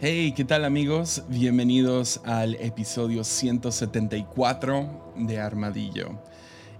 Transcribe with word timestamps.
Hey, 0.00 0.32
¿qué 0.36 0.44
tal 0.44 0.64
amigos? 0.64 1.22
Bienvenidos 1.28 2.20
al 2.24 2.56
episodio 2.56 3.22
174 3.22 5.14
de 5.16 5.38
Armadillo. 5.38 6.20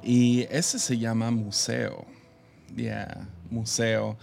Y 0.03 0.43
ese 0.51 0.81
se 0.81 0.99
llama 0.99 1.31
Museo. 1.31 2.05
Yeah, 2.77 3.29
Museo. 3.51 4.19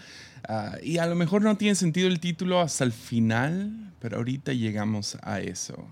Ah, 0.47 0.75
y 0.83 0.97
a 0.97 1.05
lo 1.05 1.15
mejor 1.15 1.41
no 1.41 1.55
tiene 1.57 1.75
sentido 1.75 2.09
el 2.09 2.19
título 2.19 2.59
hasta 2.59 2.83
el 2.83 2.91
final, 2.91 3.93
pero 3.99 4.17
ahorita 4.17 4.51
llegamos 4.51 5.17
a 5.21 5.39
eso 5.39 5.87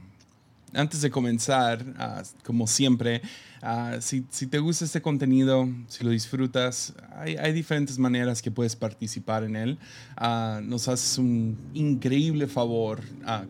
antes 0.73 1.01
de 1.01 1.09
comenzar, 1.09 1.83
ah, 1.97 2.23
como 2.43 2.67
siempre, 2.67 3.21
ah, 3.61 3.97
si, 3.99 4.21
te 4.21 4.59
gusta 4.59 4.85
este 4.85 5.01
contenido, 5.01 5.67
si 5.87 6.03
lo 6.03 6.11
disfrutas, 6.11 6.93
hay, 7.15 7.53
diferentes 7.53 7.97
maneras 7.97 8.41
que 8.41 8.51
puedes 8.51 8.75
participar 8.75 9.43
en 9.43 9.55
él. 9.55 9.79
Ah, 10.15 10.61
nos 10.63 10.87
haces 10.87 11.17
un 11.17 11.57
increíble 11.73 12.47
favor 12.47 13.01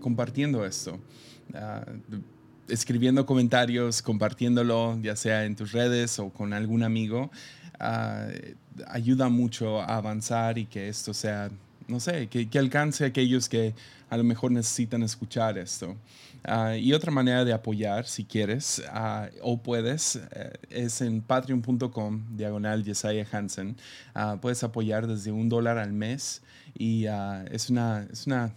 compartiendo 0.01 0.65
esto. 0.65 0.99
escribiendo 2.67 3.25
comentarios, 3.25 4.01
compartiéndolo, 4.01 4.99
ya 5.01 5.15
sea 5.15 5.45
en 5.45 5.55
tus 5.55 5.71
redes 5.71 6.19
o 6.19 6.29
con 6.29 6.53
algún 6.53 6.83
amigo, 6.83 7.31
ayuda 8.87 9.29
mucho 9.29 9.81
a 9.81 9.97
avanzar 9.97 10.57
y 10.57 10.65
que 10.65 10.87
esto 10.89 11.13
sea, 11.13 11.49
no 11.89 11.99
sé, 11.99 12.27
que, 12.27 12.47
alcance 12.59 13.03
a 13.03 13.07
aquellos 13.07 13.49
que 13.49 13.73
a 14.09 14.17
lo 14.17 14.23
mejor 14.23 14.51
necesitan 14.51 15.03
escuchar 15.03 15.57
esto. 15.57 15.95
Ah, 16.43 16.77
y 16.77 16.93
otra 16.93 17.11
manera 17.11 17.43
de 17.43 17.51
apoyar, 17.51 18.07
si 18.07 18.23
quieres 18.23 18.81
ah, 18.91 19.27
o 19.41 19.57
puedes, 19.57 20.15
eh, 20.15 20.53
es 20.69 21.01
en 21.01 21.21
patreon.com, 21.21 22.37
diagonal 22.37 22.85
Jesiah 22.85 23.27
Hansen. 23.31 23.75
Ah, 24.13 24.37
puedes 24.39 24.63
apoyar 24.63 25.07
desde 25.07 25.31
un 25.31 25.49
dólar 25.49 25.77
al 25.77 25.91
mes 25.91 26.41
y 26.77 27.05
es, 27.51 27.69
una, 27.69 28.07
es 28.11 28.27
una, 28.27 28.53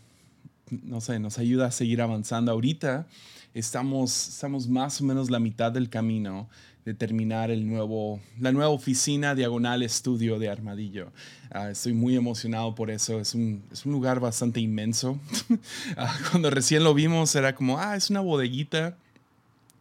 no 0.71 1.01
sé, 1.01 1.19
nos 1.19 1.39
ayuda 1.39 1.67
a 1.67 1.71
seguir 1.71 2.03
avanzando. 2.03 2.53
Ahorita 2.53 3.07
estamos, 3.55 4.29
estamos 4.29 4.69
más 4.69 5.01
o 5.01 5.05
menos 5.05 5.31
la 5.31 5.41
mitad 5.41 5.73
del 5.73 5.89
camino 5.89 6.49
de 6.85 6.95
terminar 6.95 7.51
el 7.51 7.69
nuevo, 7.69 8.21
la 8.41 8.51
nueva 8.51 8.71
oficina 8.71 9.35
diagonal 9.35 9.83
estudio 9.83 10.39
de 10.39 10.49
Armadillo. 10.49 11.13
Ah, 11.51 11.71
estoy 11.71 11.93
muy 11.93 12.17
emocionado 12.17 12.75
por 12.75 12.91
eso. 12.91 13.21
Es 13.21 13.35
un, 13.35 13.63
es 13.71 13.87
un 13.87 13.93
lugar 13.93 14.21
bastante 14.21 14.61
inmenso. 14.61 15.19
Ah, 15.97 16.17
cuando 16.31 16.51
recién 16.51 16.85
lo 16.85 16.95
vimos 16.95 17.35
era 17.35 17.55
como, 17.55 17.79
ah, 17.79 17.97
es 17.97 18.11
una 18.11 18.21
bodeguita. 18.21 18.97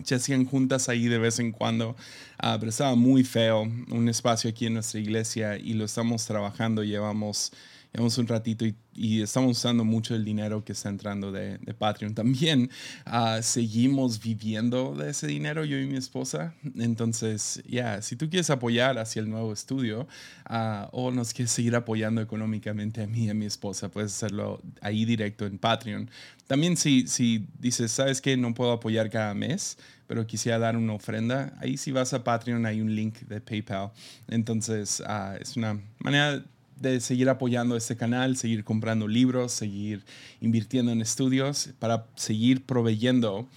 Se 0.04 0.16
hacían 0.16 0.46
juntas 0.46 0.90
ahí 0.90 1.08
de 1.08 1.18
vez 1.20 1.40
en 1.40 1.52
cuando, 1.52 1.96
ah, 2.38 2.58
pero 2.60 2.70
estaba 2.70 2.96
muy 2.96 3.24
feo. 3.24 3.62
Un 3.62 4.10
espacio 4.10 4.50
aquí 4.50 4.66
en 4.66 4.74
nuestra 4.74 5.00
iglesia 5.00 5.58
y 5.58 5.74
lo 5.74 5.86
estamos 5.86 6.26
trabajando. 6.26 6.84
Llevamos 6.84 7.52
llevamos 7.94 8.17
un 8.17 8.28
ratito 8.28 8.66
y, 8.66 9.22
estamos 9.22 9.58
usando 9.58 9.86
mucho 9.86 10.16
el 10.16 10.25
dinero 10.25 10.64
que 10.66 10.73
está 10.73 10.89
entrando 10.89 11.31
de, 11.31 11.58
Patreon. 11.78 12.14
También 12.14 12.70
uh, 13.08 13.42
seguimos 13.42 14.22
viviendo 14.22 14.95
de 14.95 15.11
ese 15.11 15.28
dinero, 15.28 15.64
yo 15.64 15.78
y 15.78 15.86
mi 15.88 15.95
esposa. 15.97 16.53
Entonces, 16.78 17.64
ya, 17.67 18.02
si 18.02 18.16
tú 18.16 18.30
quieres 18.30 18.50
apoyar 18.50 19.00
hacia 19.00 19.22
el 19.22 19.30
nuevo 19.30 19.53
estudio 19.53 20.08
uh, 20.50 20.88
o 20.92 21.12
nos 21.12 21.34
quieres 21.34 21.52
seguir 21.52 21.75
apoyando 21.75 22.22
económicamente 22.22 23.02
a 23.02 23.08
mí 23.08 23.25
y 23.25 23.30
a 23.30 23.34
mi 23.34 23.45
esposa, 23.45 23.89
puedes 23.89 24.14
hacerlo 24.14 24.62
ahí 24.81 25.06
directo 25.06 25.45
en 25.45 25.58
Patreon. 25.58 26.09
También 26.47 26.75
si, 26.75 27.08
si 27.08 27.47
dices, 27.59 27.92
¿sabes 27.92 28.22
qué? 28.22 28.36
No 28.36 28.53
puedo 28.53 28.73
apoyar 28.73 29.09
cada 29.09 29.34
mes 29.34 29.78
pero 30.08 30.28
quisiera 30.28 30.59
dar 30.59 30.75
una 30.75 30.92
ofrenda, 30.92 31.53
ahí 31.62 31.78
si 31.78 31.94
vas 31.94 32.14
a 32.14 32.22
Patreon 32.22 32.66
hay 32.66 32.81
un 32.81 32.94
link 32.94 33.19
de 33.19 33.39
PayPal. 33.39 33.92
Entonces, 34.28 35.02
uh, 35.08 35.38
es 35.39 35.56
una 35.56 35.80
manera 36.00 36.44
de 36.82 37.00
seguir 37.00 37.30
apoyando 37.30 37.76
este 37.76 37.96
canal, 37.96 38.36
seguir 38.36 38.64
comprando 38.64 39.08
libros, 39.08 39.52
seguir 39.52 40.04
invirtiendo 40.40 40.92
en 40.92 41.02
estudios 41.02 41.70
para 41.80 42.08
seguir 42.16 42.66
proveyendo 42.66 43.47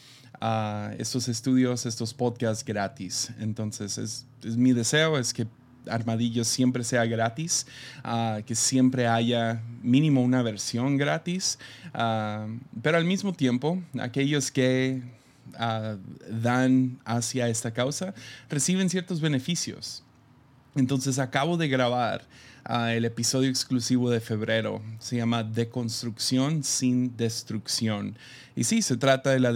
a 0.41 0.93
estos 0.99 1.29
estudios, 1.29 1.87
estos 1.87 2.13
podcasts 2.13 2.65
gratis. 2.65 3.31
Entonces, 3.41 3.99
es, 3.99 4.27
mi 4.57 4.73
deseo 4.73 5.19
es 5.19 5.33
que 5.33 5.47
Armadillo 5.89 6.45
siempre 6.45 6.85
sea 6.85 7.05
gratis, 7.07 7.67
que 8.47 8.55
siempre 8.55 9.07
haya 9.07 9.63
mínimo 9.83 10.23
una 10.23 10.43
versión 10.43 10.97
gratis, 10.97 11.59
pero 11.93 12.97
al 12.97 13.05
mismo 13.05 13.33
tiempo, 13.33 13.83
aquellos 14.01 14.51
que 14.51 15.03
dan 16.31 16.99
hacia 17.05 17.49
esta 17.49 17.73
causa 17.73 18.15
reciben 18.49 18.89
ciertos 18.91 19.21
beneficios. 19.21 20.03
Entonces 20.75 21.19
acabo 21.19 21.57
de 21.57 21.69
grabar 21.69 22.27
el 22.67 23.05
episodio 23.05 23.51
exclusivo 23.51 24.11
de 24.11 24.21
febrero. 24.21 24.81
Se 24.99 25.17
llama 25.17 25.43
Deconstrucción 25.43 26.65
sin 26.65 27.17
destrucción. 27.17 28.17
Y 28.57 28.65
sí, 28.65 28.83
se 28.83 28.97
trata 28.97 29.31
de 29.31 29.41
la 29.41 29.53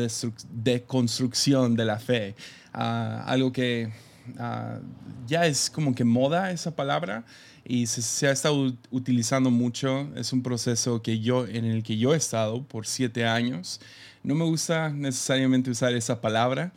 deconstrucción 0.51 1.75
de 1.77 1.85
la 1.85 1.99
fe. 1.99 2.35
Ah, 2.73 3.25
algo 3.27 3.53
que 3.53 3.91
ah, 4.39 4.79
ya 5.27 5.47
es 5.47 5.71
como 5.71 5.95
que 5.95 6.05
moda 6.05 6.51
esa 6.51 6.75
palabra 6.75 7.25
y 7.65 7.87
se, 7.87 8.27
ha 8.27 8.33
estado 8.33 8.75
utilizando 8.91 9.51
mucho. 9.51 10.09
Es 10.15 10.33
un 10.33 10.43
proceso 10.43 11.01
que 11.01 11.21
yo, 11.21 11.47
en 11.47 11.65
el 11.65 11.83
que 11.83 11.97
yo 11.97 12.15
he 12.15 12.17
estado 12.17 12.63
por 12.63 12.87
siete 12.87 13.27
años. 13.27 13.81
No 14.23 14.35
me 14.35 14.45
gusta 14.45 14.91
necesariamente 14.91 15.71
usar 15.71 15.95
esa 15.95 16.21
palabra 16.21 16.73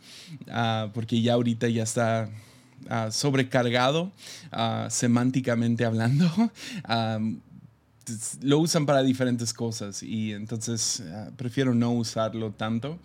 ah, 0.48 0.90
porque 0.94 1.20
ya 1.20 1.34
ahorita 1.34 1.68
ya 1.68 1.82
está 1.82 2.30
Ah, 2.88 3.10
sobrecargado 3.10 4.12
uh, 4.52 4.88
semánticamente 4.90 5.84
hablando. 5.84 6.30
lo 8.42 8.58
usan 8.58 8.84
para 8.84 9.02
diferentes 9.02 9.52
cosas 9.52 10.02
y 10.02 10.32
entonces 10.32 11.02
ah, 11.12 11.30
prefiero 11.36 11.74
no 11.74 11.92
usarlo 11.92 12.52
tanto. 12.52 12.98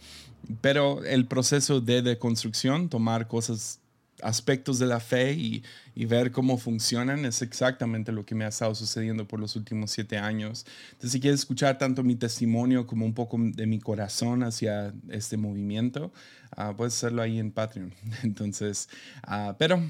Pero 0.62 1.04
el 1.04 1.26
proceso 1.26 1.82
de 1.82 2.02
deconstrucción, 2.02 2.90
tomar 2.90 3.28
cosas 3.28 3.80
aspectos 4.22 4.80
de 4.80 4.88
la 4.88 5.00
fe 5.00 5.34
y, 5.34 5.64
ver 6.06 6.32
cómo 6.32 6.58
funcionan 6.58 7.26
es 7.26 7.42
exactamente 7.42 8.12
lo 8.12 8.26
que 8.26 8.36
me 8.36 8.46
ha 8.46 8.50
estado 8.50 8.74
sucediendo 8.76 9.28
por 9.28 9.40
los 9.40 9.56
últimos 9.56 9.92
siete 9.92 10.18
años. 10.18 10.66
Entonces, 10.92 11.12
si 11.12 11.20
quieres 11.20 11.42
escuchar 11.42 11.78
tanto 11.78 12.04
mi 12.04 12.16
testimonio 12.16 12.88
como 12.88 13.06
un 13.06 13.14
poco 13.14 13.38
de 13.40 13.66
mi 13.66 13.80
corazón 13.80 14.44
hacia 14.44 14.94
este 15.10 15.38
movimiento, 15.38 16.14
uh, 16.56 16.76
puedes 16.76 16.94
hacerlo 16.94 17.22
ahí 17.22 17.40
en 17.40 17.52
Patreon. 17.52 17.94
Entonces, 18.24 18.90
uh, 19.28 19.54
pero 19.58 19.84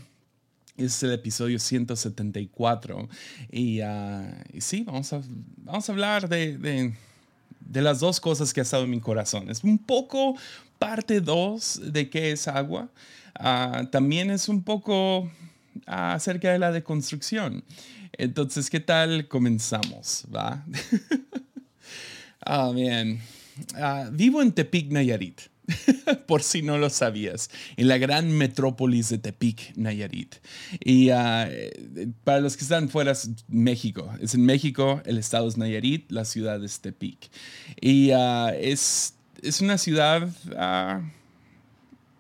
es 0.77 1.03
el 1.03 1.11
episodio 1.11 1.59
174 1.59 3.09
y, 3.51 3.81
uh, 3.81 3.85
y, 4.53 4.61
sí, 4.61 4.83
vamos 4.83 5.11
a, 5.13 5.21
vamos 5.57 5.89
a 5.89 5.91
hablar 5.91 6.29
de, 6.29 6.57
de, 6.57 6.93
de 7.59 7.81
las 7.81 7.99
dos 7.99 8.19
cosas 8.19 8.53
que 8.53 8.61
ha 8.61 8.63
estado 8.63 8.85
en 8.85 8.91
mi 8.91 9.01
corazón. 9.01 9.49
Es 9.49 9.63
un 9.63 9.77
poco 9.77 10.35
parte 10.79 11.21
2 11.21 11.81
de 11.91 12.09
qué 12.09 12.31
es 12.31 12.47
agua. 12.47 12.89
Ah, 13.39 13.87
también 13.91 14.31
es 14.31 14.49
un 14.49 14.63
poco 14.63 15.29
ah, 15.85 16.13
acerca 16.13 16.51
de 16.51 16.59
la 16.59 16.71
deconstrucción. 16.71 17.63
Entonces, 18.13 18.69
¿qué 18.69 18.79
tal 18.79 19.27
comenzamos? 19.27 20.25
¿Va? 20.33 20.65
ah, 22.41 22.71
bien. 22.73 23.21
Ah, 23.75 24.09
vivo 24.11 24.41
en 24.41 24.51
Tepic, 24.51 24.91
Nayarit. 24.91 25.41
por 26.27 26.43
si 26.43 26.61
no 26.61 26.77
lo 26.77 26.89
sabías, 26.89 27.49
en 27.75 27.89
la 27.89 27.97
gran 27.97 28.31
metrópolis 28.31 29.09
de 29.09 29.17
Tepic, 29.17 29.75
Nayarit. 29.75 30.35
Y 30.79 31.09
para 32.23 32.39
los 32.39 32.55
que 32.55 32.63
están 32.63 32.87
fuera, 32.89 33.13
México. 33.49 34.09
Es 34.21 34.33
en 34.33 34.45
México, 34.45 35.01
el 35.05 35.17
estado 35.17 35.47
es 35.47 35.57
Nayarit, 35.57 36.09
la 36.09 36.23
ciudad 36.25 36.63
es 36.63 36.79
Tepic. 36.79 37.29
Y 37.81 38.11
es, 38.11 39.15
es 39.41 39.61
una 39.61 39.77
ciudad 39.77 40.29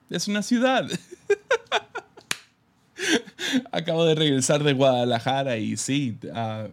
es 0.09 0.27
una 0.27 0.41
ciudad. 0.41 0.87
Acabo 3.71 4.05
de 4.05 4.15
regresar 4.15 4.63
de 4.63 4.73
Guadalajara 4.73 5.57
y 5.57 5.77
sí, 5.77 6.17
uh, 6.23 6.67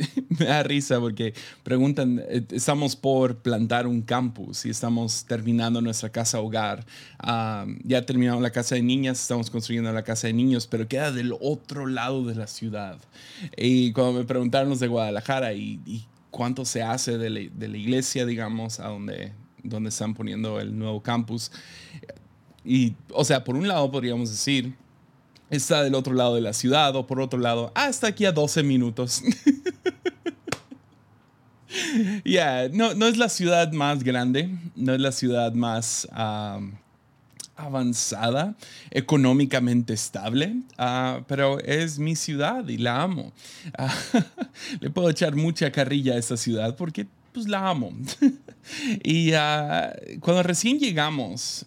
me 0.38 0.46
da 0.46 0.62
risa 0.62 1.00
porque 1.00 1.34
preguntan, 1.62 2.22
eh, 2.28 2.44
estamos 2.50 2.96
por 2.96 3.38
plantar 3.38 3.86
un 3.86 4.02
campus 4.02 4.66
y 4.66 4.70
estamos 4.70 5.24
terminando 5.24 5.80
nuestra 5.80 6.10
casa 6.10 6.40
hogar. 6.40 6.84
Uh, 7.22 7.72
ya 7.84 8.04
terminamos 8.04 8.42
la 8.42 8.50
casa 8.50 8.74
de 8.74 8.82
niñas, 8.82 9.20
estamos 9.20 9.50
construyendo 9.50 9.92
la 9.92 10.02
casa 10.02 10.26
de 10.26 10.32
niños, 10.32 10.66
pero 10.66 10.88
queda 10.88 11.12
del 11.12 11.34
otro 11.40 11.86
lado 11.86 12.24
de 12.24 12.34
la 12.34 12.46
ciudad. 12.46 12.98
Y 13.56 13.92
cuando 13.92 14.20
me 14.20 14.24
preguntaron 14.24 14.70
los 14.70 14.80
de 14.80 14.88
Guadalajara 14.88 15.52
y, 15.54 15.80
y 15.86 16.06
cuánto 16.30 16.64
se 16.64 16.82
hace 16.82 17.18
de 17.18 17.30
la, 17.30 17.40
de 17.52 17.68
la, 17.68 17.76
iglesia, 17.76 18.24
digamos, 18.24 18.80
a 18.80 18.88
donde, 18.88 19.32
donde 19.62 19.90
están 19.90 20.14
poniendo 20.14 20.60
el 20.60 20.78
nuevo 20.78 21.02
campus, 21.02 21.52
y, 22.64 22.94
o 23.12 23.24
sea, 23.24 23.44
por 23.44 23.56
un 23.56 23.66
lado 23.66 23.90
podríamos 23.90 24.30
decir, 24.30 24.74
está 25.50 25.82
del 25.82 25.94
otro 25.94 26.14
lado 26.14 26.34
de 26.34 26.40
la 26.40 26.52
ciudad, 26.52 26.94
o 26.96 27.06
por 27.06 27.20
otro 27.20 27.38
lado, 27.38 27.72
ah, 27.74 27.88
está 27.88 28.08
aquí 28.08 28.24
a 28.24 28.32
12 28.32 28.62
minutos. 28.62 29.22
Ya, 32.24 32.68
no, 32.68 32.94
no 32.94 33.06
es 33.06 33.16
la 33.16 33.28
ciudad 33.28 33.72
más 33.72 34.02
grande, 34.02 34.50
no 34.74 34.92
es 34.92 35.00
la 35.00 35.12
ciudad 35.12 35.52
más 35.52 36.08
avanzada, 37.56 38.54
económicamente 38.90 39.92
estable, 39.92 40.56
ah, 40.78 41.22
pero 41.28 41.60
es 41.60 41.98
mi 41.98 42.16
ciudad 42.16 42.66
y 42.68 42.78
la 42.78 43.02
amo. 43.02 43.32
Ah, 43.76 43.94
le 44.80 44.90
puedo 44.90 45.10
echar 45.10 45.36
mucha 45.36 45.70
carrilla 45.70 46.14
a 46.14 46.18
esta 46.18 46.36
ciudad 46.36 46.76
porque 46.76 47.06
pues 47.32 47.48
la 47.48 47.68
amo. 47.68 47.92
y 49.04 49.32
ah, 49.34 49.92
cuando 50.20 50.42
recién 50.42 50.78
llegamos, 50.78 51.66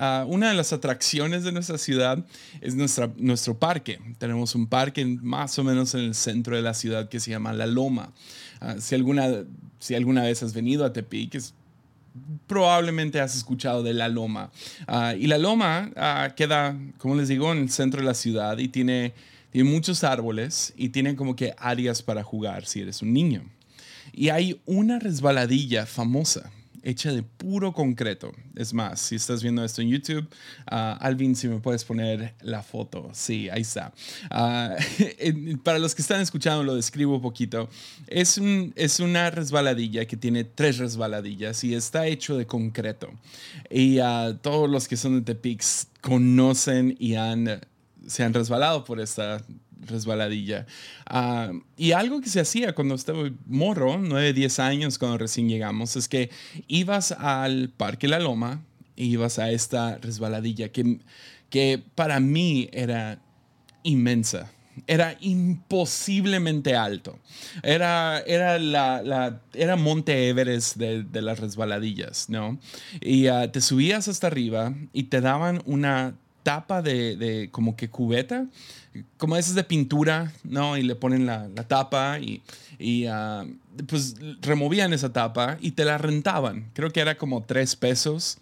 ah, 0.00 0.24
una 0.26 0.48
de 0.48 0.54
las 0.54 0.72
atracciones 0.72 1.44
de 1.44 1.52
nuestra 1.52 1.78
ciudad 1.78 2.24
es 2.60 2.74
nuestra, 2.74 3.10
nuestro 3.16 3.56
parque. 3.56 4.00
Tenemos 4.18 4.54
un 4.54 4.66
parque 4.66 5.04
más 5.04 5.58
o 5.58 5.64
menos 5.64 5.94
en 5.94 6.00
el 6.00 6.14
centro 6.14 6.56
de 6.56 6.62
la 6.62 6.74
ciudad 6.74 7.08
que 7.08 7.20
se 7.20 7.30
llama 7.30 7.52
La 7.52 7.66
Loma. 7.66 8.12
Ah, 8.60 8.76
si, 8.80 8.94
alguna, 8.94 9.44
si 9.78 9.94
alguna 9.94 10.24
vez 10.24 10.42
has 10.42 10.52
venido 10.52 10.84
a 10.84 10.92
Tepic, 10.92 11.40
probablemente 12.48 13.20
has 13.20 13.36
escuchado 13.36 13.82
de 13.84 13.94
La 13.94 14.08
Loma. 14.08 14.50
y 15.16 15.28
La 15.28 15.38
Loma 15.38 15.92
queda, 16.34 16.76
como 16.98 17.14
les 17.14 17.28
digo, 17.28 17.52
en 17.52 17.58
el 17.58 17.70
centro 17.70 18.00
de 18.00 18.06
la 18.06 18.14
ciudad 18.14 18.58
y 18.58 18.66
tiene, 18.66 19.14
tiene 19.52 19.70
muchos 19.70 20.02
árboles 20.02 20.72
y 20.76 20.88
tiene 20.88 21.14
como 21.14 21.36
que 21.36 21.54
áreas 21.56 22.02
para 22.02 22.24
jugar 22.24 22.66
si 22.66 22.80
eres 22.80 23.00
un 23.02 23.12
niño. 23.12 23.44
Y 24.12 24.30
hay 24.30 24.60
una 24.66 24.98
resbaladilla 24.98 25.86
famosa 25.86 26.50
hecha 26.82 27.12
de 27.12 27.22
puro 27.22 27.72
concreto. 27.72 28.32
Es 28.54 28.72
más, 28.72 29.00
si 29.00 29.16
estás 29.16 29.42
viendo 29.42 29.64
esto 29.64 29.82
en 29.82 29.88
YouTube, 29.88 30.28
ah, 30.66 30.96
Alvin, 31.00 31.36
si 31.36 31.48
me 31.48 31.60
puedes 31.60 31.84
poner 31.84 32.34
la 32.42 32.62
foto. 32.62 33.10
Sí, 33.12 33.48
ahí 33.50 33.62
está. 33.62 33.92
Ah, 34.30 34.76
para 35.64 35.78
los 35.78 35.94
que 35.94 36.02
están 36.02 36.20
escuchando, 36.20 36.62
lo 36.62 36.74
describo 36.74 37.16
un 37.16 37.22
poquito. 37.22 37.68
Es, 38.06 38.38
un, 38.38 38.72
es 38.76 39.00
una 39.00 39.30
resbaladilla 39.30 40.06
que 40.06 40.16
tiene 40.16 40.44
tres 40.44 40.78
resbaladillas 40.78 41.62
y 41.64 41.74
está 41.74 42.06
hecho 42.06 42.36
de 42.36 42.46
concreto. 42.46 43.10
Y 43.70 44.00
uh, 44.00 44.34
todos 44.40 44.68
los 44.68 44.88
que 44.88 44.96
son 44.96 45.16
de 45.16 45.22
Tepix 45.22 45.88
conocen 46.00 46.96
y 46.98 47.14
han, 47.14 47.60
se 48.06 48.24
han 48.24 48.34
resbalado 48.34 48.84
por 48.84 49.00
esta 49.00 49.42
resbaladilla. 49.86 50.66
Ah, 51.06 51.52
y 51.76 51.92
algo 51.92 52.20
que 52.20 52.28
se 52.28 52.40
hacía 52.40 52.74
cuando 52.74 52.94
estaba 52.94 53.30
morro, 53.46 53.98
9, 53.98 54.32
10 54.32 54.58
años 54.60 54.98
cuando 54.98 55.18
recién 55.18 55.48
llegamos, 55.48 55.96
es 55.96 56.08
que 56.08 56.30
ibas 56.68 57.12
al 57.12 57.70
Parque 57.70 58.08
La 58.08 58.18
Loma 58.18 58.62
e 58.96 59.04
ibas 59.04 59.38
a 59.38 59.50
esta 59.50 59.98
resbaladilla 59.98 60.70
que, 60.70 61.00
que 61.48 61.82
para 61.94 62.20
mí 62.20 62.68
era 62.72 63.20
inmensa. 63.82 64.50
Era 64.86 65.16
imposiblemente 65.20 66.74
alto. 66.74 67.18
Era, 67.62 68.20
era, 68.20 68.58
la, 68.58 69.40
era 69.52 69.76
Monte 69.76 70.28
Everest 70.28 70.76
de, 70.76 71.22
las 71.22 71.38
resbaladillas, 71.38 72.30
¿no? 72.30 72.58
Y 73.00 73.26
ah, 73.26 73.50
te 73.52 73.60
subías 73.60 74.08
hasta 74.08 74.28
arriba 74.28 74.72
y 74.92 75.04
te 75.04 75.20
daban 75.20 75.60
una 75.66 76.14
tapa 76.42 76.82
de, 76.82 77.16
de 77.16 77.50
como 77.50 77.76
que 77.76 77.88
cubeta 77.88 78.46
como 79.16 79.36
esas 79.36 79.54
de 79.54 79.64
pintura, 79.64 80.32
¿no? 80.42 80.76
Y 80.76 80.82
le 80.82 80.94
ponen 80.94 81.26
la, 81.26 81.48
tapa 81.68 82.18
y, 82.18 82.42
ah, 83.06 83.44
pues 83.86 84.16
removían 84.40 84.92
esa 84.92 85.12
tapa 85.12 85.58
y 85.60 85.72
te 85.72 85.84
la 85.84 85.98
rentaban. 85.98 86.70
Creo 86.74 86.90
que 86.90 87.00
era 87.00 87.16
como 87.16 87.42
tres 87.42 87.76
pesos 87.76 88.38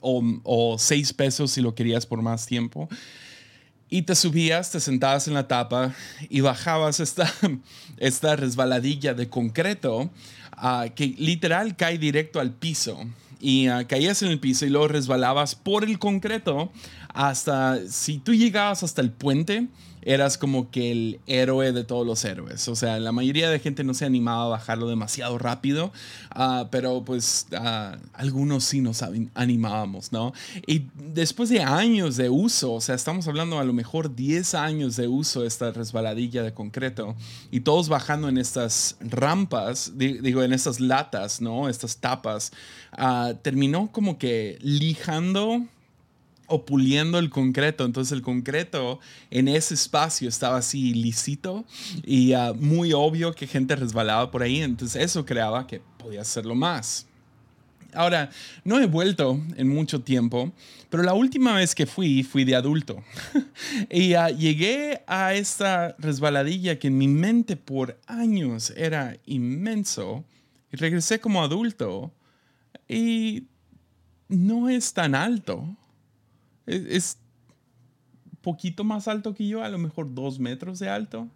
o, 0.00 0.22
o 0.42 0.78
seis 0.78 1.12
pesos 1.12 1.52
si 1.52 1.62
lo 1.62 1.74
querías 1.74 2.06
por 2.06 2.20
más 2.22 2.46
tiempo. 2.46 2.88
Y 3.88 4.02
te 4.02 4.14
subías, 4.14 4.72
te 4.72 4.80
sentabas 4.80 5.28
en 5.28 5.34
la 5.34 5.46
tapa 5.46 5.94
y 6.28 6.40
bajabas 6.40 7.00
esta, 7.00 7.32
esta 7.96 8.36
resbaladilla 8.36 9.14
de 9.14 9.28
concreto 9.28 10.10
ah, 10.52 10.86
que 10.94 11.14
literal 11.18 11.76
cae 11.76 11.96
directo 11.96 12.40
al 12.40 12.52
piso. 12.52 12.98
Y 13.40 13.68
ah, 13.68 13.86
caías 13.86 14.22
en 14.22 14.30
el 14.30 14.40
piso 14.40 14.66
y 14.66 14.70
luego 14.70 14.88
resbalabas 14.88 15.54
por 15.54 15.84
el 15.84 15.98
concreto 15.98 16.70
hasta, 17.16 17.80
si 17.88 18.18
tú 18.18 18.34
llegabas 18.34 18.82
hasta 18.82 19.00
el 19.00 19.10
puente, 19.10 19.68
eras 20.02 20.36
como 20.36 20.70
que 20.70 20.92
el 20.92 21.20
héroe 21.26 21.72
de 21.72 21.82
todos 21.82 22.06
los 22.06 22.22
héroes. 22.26 22.68
O 22.68 22.76
sea, 22.76 23.00
la 23.00 23.10
mayoría 23.10 23.48
de 23.48 23.58
gente 23.58 23.84
no 23.84 23.94
se 23.94 24.04
animaba 24.04 24.44
a 24.44 24.48
bajarlo 24.48 24.86
demasiado 24.86 25.38
rápido, 25.38 25.92
ah, 26.30 26.68
pero 26.70 27.04
pues 27.06 27.46
ah, 27.54 27.96
algunos 28.12 28.64
sí 28.64 28.82
nos 28.82 29.02
animábamos, 29.34 30.12
¿no? 30.12 30.34
Y 30.66 30.84
después 30.94 31.48
de 31.48 31.62
años 31.62 32.16
de 32.16 32.28
uso, 32.28 32.74
o 32.74 32.80
sea, 32.82 32.94
estamos 32.94 33.26
hablando 33.28 33.58
a 33.58 33.64
lo 33.64 33.72
mejor 33.72 34.14
10 34.14 34.54
años 34.54 34.94
de 34.96 35.08
uso 35.08 35.40
de 35.40 35.48
esta 35.48 35.72
resbaladilla 35.72 36.42
de 36.42 36.52
concreto 36.52 37.16
y 37.50 37.60
todos 37.60 37.88
bajando 37.88 38.28
en 38.28 38.36
estas 38.36 38.98
rampas, 39.00 39.92
digo, 39.96 40.42
en 40.42 40.52
estas 40.52 40.80
latas, 40.80 41.40
¿no? 41.40 41.70
Estas 41.70 41.96
tapas, 41.96 42.52
ah, 42.92 43.32
terminó 43.42 43.90
como 43.90 44.18
que 44.18 44.58
lijando 44.60 45.64
o 46.46 46.64
puliendo 46.64 47.18
el 47.18 47.30
concreto. 47.30 47.84
Entonces 47.84 48.12
el 48.12 48.22
concreto 48.22 49.00
en 49.30 49.48
ese 49.48 49.74
espacio 49.74 50.28
estaba 50.28 50.58
así 50.58 50.94
lisito 50.94 51.64
y 52.04 52.32
ah, 52.32 52.52
muy 52.58 52.92
obvio 52.92 53.34
que 53.34 53.46
gente 53.46 53.76
resbalaba 53.76 54.30
por 54.30 54.42
ahí. 54.42 54.60
Entonces 54.60 55.02
eso 55.02 55.24
creaba 55.24 55.66
que 55.66 55.80
podía 55.98 56.22
hacerlo 56.22 56.54
más. 56.54 57.06
Ahora, 57.92 58.30
no 58.64 58.78
he 58.78 58.86
vuelto 58.86 59.40
en 59.56 59.68
mucho 59.68 60.02
tiempo, 60.02 60.52
pero 60.90 61.02
la 61.02 61.14
última 61.14 61.54
vez 61.54 61.74
que 61.74 61.86
fui, 61.86 62.22
fui 62.22 62.44
de 62.44 62.54
adulto. 62.54 63.02
y 63.90 64.14
ah, 64.14 64.28
llegué 64.28 65.02
a 65.06 65.32
esta 65.34 65.96
resbaladilla 65.98 66.78
que 66.78 66.88
en 66.88 66.98
mi 66.98 67.08
mente 67.08 67.56
por 67.56 67.98
años 68.06 68.72
era 68.76 69.16
inmenso. 69.24 70.24
Y 70.72 70.76
regresé 70.76 71.20
como 71.20 71.42
adulto 71.42 72.12
y 72.88 73.44
no 74.28 74.68
es 74.68 74.92
tan 74.92 75.14
alto 75.14 75.76
es, 76.66 77.18
poquito 78.42 78.84
más 78.84 79.08
alto 79.08 79.34
que 79.34 79.48
yo, 79.48 79.64
a 79.64 79.68
lo 79.68 79.78
mejor 79.78 80.14
dos 80.14 80.38
metros 80.38 80.78
de 80.78 80.88
alto. 80.88 81.28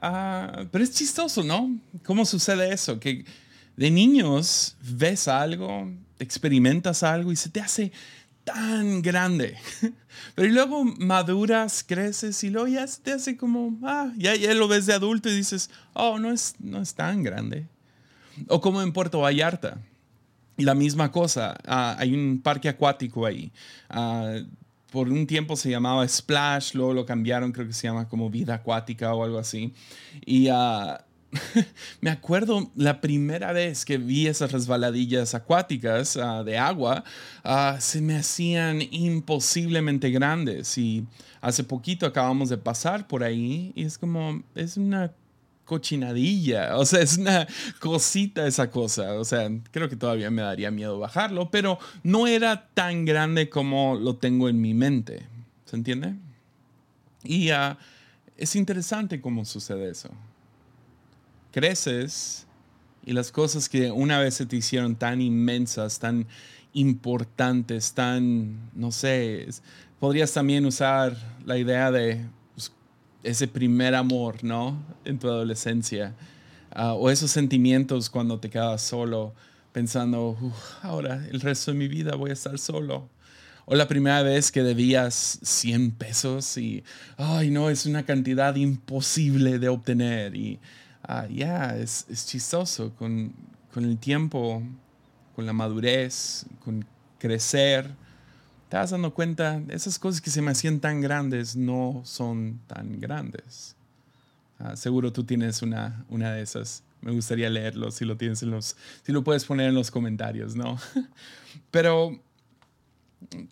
Ah, 0.00 0.64
pero 0.70 0.82
es 0.82 0.92
chistoso, 0.92 1.42
¿no? 1.42 1.78
¿Cómo 2.04 2.24
sucede 2.24 2.72
eso? 2.72 2.98
Que 2.98 3.26
de 3.76 3.90
niños 3.90 4.76
ves 4.80 5.28
algo, 5.28 5.90
experimentas 6.18 7.02
algo 7.02 7.32
y 7.32 7.36
se 7.36 7.50
te 7.50 7.60
hace 7.60 7.92
tan 8.44 9.02
grande. 9.02 9.56
Pero 10.34 10.48
luego 10.48 10.84
maduras, 10.84 11.84
creces 11.86 12.42
y 12.44 12.50
luego 12.50 12.68
ya 12.68 12.86
se 12.86 13.00
te 13.00 13.12
hace 13.12 13.36
como, 13.36 13.78
ah, 13.82 14.12
ya, 14.16 14.34
ya 14.34 14.54
lo 14.54 14.68
ves 14.68 14.86
de 14.86 14.94
adulto 14.94 15.28
y 15.28 15.36
dices, 15.36 15.70
oh, 15.94 16.18
no 16.18 16.32
es, 16.32 16.54
no 16.58 16.80
es 16.80 16.94
tan 16.94 17.22
grande. 17.22 17.66
O 18.48 18.60
como 18.60 18.82
en 18.82 18.92
Puerto 18.92 19.20
Vallarta. 19.20 19.78
La 20.56 20.74
misma 20.74 21.10
cosa, 21.10 21.56
ah, 21.66 21.96
hay 21.98 22.14
un 22.14 22.40
parque 22.42 22.68
acuático 22.68 23.26
ahí. 23.26 23.52
Ah, 23.88 24.36
por 24.90 25.08
un 25.08 25.26
tiempo 25.26 25.56
se 25.56 25.70
llamaba 25.70 26.06
Splash, 26.06 26.74
luego 26.74 26.92
lo 26.92 27.06
cambiaron, 27.06 27.52
creo 27.52 27.66
que 27.66 27.72
se 27.72 27.86
llama 27.86 28.08
como 28.08 28.28
Vida 28.28 28.54
Acuática 28.54 29.14
o 29.14 29.24
algo 29.24 29.38
así. 29.38 29.72
Y 30.26 30.48
ah, 30.48 31.04
me 32.02 32.10
acuerdo 32.10 32.70
la 32.76 33.00
primera 33.00 33.52
vez 33.52 33.86
que 33.86 33.96
vi 33.96 34.26
esas 34.26 34.52
resbaladillas 34.52 35.34
acuáticas 35.34 36.18
de 36.44 36.58
agua, 36.58 37.04
se 37.78 38.02
me 38.02 38.16
hacían 38.16 38.82
imposiblemente 38.90 40.10
grandes. 40.10 40.76
Y 40.76 41.06
hace 41.40 41.64
poquito 41.64 42.04
acabamos 42.04 42.50
de 42.50 42.58
pasar 42.58 43.08
por 43.08 43.24
ahí 43.24 43.72
y 43.74 43.84
es 43.84 43.96
como, 43.96 44.42
es 44.54 44.76
una 44.76 45.12
cochinadilla, 45.64 46.76
o 46.76 46.84
sea, 46.84 47.00
es 47.00 47.18
una 47.18 47.46
cosita 47.78 48.46
esa 48.46 48.70
cosa, 48.70 49.14
o 49.14 49.24
sea, 49.24 49.48
creo 49.70 49.88
que 49.88 49.96
todavía 49.96 50.30
me 50.30 50.42
daría 50.42 50.70
miedo 50.70 50.98
bajarlo, 50.98 51.50
pero 51.50 51.78
no 52.02 52.26
era 52.26 52.68
tan 52.74 53.04
grande 53.04 53.48
como 53.48 53.94
lo 53.94 54.16
tengo 54.16 54.48
en 54.48 54.60
mi 54.60 54.74
mente, 54.74 55.26
¿se 55.64 55.76
entiende? 55.76 56.14
Y 57.24 57.52
uh, 57.52 57.76
es 58.36 58.56
interesante 58.56 59.20
cómo 59.20 59.44
sucede 59.44 59.90
eso. 59.90 60.10
Creces 61.52 62.46
y 63.04 63.12
las 63.12 63.30
cosas 63.30 63.68
que 63.68 63.90
una 63.90 64.18
vez 64.18 64.34
se 64.34 64.46
te 64.46 64.56
hicieron 64.56 64.96
tan 64.96 65.20
inmensas, 65.20 65.98
tan 65.98 66.26
importantes, 66.72 67.92
tan, 67.92 68.70
no 68.74 68.90
sé, 68.92 69.48
podrías 70.00 70.32
también 70.32 70.66
usar 70.66 71.16
la 71.44 71.58
idea 71.58 71.90
de 71.90 72.24
ese 73.22 73.48
primer 73.48 73.94
amor, 73.94 74.42
¿no? 74.42 74.82
En 75.04 75.18
tu 75.18 75.28
adolescencia. 75.28 76.14
Ah, 76.70 76.94
o 76.94 77.10
esos 77.10 77.30
sentimientos 77.30 78.10
cuando 78.10 78.38
te 78.38 78.50
quedas 78.50 78.82
solo, 78.82 79.34
pensando, 79.72 80.36
ahora 80.82 81.26
el 81.30 81.40
resto 81.40 81.72
de 81.72 81.78
mi 81.78 81.88
vida 81.88 82.14
voy 82.14 82.30
a 82.30 82.34
estar 82.34 82.58
solo. 82.58 83.08
O 83.64 83.74
la 83.74 83.86
primera 83.86 84.22
vez 84.22 84.50
que 84.50 84.62
debías 84.62 85.38
100 85.42 85.92
pesos 85.92 86.56
y, 86.56 86.82
ay, 87.16 87.50
no, 87.50 87.70
es 87.70 87.86
una 87.86 88.04
cantidad 88.04 88.56
imposible 88.56 89.58
de 89.58 89.68
obtener. 89.68 90.34
Y 90.34 90.58
ah, 91.02 91.26
ya, 91.30 91.76
es, 91.76 92.06
es, 92.08 92.26
chistoso 92.26 92.92
con, 92.96 93.32
con 93.72 93.84
el 93.84 93.98
tiempo, 93.98 94.62
con 95.36 95.46
la 95.46 95.52
madurez, 95.52 96.46
con 96.64 96.84
crecer 97.18 97.88
te 98.72 98.78
dando 98.78 99.12
cuenta, 99.12 99.62
esas 99.68 99.98
cosas 99.98 100.22
que 100.22 100.30
se 100.30 100.40
me 100.40 100.50
hacían 100.50 100.80
tan 100.80 101.02
grandes 101.02 101.54
no 101.54 102.00
son 102.06 102.58
tan 102.66 102.98
grandes. 102.98 103.76
Ah, 104.58 104.76
seguro 104.76 105.12
tú 105.12 105.24
tienes 105.24 105.60
una, 105.60 106.06
una 106.08 106.32
de 106.32 106.40
esas. 106.40 106.82
Me 107.02 107.12
gustaría 107.12 107.50
leerlo 107.50 107.90
si 107.90 108.06
lo 108.06 108.16
tienes 108.16 108.42
en 108.42 108.50
los, 108.50 108.74
si 109.02 109.12
lo 109.12 109.22
puedes 109.22 109.44
poner 109.44 109.68
en 109.68 109.74
los 109.74 109.90
comentarios, 109.90 110.56
¿no? 110.56 110.78
Pero 111.70 112.18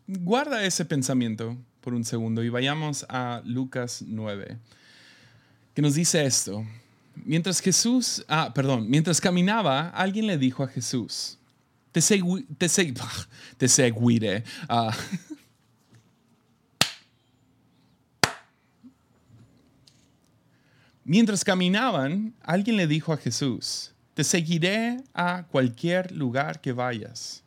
guarda 0.06 0.64
ese 0.64 0.86
pensamiento 0.86 1.54
por 1.82 1.92
un 1.92 2.06
segundo 2.06 2.42
y 2.42 2.48
vayamos 2.48 3.04
a 3.10 3.42
Lucas 3.44 4.02
9, 4.06 4.56
que 5.74 5.82
nos 5.82 5.96
dice 5.96 6.24
esto. 6.24 6.64
mientras 7.26 7.60
Jesús, 7.60 8.24
ah, 8.26 8.52
perdón, 8.54 8.88
mientras 8.88 9.20
caminaba, 9.20 9.90
alguien 9.90 10.26
le 10.26 10.38
dijo 10.38 10.62
a 10.62 10.68
Jesús, 10.68 11.36
te, 11.92 12.00
te, 12.00 12.68
te 13.58 13.68
seguiré. 13.68 14.44
Ah, 14.68 14.96
Mientras 21.04 21.42
caminaban, 21.42 22.34
alguien 22.40 22.76
le 22.76 22.86
dijo 22.86 23.12
a 23.12 23.16
Jesús, 23.16 23.92
te 24.14 24.22
seguiré 24.22 25.02
a 25.12 25.44
cualquier 25.50 26.12
lugar 26.12 26.60
que 26.60 26.72
vayas. 26.72 27.42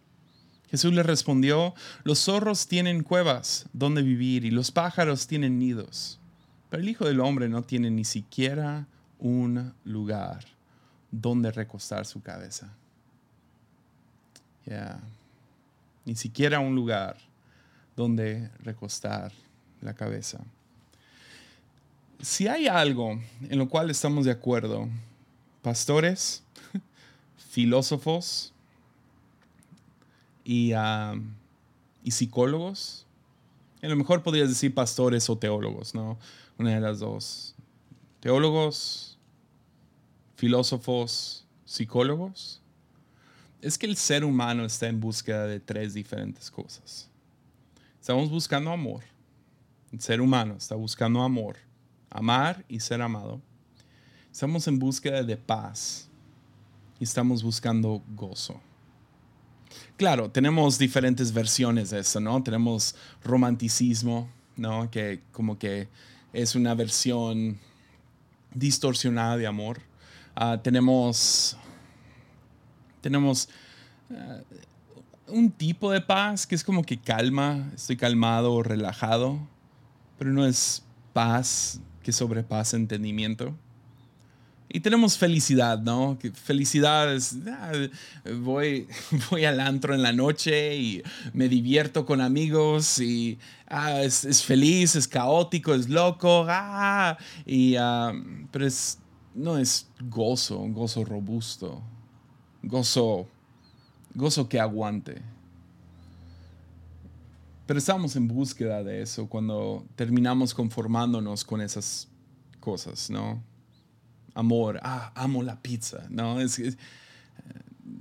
Jesús 0.70 0.92
le 0.92 1.02
respondió, 1.02 1.74
los 2.04 2.20
zorros 2.20 2.68
tienen 2.68 3.04
cuevas 3.04 3.70
donde 3.72 4.02
vivir 4.02 4.44
y 4.44 4.52
los 4.52 4.72
pájaros 4.72 5.28
tienen 5.28 5.60
nidos, 5.60 6.20
pero 6.70 6.84
el 6.84 6.90
Hijo 6.90 7.06
del 7.06 7.22
Hombre 7.22 7.48
no 7.48 7.62
tiene 7.62 7.90
ni 7.90 8.04
siquiera 8.04 8.86
un 9.18 9.74
lugar 9.86 10.44
donde 11.10 11.50
recostar 11.50 12.06
su 12.06 12.22
cabeza. 12.22 12.76
Ni 16.06 16.16
siquiera 16.16 16.60
un 16.60 16.76
lugar 16.76 17.18
donde 17.96 18.50
recostar 18.64 19.32
la 19.82 19.94
cabeza 19.94 20.44
si 22.24 22.48
hay 22.48 22.68
algo 22.68 23.20
en 23.50 23.60
lo 23.60 23.68
cual 23.68 23.90
estamos 23.90 24.24
de 24.24 24.32
acuerdo, 24.32 24.88
pastores, 25.62 26.42
filósofos 27.50 28.54
y, 30.46 30.72
y, 32.04 32.12
psicólogos, 32.12 33.06
a 33.82 33.88
lo 33.88 33.98
mejor 33.98 34.24
podrías 34.24 34.48
decir 34.48 34.74
pastores 34.74 35.30
o 35.30 35.38
teólogos, 35.38 35.94
¿no? 35.94 36.18
Una 36.58 36.72
de 36.72 36.80
las 36.80 37.00
dos. 37.00 37.56
Teólogos, 38.22 39.18
filósofos, 40.38 41.46
psicólogos. 41.66 42.62
Es 43.64 43.78
que 43.78 43.86
el 43.86 43.96
ser 43.96 44.24
humano 44.26 44.66
está 44.66 44.88
en 44.88 45.00
búsqueda 45.00 45.48
de 45.48 45.60
tres 45.60 45.94
diferentes 45.94 46.52
cosas. 46.52 47.10
Estamos 48.00 48.30
buscando 48.30 48.72
amor. 48.72 49.04
El 49.92 50.02
ser 50.02 50.22
humano 50.22 50.56
está 50.58 50.76
buscando 50.76 51.22
amor 51.22 51.58
amar 52.14 52.64
y 52.70 52.80
ser 52.80 53.02
amado. 53.02 53.42
Estamos 54.32 54.68
en 54.68 54.80
búsqueda 54.80 55.24
de 55.24 55.36
paz 55.36 56.08
y 57.00 57.04
estamos 57.04 57.44
buscando 57.44 58.04
gozo. 58.16 58.62
Claro, 59.98 60.30
tenemos 60.30 60.78
diferentes 60.78 61.34
versiones 61.34 61.90
de 61.90 62.00
eso, 62.00 62.20
¿no? 62.20 62.42
Tenemos 62.44 62.96
romanticismo, 63.24 64.30
¿no? 64.56 64.90
Que 64.92 65.22
como 65.32 65.58
que 65.58 65.88
es 66.32 66.56
una 66.56 66.76
versión 66.76 67.60
distorsionada 68.54 69.38
de 69.38 69.48
amor. 69.48 69.82
Ah, 70.36 70.60
tenemos 70.62 71.58
tenemos 73.04 73.50
ah, 74.10 74.40
un 75.28 75.52
tipo 75.52 75.92
de 75.92 76.02
paz 76.02 76.48
que 76.48 76.56
es 76.56 76.64
como 76.64 76.84
que 76.84 76.98
calma, 76.98 77.70
estoy 77.76 77.98
calmado 77.98 78.54
o 78.54 78.64
relajado, 78.64 79.40
pero 80.18 80.32
no 80.32 80.46
es 80.46 80.84
paz 81.12 81.82
que 82.02 82.12
sobrepasa 82.12 82.78
entendimiento. 82.78 83.54
Y 84.70 84.80
tenemos 84.80 85.20
felicidad, 85.20 85.80
¿no? 85.80 86.18
felicidad 86.34 87.14
es, 87.14 87.38
ah, 87.48 87.74
voy, 88.40 88.88
voy 89.30 89.46
al 89.46 89.60
antro 89.60 89.94
en 89.94 90.02
la 90.02 90.14
noche 90.14 90.76
y 90.78 91.04
me 91.34 91.48
divierto 91.48 92.08
con 92.08 92.22
amigos 92.22 93.00
y 93.00 93.38
ah, 93.68 94.02
es, 94.02 94.44
feliz, 94.44 94.96
es 94.96 95.08
caótico, 95.08 95.76
es 95.76 95.90
loco, 95.90 96.46
ah, 96.50 97.18
y, 97.46 97.76
pero 98.52 98.66
es, 98.66 98.98
no 99.36 99.60
es 99.60 99.88
gozo, 100.10 100.58
gozo 100.70 101.06
robusto, 101.06 101.84
gozo, 102.64 103.28
gozo 104.16 104.50
que 104.50 104.60
aguante. 104.60 105.22
Pero 107.68 107.80
estamos 107.80 108.16
en 108.16 108.28
búsqueda 108.28 108.84
de 108.84 109.02
eso 109.02 109.28
cuando 109.28 109.86
terminamos 109.96 110.54
conformándonos 110.54 111.44
con 111.44 111.62
esas 111.62 112.08
cosas, 112.60 113.10
¿no? 113.10 113.42
Amor, 114.34 114.80
ah, 114.84 115.12
amo 115.16 115.44
la 115.44 115.62
pizza, 115.62 116.06
¿no? 116.10 116.40
Es, 116.42 116.60
eh, 116.60 116.76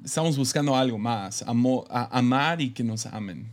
estamos 0.04 0.36
buscando 0.36 0.74
algo 0.74 0.98
más, 0.98 1.44
amar 1.46 2.60
y 2.60 2.70
que 2.70 2.82
nos 2.82 3.06
amen. 3.06 3.50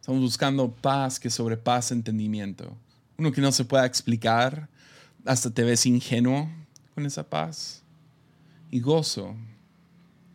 Estamos 0.00 0.22
buscando 0.22 0.70
paz 0.70 1.20
que 1.20 1.30
sobrepasa 1.30 1.94
entendimiento. 1.94 2.76
Uno 3.18 3.32
que 3.32 3.40
no 3.40 3.52
se 3.52 3.64
pueda 3.64 3.86
explicar, 3.86 4.68
hasta 5.24 5.50
te 5.50 5.64
ves 5.64 5.86
ingenuo 5.86 6.48
con 6.94 7.06
esa 7.06 7.28
paz. 7.28 7.82
Y 8.70 8.80
gozo, 8.80 9.34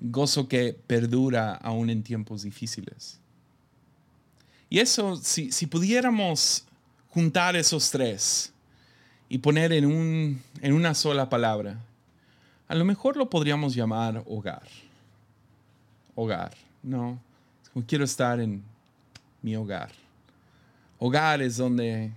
gozo 0.02 0.48
que 0.48 0.74
perdura 0.88 1.54
aún 1.54 1.90
en 1.90 2.04
tiempos 2.04 2.42
difíciles. 2.42 3.20
Y 4.70 4.80
eso, 4.80 5.16
si, 5.18 5.52
si 5.52 5.68
pudiéramos 5.68 6.66
juntar 7.10 7.56
esos 7.56 7.92
tres 7.92 8.52
y 9.30 9.38
poner 9.38 9.72
en, 9.72 9.86
un, 9.86 10.42
en 10.62 10.74
una 10.74 10.96
sola 10.96 11.30
palabra, 11.30 11.80
a 12.68 12.76
lo 12.76 12.84
mejor 12.84 13.16
lo 13.16 13.30
podríamos 13.30 13.76
llamar 13.76 14.24
hogar. 14.26 14.68
Hogar, 16.16 16.54
¿no? 16.82 17.20
quiero 17.88 18.04
estar 18.04 18.40
en 18.40 18.64
mi 19.42 19.56
hogar. 19.56 19.92
Hogar 21.00 21.42
es 21.42 21.58
donde 21.58 22.12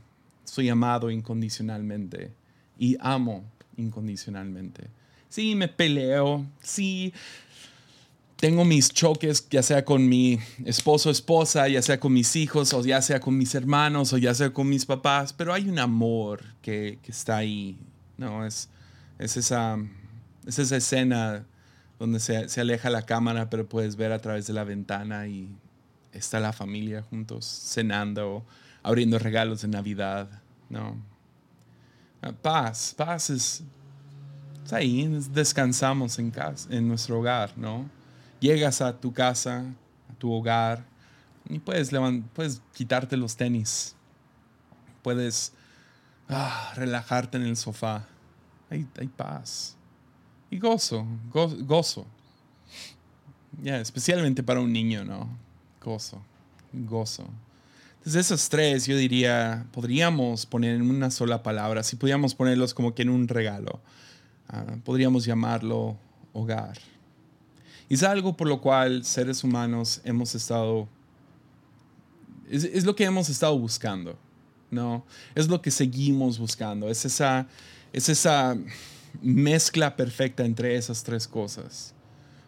soy 0.45 0.69
amado 0.69 1.11
incondicionalmente 1.11 2.31
y 2.79 2.97
amo 3.01 3.45
incondicionalmente. 3.77 4.89
Sí, 5.29 5.55
me 5.55 5.69
peleo, 5.69 6.47
sí, 6.63 7.13
tengo 8.45 8.67
mis 8.67 8.91
choques, 8.91 9.49
ya 9.49 9.63
sea 9.63 9.87
con 9.87 10.07
mi 10.07 10.39
esposo 10.67 11.09
esposa, 11.09 11.67
ya 11.67 11.81
sea 11.81 11.99
con 11.99 12.13
mis 12.13 12.37
hijos, 12.37 12.75
o 12.75 12.85
ya 12.85 13.01
sea 13.01 13.19
con 13.19 13.39
mis 13.39 13.55
hermanos, 13.55 14.13
o 14.13 14.19
ya 14.19 14.35
sea 14.35 14.53
con 14.53 14.69
mis 14.69 14.85
papás, 14.85 15.33
pero 15.33 15.55
hay 15.55 15.67
un 15.67 15.79
amor 15.79 16.45
que, 16.61 16.99
está 17.07 17.39
ahí, 17.39 17.79
¿no? 18.19 18.45
Es, 18.45 18.69
es, 19.19 19.39
esa, 19.39 19.79
es 20.47 20.59
esa 20.59 20.77
escena 20.77 21.47
donde 21.99 22.21
se, 22.21 22.51
se, 22.51 22.61
aleja 22.61 22.91
la 22.91 23.07
cámara, 23.07 23.49
pero 23.49 23.67
puedes 23.67 23.97
ver 23.97 24.13
a 24.13 24.19
través 24.19 24.47
de 24.47 24.53
la 24.53 24.65
ventana 24.65 25.27
y 25.27 25.49
está 26.13 26.39
la 26.39 26.53
familia 26.53 27.01
juntos, 27.01 27.47
cenando, 27.47 28.45
abriendo 28.83 29.19
regalos 29.19 29.63
de 29.63 29.69
Navidad, 29.69 30.29
¿no? 30.69 30.99
Ah, 32.21 32.33
paz, 32.33 32.93
paz 32.95 33.31
es, 33.31 33.63
es 34.67 34.73
ahí, 34.75 35.09
descansamos 35.33 36.19
en, 36.19 36.31
casa, 36.31 36.69
en 36.71 36.87
nuestro 36.87 37.21
hogar, 37.21 37.57
¿no? 37.57 38.04
Llegas 38.41 38.81
a 38.81 38.99
tu 38.99 39.13
casa, 39.13 39.65
a 40.11 40.15
tu 40.19 40.33
hogar, 40.33 40.85
y 41.49 41.59
puedes, 41.59 41.91
puedes 42.35 42.63
quitarte 42.73 43.17
los 43.17 43.37
tenis, 43.37 43.95
puedes 45.03 45.53
ah, 46.29 46.73
relajarte 46.75 47.37
en 47.37 47.45
el 47.45 47.57
sofá. 47.57 48.07
Hay, 48.71 48.87
hay 48.99 49.09
paz 49.09 49.77
y 50.55 50.59
gozo, 50.61 51.05
gozo. 51.33 52.07
Ya, 53.61 53.81
especialmente 53.81 54.41
para 54.45 54.61
un 54.61 54.73
niño, 54.73 55.05
¿no? 55.05 55.29
Gozo, 55.83 56.23
gozo. 56.73 57.29
Entonces 57.97 58.27
esos 58.27 58.49
tres 58.49 58.87
yo 58.87 58.97
diría, 58.97 59.67
podríamos 59.73 60.47
poner 60.47 60.77
en 60.77 60.89
una 60.89 61.11
sola 61.11 61.43
palabra, 61.43 61.83
si 61.83 61.97
pudiéramos 61.97 62.37
ponerlos 62.37 62.73
como 62.73 62.95
que 62.95 63.03
en 63.03 63.09
un 63.09 63.27
regalo, 63.27 63.81
ah, 64.49 64.77
podríamos 64.85 65.25
llamarlo 65.25 65.97
hogar. 66.33 66.79
Es 67.95 68.03
algo 68.03 68.37
por 68.37 68.49
lo 68.49 68.61
cual 68.61 69.05
seres 69.05 69.45
humanos 69.45 70.01
hemos 70.05 70.35
estado, 70.35 70.89
es, 72.51 72.85
lo 72.85 72.97
que 72.97 73.05
hemos 73.05 73.29
estado 73.29 73.57
buscando, 73.59 74.19
¿no? 74.71 75.05
Es 75.35 75.49
lo 75.49 75.63
que 75.63 75.71
seguimos 75.71 76.39
buscando, 76.39 76.89
es 76.89 77.05
esa, 77.05 77.47
es 77.93 78.09
esa 78.09 78.57
mezcla 79.23 79.95
perfecta 79.95 80.45
entre 80.45 80.77
esas 80.77 81.05
tres 81.05 81.29
cosas. 81.29 81.95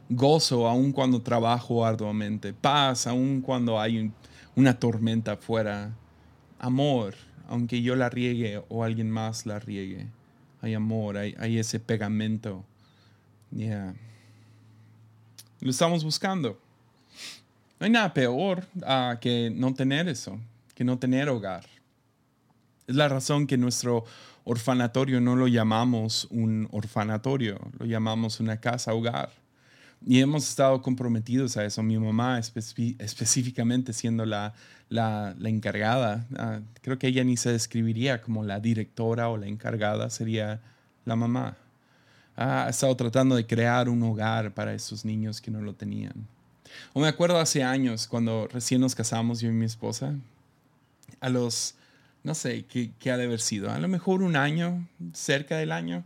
Gozo 0.09 0.67
aun 0.67 0.93
cuando 0.93 1.23
trabajo 1.23 1.85
arduamente, 1.85 2.53
paz 2.53 3.07
aun 3.07 3.41
cuando 3.41 3.81
hay 3.81 4.11
una 4.55 4.79
tormenta 4.79 5.33
afuera, 5.33 5.95
amor 6.59 7.15
aunque 7.49 7.83
yo 7.83 7.95
la 7.95 8.09
riegue 8.09 8.61
o 8.69 8.83
alguien 8.83 9.11
más 9.11 9.47
la 9.47 9.59
riegue. 9.59 10.09
Hay 10.61 10.75
amor, 10.75 11.17
hay, 11.17 11.35
hay 11.38 11.59
ese 11.59 11.79
pegamento. 11.79 12.65
Yeah. 13.55 13.95
Lo 15.60 15.70
estamos 15.70 16.04
buscando. 16.04 16.58
No 17.78 17.84
hay 17.84 17.90
nada 17.90 18.12
peor 18.12 18.66
ah, 18.84 19.18
que 19.20 19.50
no 19.54 19.75
tener 19.75 20.08
eso, 20.08 20.38
que 20.75 20.84
no 20.84 20.98
tener 20.98 21.28
hogar. 21.28 21.64
Es 22.86 22.96
la 22.96 23.08
razón 23.08 23.46
que 23.46 23.58
nuestro 23.58 24.04
orfanatorio 24.44 25.20
no 25.20 25.34
lo 25.34 25.48
llamamos 25.48 26.28
un 26.30 26.68
orfanatorio, 26.70 27.58
lo 27.78 27.86
llamamos 27.86 28.40
una 28.40 28.58
casa 28.58 28.94
hogar. 28.94 29.30
Y 30.06 30.20
hemos 30.20 30.48
estado 30.48 30.82
comprometidos 30.82 31.56
a 31.56 31.64
eso. 31.64 31.82
Mi 31.82 31.98
mamá 31.98 32.38
específicamente 32.38 33.92
siendo 33.92 34.25
la, 34.25 34.54
la, 34.88 35.34
encargada, 35.44 36.26
ah, 36.38 36.60
creo 36.82 36.98
que 36.98 37.08
ella 37.08 37.25
ni 37.25 37.36
se 37.36 37.50
describiría 37.50 38.22
como 38.22 38.44
la 38.44 38.60
directora 38.60 39.28
o 39.28 39.36
la 39.36 39.46
encargada, 39.46 40.10
sería 40.10 40.60
la 41.04 41.16
mamá. 41.16 41.56
Ha 42.37 42.69
estado 42.69 42.95
tratando 42.97 43.35
de 43.35 43.47
crear 43.47 43.88
un 43.88 44.02
hogar 44.02 44.52
para 44.52 44.75
esos 44.75 45.05
niños 45.05 45.40
que 45.40 45.50
no 45.50 45.61
lo 45.61 45.75
tenían. 45.75 46.26
O 46.93 47.00
me 47.00 47.09
acuerdo 47.09 47.38
hace 47.38 47.62
años, 47.62 48.07
cuando 48.07 48.49
recién 48.52 48.81
nos 48.81 48.95
casamos 48.95 49.40
yo 49.40 49.49
y 49.49 49.52
mi 49.52 49.64
esposa, 49.64 50.14
a 51.21 51.28
los, 51.31 51.75
no 52.23 52.35
sé, 52.35 52.64
¿qué, 52.66 52.90
qué 52.99 53.11
ha 53.11 53.16
de 53.16 53.25
haber 53.25 53.40
sido? 53.40 53.71
A 53.71 53.78
lo 53.78 53.88
mejor 53.88 54.23
un 54.23 54.37
año, 54.37 54.87
cerca 55.14 55.57
del 55.57 55.73
año, 55.73 56.05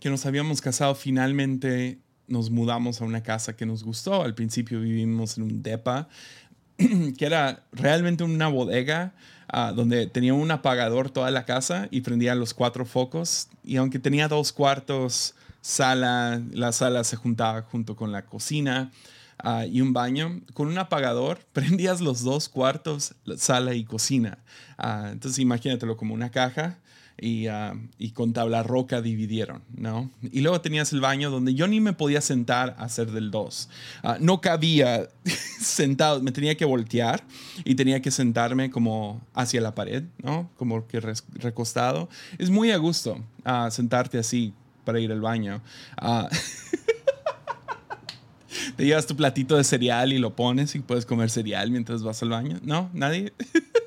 que 0.00 0.10
nos 0.10 0.24
habíamos 0.26 0.60
casado, 0.60 0.94
finalmente 0.94 1.98
nos 2.28 2.50
mudamos 2.50 3.00
a 3.00 3.04
una 3.04 3.22
casa 3.22 3.56
que 3.56 3.66
nos 3.66 3.82
gustó. 3.82 4.22
Al 4.22 4.34
principio 4.34 4.80
vivimos 4.80 5.36
en 5.38 5.44
un 5.44 5.62
DEPA, 5.62 6.08
que 6.76 7.26
era 7.26 7.64
realmente 7.72 8.24
una 8.24 8.48
bodega 8.48 9.14
ah, 9.48 9.72
donde 9.74 10.06
tenía 10.06 10.34
un 10.34 10.50
apagador 10.50 11.10
toda 11.10 11.30
la 11.30 11.44
casa 11.44 11.88
y 11.90 12.00
prendía 12.02 12.34
los 12.34 12.54
cuatro 12.54 12.84
focos. 12.84 13.48
Y 13.64 13.76
aunque 13.76 13.98
tenía 13.98 14.28
dos 14.28 14.52
cuartos, 14.52 15.34
sala, 15.60 16.40
la 16.52 16.72
sala 16.72 17.02
se 17.04 17.16
juntaba 17.16 17.62
junto 17.62 17.96
con 17.96 18.12
la 18.12 18.24
cocina 18.24 18.92
ah, 19.38 19.66
y 19.66 19.80
un 19.80 19.92
baño, 19.92 20.40
con 20.54 20.68
un 20.68 20.78
apagador 20.78 21.40
prendías 21.52 22.00
los 22.00 22.22
dos 22.22 22.48
cuartos, 22.48 23.14
sala 23.36 23.74
y 23.74 23.84
cocina. 23.84 24.38
Ah, 24.78 25.08
entonces 25.12 25.38
imagínatelo 25.38 25.96
como 25.96 26.14
una 26.14 26.30
caja 26.30 26.78
y, 27.18 27.48
uh, 27.48 27.78
y, 27.98 28.10
con 28.10 28.32
tabla 28.32 28.62
roca 28.62 29.00
dividieron, 29.00 29.62
¿no? 29.74 30.10
Y 30.22 30.42
luego 30.42 30.60
tenías 30.60 30.92
el 30.92 31.00
baño 31.00 31.30
donde 31.30 31.54
yo 31.54 31.66
ni 31.66 31.80
me 31.80 31.94
podía 31.94 32.20
sentar 32.20 32.76
a 32.78 32.84
hacer 32.84 33.10
del 33.10 33.30
2. 33.30 33.68
Uh, 34.04 34.08
no 34.20 34.40
cabía 34.40 35.08
sentado, 35.60 36.22
me 36.22 36.32
tenía 36.32 36.56
que 36.56 36.64
voltear 36.64 37.24
y 37.64 37.74
tenía 37.74 38.02
que 38.02 38.10
sentarme 38.10 38.70
como 38.70 39.22
hacia 39.34 39.60
la 39.60 39.74
pared, 39.74 40.04
¿no? 40.22 40.50
Como 40.56 40.86
que 40.86 41.00
recostado. 41.00 42.08
Es 42.38 42.50
muy 42.50 42.70
a 42.70 42.76
gusto 42.76 43.24
uh, 43.46 43.70
sentarte 43.70 44.18
así 44.18 44.52
para 44.84 45.00
ir 45.00 45.10
al 45.10 45.20
baño. 45.20 45.62
Te 48.76 48.84
llevas 48.84 49.06
tu 49.06 49.16
platito 49.16 49.56
de 49.56 49.64
cereal 49.64 50.12
y 50.12 50.18
lo 50.18 50.36
pones 50.36 50.74
y 50.74 50.80
puedes 50.80 51.06
comer 51.06 51.30
cereal 51.30 51.70
mientras 51.70 52.02
vas 52.02 52.22
al 52.22 52.28
baño. 52.28 52.58
¿No? 52.62 52.90
¿Nadie? 52.92 53.32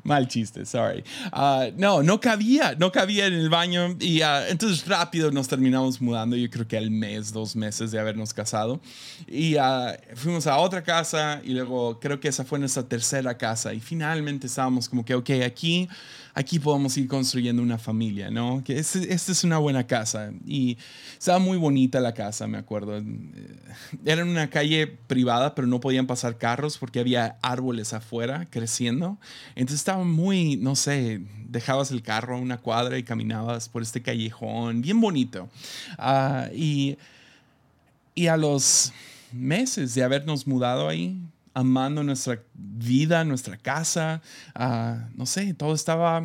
Mal 0.04 0.28
chiste, 0.28 0.64
sorry. 0.64 1.04
Ah, 1.32 1.68
no, 1.76 2.02
no 2.02 2.20
cabía, 2.20 2.74
no 2.78 2.90
cabía 2.90 3.26
en 3.26 3.34
el 3.34 3.48
baño 3.48 3.96
y 4.00 4.22
uh, 4.22 4.48
entonces 4.48 4.86
rápido 4.86 5.30
nos 5.30 5.48
terminamos 5.48 6.00
mudando, 6.00 6.36
yo 6.36 6.48
creo 6.50 6.66
que 6.66 6.76
al 6.76 6.90
mes, 6.90 7.32
dos 7.32 7.56
meses 7.56 7.90
de 7.90 7.98
habernos 7.98 8.32
casado. 8.32 8.80
Y 9.26 9.56
uh, 9.56 9.92
fuimos 10.14 10.46
a 10.46 10.56
otra 10.58 10.82
casa 10.82 11.40
y 11.44 11.52
luego 11.52 11.98
creo 12.00 12.18
que 12.20 12.28
esa 12.28 12.44
fue 12.44 12.58
nuestra 12.58 12.82
tercera 12.82 13.36
casa 13.36 13.74
y 13.74 13.80
finalmente 13.80 14.46
estábamos 14.46 14.88
como 14.88 15.04
que, 15.04 15.14
ok, 15.14 15.30
aquí 15.44 15.88
aquí 16.34 16.58
podemos 16.58 16.96
ir 16.96 17.08
construyendo 17.08 17.62
una 17.62 17.78
familia, 17.78 18.30
¿no? 18.30 18.62
Que 18.64 18.78
esta 18.78 18.98
es 19.32 19.44
una 19.44 19.58
buena 19.58 19.86
casa. 19.86 20.32
Y 20.46 20.78
estaba 21.18 21.38
muy 21.38 21.58
bonita 21.58 22.00
la 22.00 22.14
casa, 22.14 22.46
me 22.46 22.58
acuerdo. 22.58 22.98
Eh, 22.98 23.04
era 24.04 24.24
una 24.24 24.50
calle 24.50 24.86
privada, 24.86 25.54
pero 25.54 25.66
no 25.66 25.80
podían 25.80 26.06
pasar 26.06 26.38
carros 26.38 26.78
porque 26.78 27.00
había 27.00 27.38
árboles 27.42 27.92
afuera 27.92 28.46
creciendo. 28.50 29.18
Entonces 29.54 29.80
estaba 29.80 30.04
muy, 30.04 30.56
no 30.56 30.76
sé, 30.76 31.22
dejabas 31.48 31.90
el 31.90 32.02
carro 32.02 32.36
a 32.36 32.40
una 32.40 32.58
cuadra 32.58 32.98
y 32.98 33.02
caminabas 33.02 33.68
por 33.68 33.82
este 33.82 34.02
callejón, 34.02 34.82
bien 34.82 35.00
bonito. 35.00 35.48
Uh, 35.98 36.54
y, 36.54 36.98
y 38.14 38.26
a 38.26 38.36
los 38.36 38.92
meses 39.32 39.94
de 39.94 40.02
habernos 40.02 40.46
mudado 40.46 40.88
ahí, 40.88 41.16
amando 41.54 42.02
nuestra 42.02 42.42
vida, 42.54 43.24
nuestra 43.24 43.56
casa. 43.56 44.22
Ah, 44.54 45.08
no 45.14 45.26
sé, 45.26 45.54
todo 45.54 45.74
estaba... 45.74 46.20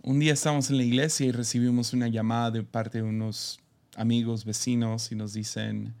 Un 0.00 0.20
día 0.20 0.32
estábamos 0.32 0.70
en 0.70 0.76
la 0.78 0.84
iglesia 0.84 1.26
y 1.26 1.32
recibimos 1.32 1.92
una 1.92 2.08
llamada 2.08 2.50
de 2.50 2.62
parte 2.62 2.98
de 2.98 3.04
unos 3.04 3.60
amigos, 3.96 4.44
vecinos, 4.44 5.10
y 5.12 5.16
nos 5.16 5.32
dicen, 5.32 5.94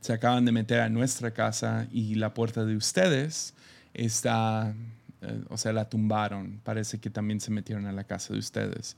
se 0.00 0.12
acaban 0.12 0.44
de 0.44 0.52
meter 0.52 0.80
a 0.80 0.88
nuestra 0.88 1.32
casa 1.32 1.86
y 1.92 2.14
la 2.14 2.32
puerta 2.34 2.64
de 2.64 2.74
ustedes 2.74 3.54
está, 3.94 4.74
eh, 5.20 5.44
o 5.50 5.56
sea, 5.56 5.72
la 5.72 5.88
tumbaron. 5.88 6.60
Parece 6.64 6.98
que 6.98 7.10
también 7.10 7.40
se 7.40 7.50
metieron 7.50 7.86
a 7.86 7.92
la 7.92 8.04
casa 8.04 8.32
de 8.32 8.38
ustedes. 8.38 8.96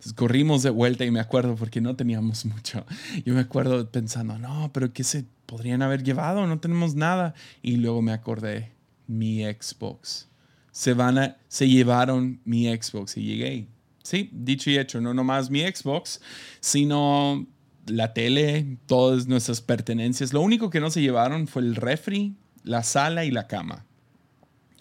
Entonces 0.00 0.14
corrimos 0.14 0.62
de 0.62 0.70
vuelta 0.70 1.04
y 1.04 1.10
me 1.10 1.20
acuerdo 1.20 1.56
porque 1.56 1.82
no 1.82 1.94
teníamos 1.94 2.46
mucho. 2.46 2.86
Yo 3.26 3.34
me 3.34 3.40
acuerdo 3.40 3.90
pensando, 3.90 4.38
no, 4.38 4.70
pero 4.72 4.94
¿qué 4.94 5.04
se 5.04 5.26
podrían 5.44 5.82
haber 5.82 6.02
llevado? 6.02 6.46
No 6.46 6.58
tenemos 6.58 6.94
nada. 6.94 7.34
Y 7.60 7.76
luego 7.76 8.00
me 8.00 8.12
acordé, 8.12 8.72
mi 9.06 9.42
Xbox. 9.42 10.26
Se, 10.70 10.94
van 10.94 11.18
a, 11.18 11.36
se 11.48 11.68
llevaron 11.68 12.40
mi 12.46 12.74
Xbox 12.74 13.18
y 13.18 13.24
llegué. 13.24 13.68
Sí, 14.02 14.30
dicho 14.32 14.70
y 14.70 14.78
hecho, 14.78 15.02
no 15.02 15.12
nomás 15.12 15.50
mi 15.50 15.60
Xbox, 15.60 16.22
sino 16.60 17.46
la 17.86 18.14
tele, 18.14 18.78
todas 18.86 19.26
nuestras 19.26 19.60
pertenencias. 19.60 20.32
Lo 20.32 20.40
único 20.40 20.70
que 20.70 20.80
no 20.80 20.90
se 20.90 21.02
llevaron 21.02 21.46
fue 21.46 21.60
el 21.60 21.76
refri, 21.76 22.36
la 22.62 22.84
sala 22.84 23.26
y 23.26 23.30
la 23.30 23.46
cama 23.48 23.84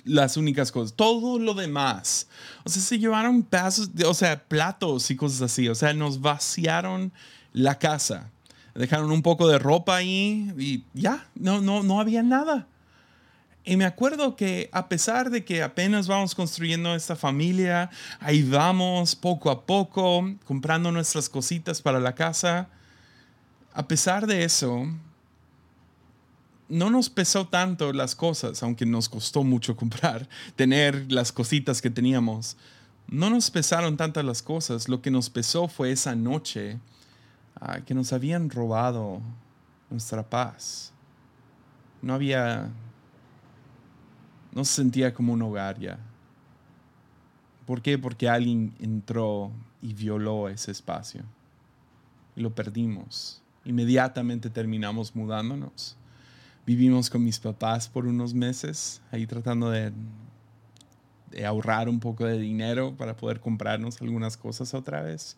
las 0.06 0.38
únicas 0.38 0.72
cosas. 0.72 0.96
Todo 0.96 1.40
lo 1.40 1.54
demás. 1.54 2.28
O 2.64 2.70
sea, 2.70 2.82
se 2.82 3.00
llevaron 3.00 3.44
pedazos, 3.44 3.96
de, 3.96 4.06
o 4.06 4.14
sea, 4.14 4.44
platos 4.44 5.12
y 5.12 5.16
cosas 5.16 5.42
así. 5.42 5.68
O 5.70 5.76
sea, 5.76 5.94
nos 5.94 6.22
vaciaron 6.22 7.12
la 7.54 7.80
casa. 7.80 8.30
Dejaron 8.76 9.12
un 9.12 9.22
poco 9.22 9.48
de 9.48 9.60
ropa 9.60 9.98
ahí 9.98 10.54
y 10.58 10.84
ya, 10.94 11.28
no, 11.36 11.60
no, 11.62 11.84
no 11.84 12.00
había 12.00 12.24
nada. 12.24 12.68
Y 13.66 13.78
me 13.78 13.86
acuerdo 13.86 14.36
que 14.36 14.70
a 14.72 14.88
pesar 14.88 15.30
de 15.30 15.44
que 15.44 15.62
apenas 15.62 16.08
vamos 16.08 16.34
construyendo 16.34 16.96
esta 16.96 17.16
familia, 17.16 17.90
ahí 18.20 18.42
vamos 18.42 19.16
poco 19.16 19.52
a 19.52 19.66
poco, 19.66 20.34
comprando 20.46 20.92
nuestras 20.92 21.30
cositas 21.30 21.82
para 21.82 22.00
la 22.00 22.16
casa, 22.16 22.70
a 23.74 23.88
pesar 23.88 24.26
de 24.28 24.44
eso, 24.44 24.88
no 26.70 26.92
nos 26.92 27.10
pesó 27.10 27.48
tanto 27.48 27.92
las 27.92 28.16
cosas, 28.16 28.62
aunque 28.62 28.86
nos 28.86 29.10
costó 29.10 29.44
mucho 29.44 29.76
comprar, 29.76 30.30
tener 30.56 31.12
las 31.12 31.32
cositas 31.32 31.82
que 31.82 31.90
teníamos. 31.90 32.56
No 33.08 33.32
nos 33.32 33.50
pesaron 33.50 33.98
tantas 33.98 34.24
las 34.24 34.44
cosas, 34.44 34.88
lo 34.88 35.02
que 35.02 35.10
nos 35.10 35.30
pesó 35.32 35.68
fue 35.68 35.92
esa 35.92 36.16
noche 36.16 36.80
ah, 37.60 37.80
que 37.82 37.96
nos 37.96 38.14
habían 38.14 38.52
robado 38.52 39.20
nuestra 39.90 40.30
paz. 40.30 40.94
No 42.04 42.14
había, 42.14 42.70
no 44.54 44.64
se 44.64 44.76
sentía 44.76 45.14
como 45.14 45.34
un 45.34 45.42
hogar 45.42 45.80
ya. 45.80 45.98
¿Por 47.66 47.82
qué? 47.82 47.98
Porque 47.98 48.30
alguien 48.30 48.76
entró 48.80 49.52
y 49.82 49.94
violó 49.94 50.50
ese 50.50 50.72
espacio. 50.72 51.24
Y 52.36 52.42
lo 52.42 52.54
perdimos. 52.54 53.42
Inmediatamente 53.66 54.50
terminamos 54.50 55.16
mudándonos 55.16 55.99
vivimos 56.70 57.10
con 57.10 57.24
mis 57.24 57.40
papás 57.40 57.90
por 57.90 58.06
unos 58.06 58.36
meses, 58.36 59.02
ahí 59.12 59.26
tratando 59.26 59.72
de, 59.72 59.92
ahorrar 61.44 61.90
un 61.90 62.00
poco 62.00 62.26
de 62.26 62.38
dinero 62.38 62.96
para 62.96 63.18
poder 63.18 63.40
comprarnos 63.40 64.00
algunas 64.04 64.38
cosas 64.38 64.76
otra 64.76 65.02
vez. 65.02 65.36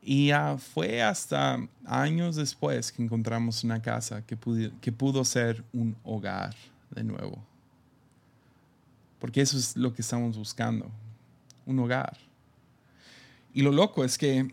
Y 0.00 0.30
fue 0.72 1.02
hasta 1.02 1.58
años 1.84 2.36
después 2.36 2.92
que 2.92 3.02
encontramos 3.02 3.64
una 3.64 3.82
casa 3.82 4.24
que, 4.24 4.38
que 4.80 4.92
pudo 4.92 5.24
ser 5.24 5.64
un 5.72 5.96
hogar 6.04 6.54
de 6.90 7.02
nuevo. 7.02 7.44
Porque 9.18 9.40
eso 9.40 9.58
es 9.58 9.76
lo 9.76 9.92
que 9.92 10.02
estamos 10.02 10.38
buscando, 10.38 10.92
un 11.66 11.76
hogar. 11.80 12.16
Y 13.52 13.62
lo 13.62 13.72
loco 13.72 14.04
es 14.04 14.16
que 14.16 14.48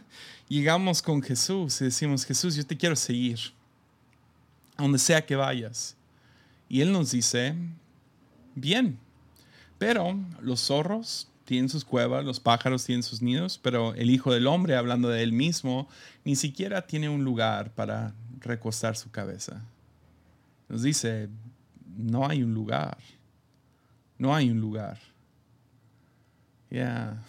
llegamos 0.48 1.00
con 1.00 1.22
Jesús 1.22 1.80
y 1.80 1.86
decimos, 1.86 2.26
Jesús, 2.26 2.54
yo 2.54 2.66
te 2.66 2.76
quiero 2.76 2.96
seguir 2.96 3.55
donde 4.78 4.98
sea 4.98 5.24
que 5.24 5.36
vayas. 5.36 5.96
Y 6.68 6.80
Él 6.80 6.92
nos 6.92 7.10
dice, 7.12 7.54
bien, 8.54 8.98
pero 9.78 10.18
los 10.40 10.60
zorros 10.60 11.28
tienen 11.44 11.68
sus 11.68 11.84
cuevas, 11.84 12.24
los 12.24 12.40
pájaros 12.40 12.84
tienen 12.84 13.02
sus 13.02 13.22
nidos, 13.22 13.58
pero 13.62 13.94
el 13.94 14.10
Hijo 14.10 14.32
del 14.32 14.46
Hombre, 14.46 14.76
hablando 14.76 15.08
de 15.08 15.22
Él 15.22 15.32
mismo, 15.32 15.88
ni 16.24 16.34
siquiera 16.34 16.86
tiene 16.86 17.08
un 17.08 17.24
lugar 17.24 17.70
para 17.70 18.14
recostar 18.40 18.96
su 18.96 19.10
cabeza. 19.10 19.62
Nos 20.68 20.82
dice, 20.82 21.28
no 21.96 22.26
hay 22.26 22.42
un 22.42 22.52
lugar, 22.52 22.98
no 24.18 24.34
hay 24.34 24.50
un 24.50 24.60
lugar. 24.60 24.98
Ya, 26.68 27.22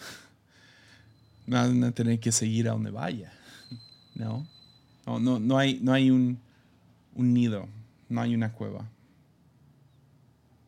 van 1.45 1.83
a 1.83 1.91
tener 1.91 2.19
que 2.19 2.31
seguir 2.31 2.67
a 2.67 2.71
donde 2.71 2.89
vaya, 2.89 3.31
¿no? 4.15 4.47
No, 5.05 5.19
no, 5.19 5.39
no, 5.39 5.57
hay, 5.57 5.79
no 5.81 5.93
hay 5.93 6.09
un 6.09 6.39
un 7.17 7.33
nido, 7.33 7.67
no 8.07 8.21
hay 8.21 8.33
una 8.33 8.53
cueva. 8.53 8.87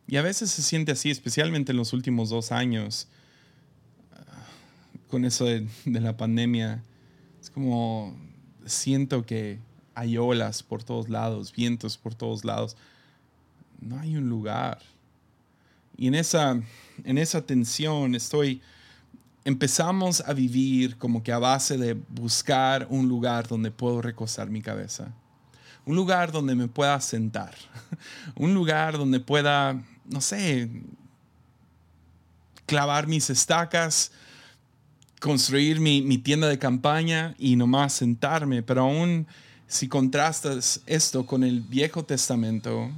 Y 0.08 0.18
a 0.18 0.24
veces 0.24 0.50
se 0.50 0.64
siente 0.64 0.92
así, 0.92 1.12
especialmente 1.12 1.72
en 1.72 1.78
los 1.78 1.94
últimos 1.94 2.30
dos 2.30 2.52
años, 2.52 3.08
con 5.08 5.24
eso 5.24 5.46
de, 5.46 5.68
la 5.86 6.18
pandemia. 6.18 6.84
Es 7.40 7.50
como 7.50 8.18
siento 8.66 9.26
que 9.26 9.60
hay 9.94 10.18
olas 10.18 10.64
por 10.64 10.84
todos 10.84 11.10
lados, 11.10 11.54
vientos 11.54 11.98
por 11.98 12.16
todos 12.16 12.44
lados. 12.44 12.76
No 13.80 14.00
hay 14.00 14.18
un 14.18 14.28
lugar. 14.28 14.80
Y 15.96 16.08
en 16.08 16.16
esa, 16.16 16.60
en 17.04 17.18
esa 17.18 17.46
tensión 17.46 18.16
estoy 18.16 18.62
empezamos 19.46 20.22
a 20.22 20.34
vivir 20.34 20.98
como 20.98 21.24
que 21.24 21.32
a 21.32 21.40
base 21.40 21.78
de 21.78 21.94
buscar 21.94 22.88
un 22.90 23.08
lugar 23.08 23.48
donde 23.48 23.72
puedo 23.72 24.02
recostar 24.02 24.50
mi 24.50 24.62
cabeza. 24.62 25.14
Un 25.86 25.96
lugar 25.96 26.32
donde 26.32 26.56
me 26.56 26.68
pueda 26.68 27.00
sentar. 27.02 27.56
Un 28.36 28.54
lugar 28.54 28.98
donde 28.98 29.20
pueda, 29.20 29.82
no 30.06 30.22
sé, 30.22 30.70
clavar 32.66 33.08
mis 33.08 33.30
estacas, 33.30 34.12
construir 35.20 35.80
mi, 35.80 36.02
mi 36.02 36.18
tienda 36.18 36.48
de 36.48 36.60
campaña 36.60 37.36
y 37.38 37.56
nomás 37.56 37.94
sentarme. 37.94 38.62
Pero 38.62 38.82
aún 38.82 39.28
si 39.68 39.88
contrastas 39.88 40.82
esto 40.86 41.26
con 41.26 41.44
el 41.44 41.62
Viejo 41.62 42.04
Testamento, 42.04 42.92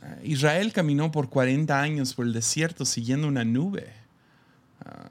eh, 0.00 0.20
Israel 0.24 0.72
caminó 0.72 1.10
por 1.10 1.28
40 1.28 1.80
años 1.80 2.14
por 2.14 2.26
el 2.26 2.32
desierto 2.32 2.84
siguiendo 2.84 3.26
una 3.26 3.44
nube. 3.44 3.92
Ah, 4.84 5.08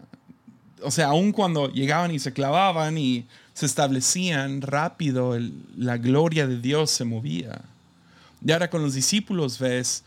o 0.87 0.91
sea, 0.91 1.07
aun 1.07 1.33
cuando 1.33 1.69
llegaban 1.69 2.11
y 2.11 2.19
se 2.19 2.31
clavaban 2.31 2.97
y 2.97 3.25
se 3.53 3.65
establecían 3.65 4.61
rápido, 4.61 5.37
la 5.75 5.97
gloria 5.97 6.47
de 6.47 6.61
Dios 6.61 6.91
se 6.91 7.03
movía. 7.03 7.61
Y 8.45 8.51
ahora 8.53 8.69
con 8.69 8.81
los 8.81 8.93
discípulos 8.93 9.59
ves, 9.59 10.05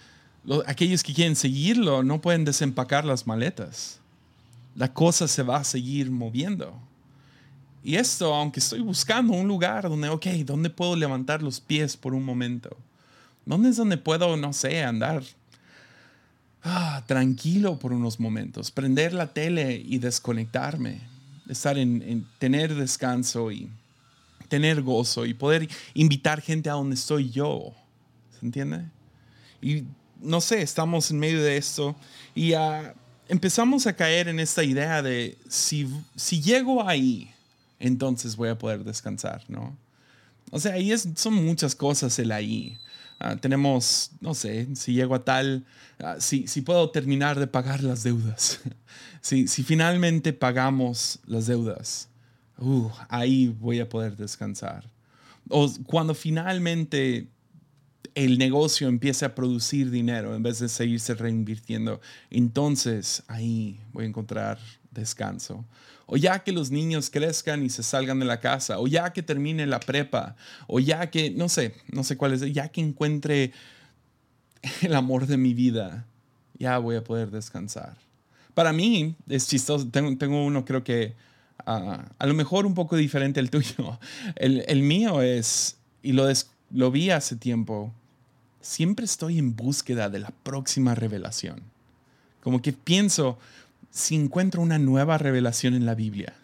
aquellos 0.67 1.03
que 1.03 1.13
quieren 1.13 1.37
seguirlo 1.37 2.03
no 2.03 2.23
pueden 2.23 2.47
desempacar 2.47 3.05
las 3.05 3.27
maletas. 3.27 3.99
La 4.75 4.91
cosa 4.91 5.29
se 5.29 5.43
va 5.43 5.59
a 5.59 5.65
seguir 5.65 6.11
moviendo. 6.11 6.73
Y 7.85 7.97
esto, 7.97 8.35
aunque 8.35 8.61
estoy 8.61 8.81
buscando 8.81 9.35
un 9.35 9.49
lugar 9.49 9.87
donde, 9.87 10.09
ok, 10.09 10.27
¿dónde 10.47 10.71
puedo 10.71 10.97
levantar 10.97 11.43
los 11.43 11.61
pies 11.61 11.95
por 11.95 12.15
un 12.15 12.25
momento? 12.25 12.75
¿Dónde 13.45 13.69
es 13.69 13.77
donde 13.77 13.99
puedo, 13.99 14.35
no 14.39 14.55
sé, 14.55 14.83
andar 14.83 15.23
ah, 16.65 17.03
tranquilo 17.07 17.79
por 17.79 17.93
unos 17.93 18.21
momentos, 18.21 18.71
prender 18.71 19.13
la 19.13 19.33
tele 19.33 19.83
y 19.85 19.99
desconectarme, 19.99 21.01
estar 21.49 21.79
en, 21.79 22.27
tener 22.39 22.75
descanso 22.75 23.51
y 23.51 23.71
tener 24.49 24.83
gozo 24.83 25.27
y 25.27 25.35
poder 25.35 25.69
invitar 25.95 26.41
gente 26.41 26.71
a 26.71 26.75
donde 26.75 26.95
estoy 26.95 27.31
yo. 27.31 27.73
¿Se 28.39 28.45
entiende? 28.45 28.85
Y 29.63 29.85
no 30.21 30.41
sé, 30.41 30.63
estamos 30.63 31.11
en 31.11 31.19
medio 31.19 31.43
de 31.43 31.57
esto 31.57 31.97
y 32.35 32.55
uh, 32.55 32.93
empezamos 33.29 33.87
a 33.87 33.95
caer 33.95 34.29
en 34.29 34.41
esta 34.41 34.65
idea 34.65 35.03
de 35.03 35.39
si, 35.49 35.89
si 36.17 36.41
llego 36.41 36.87
ahí, 36.87 37.31
entonces 37.79 38.37
voy 38.37 38.49
a 38.49 38.59
poder 38.59 38.85
descansar, 38.85 39.43
¿no? 39.49 39.77
O 40.51 40.59
sea, 40.59 40.75
ahí 40.75 40.93
es, 40.93 41.09
son 41.15 41.35
muchas 41.35 41.75
cosas 41.75 42.19
el 42.19 42.33
ahí. 42.33 42.77
Ah, 43.23 43.37
tenemos, 43.37 44.13
no 44.23 44.33
sé, 44.33 44.75
si 44.75 44.95
llego 44.95 45.15
a 45.15 45.23
tal, 45.23 45.67
ah, 45.99 46.17
si, 46.19 46.47
si, 46.47 46.63
puedo 46.63 46.89
terminar 46.89 47.39
de 47.39 47.47
pagar 47.47 47.83
las 47.83 48.03
deudas, 48.03 48.61
si, 49.21 49.47
si, 49.47 49.63
finalmente 49.63 50.33
pagamos 50.33 51.19
las 51.27 51.47
deudas, 51.47 52.09
uh, 52.57 52.89
ahí 53.11 53.55
voy 53.61 53.79
a 53.79 53.89
poder 53.89 54.17
descansar. 54.17 54.91
O 55.51 55.71
cuando 55.85 56.15
finalmente 56.15 57.29
el 58.15 58.39
negocio 58.39 58.89
empiece 58.89 59.27
a 59.27 59.35
producir 59.35 59.91
dinero 59.91 60.35
en 60.35 60.43
vez 60.43 60.59
de 60.59 60.71
seguirse 60.71 61.13
reinvirtiendo, 61.13 62.01
entonces 62.31 63.23
ahí 63.29 63.81
voy 63.93 64.05
a 64.05 64.09
encontrar 64.09 64.59
descanso 64.93 65.67
o 66.13 66.17
ya 66.17 66.41
que 66.41 66.51
los 66.51 66.73
niños 66.73 67.09
crezcan 67.09 67.63
y 67.65 67.71
se 67.71 67.85
salgan 67.85 68.19
de 68.19 68.25
la 68.27 68.41
casa, 68.41 68.81
o 68.81 68.89
ya 68.89 69.13
que 69.13 69.23
termine 69.23 69.65
la 69.65 69.79
prepa, 69.79 70.35
o 70.67 70.81
ya 70.81 71.09
que, 71.09 71.31
no 71.31 71.49
sé, 71.49 71.77
no 71.93 72.03
sé 72.03 72.17
cuál 72.17 72.33
es, 72.33 72.41
ya 72.53 72.69
que 72.69 72.81
encuentre 72.81 73.53
el 74.83 74.95
amor 74.95 75.29
de 75.29 75.37
mi 75.37 75.55
vida, 75.55 76.05
ya 76.59 76.79
voy 76.79 76.97
a 76.97 77.05
poder 77.05 77.31
descansar. 77.31 77.97
Para 78.55 78.73
mí 78.73 79.15
es 79.29 79.47
chistoso, 79.47 79.87
tengo, 79.89 80.19
tengo 80.19 80.45
uno 80.45 80.65
creo 80.65 80.83
que 80.83 81.15
ah, 81.65 82.05
a 82.19 82.27
lo 82.27 82.35
mejor 82.35 82.67
un 82.67 82.75
poco 82.75 82.97
diferente 82.97 83.39
al 83.39 83.49
tuyo. 83.49 84.01
El, 84.35 84.65
el 84.67 84.83
mío 84.83 85.23
es, 85.23 85.77
y 86.03 86.13
lo, 86.13 86.27
lo 86.73 86.91
vi 86.91 87.11
hace 87.11 87.37
tiempo, 87.37 87.95
siempre 88.61 89.05
estoy 89.05 89.39
en 89.39 89.55
búsqueda 89.55 90.09
de 90.09 90.19
la 90.19 90.33
próxima 90.43 90.97
revelación. 90.97 91.63
Como 92.43 92.61
que 92.61 92.73
pienso, 92.73 93.39
si 93.91 94.15
encuentro 94.15 94.63
una 94.63 94.79
nueva 94.79 95.19
revelación 95.19 95.75
en 95.75 95.87
la 95.87 95.95
Biblia, 95.95 96.35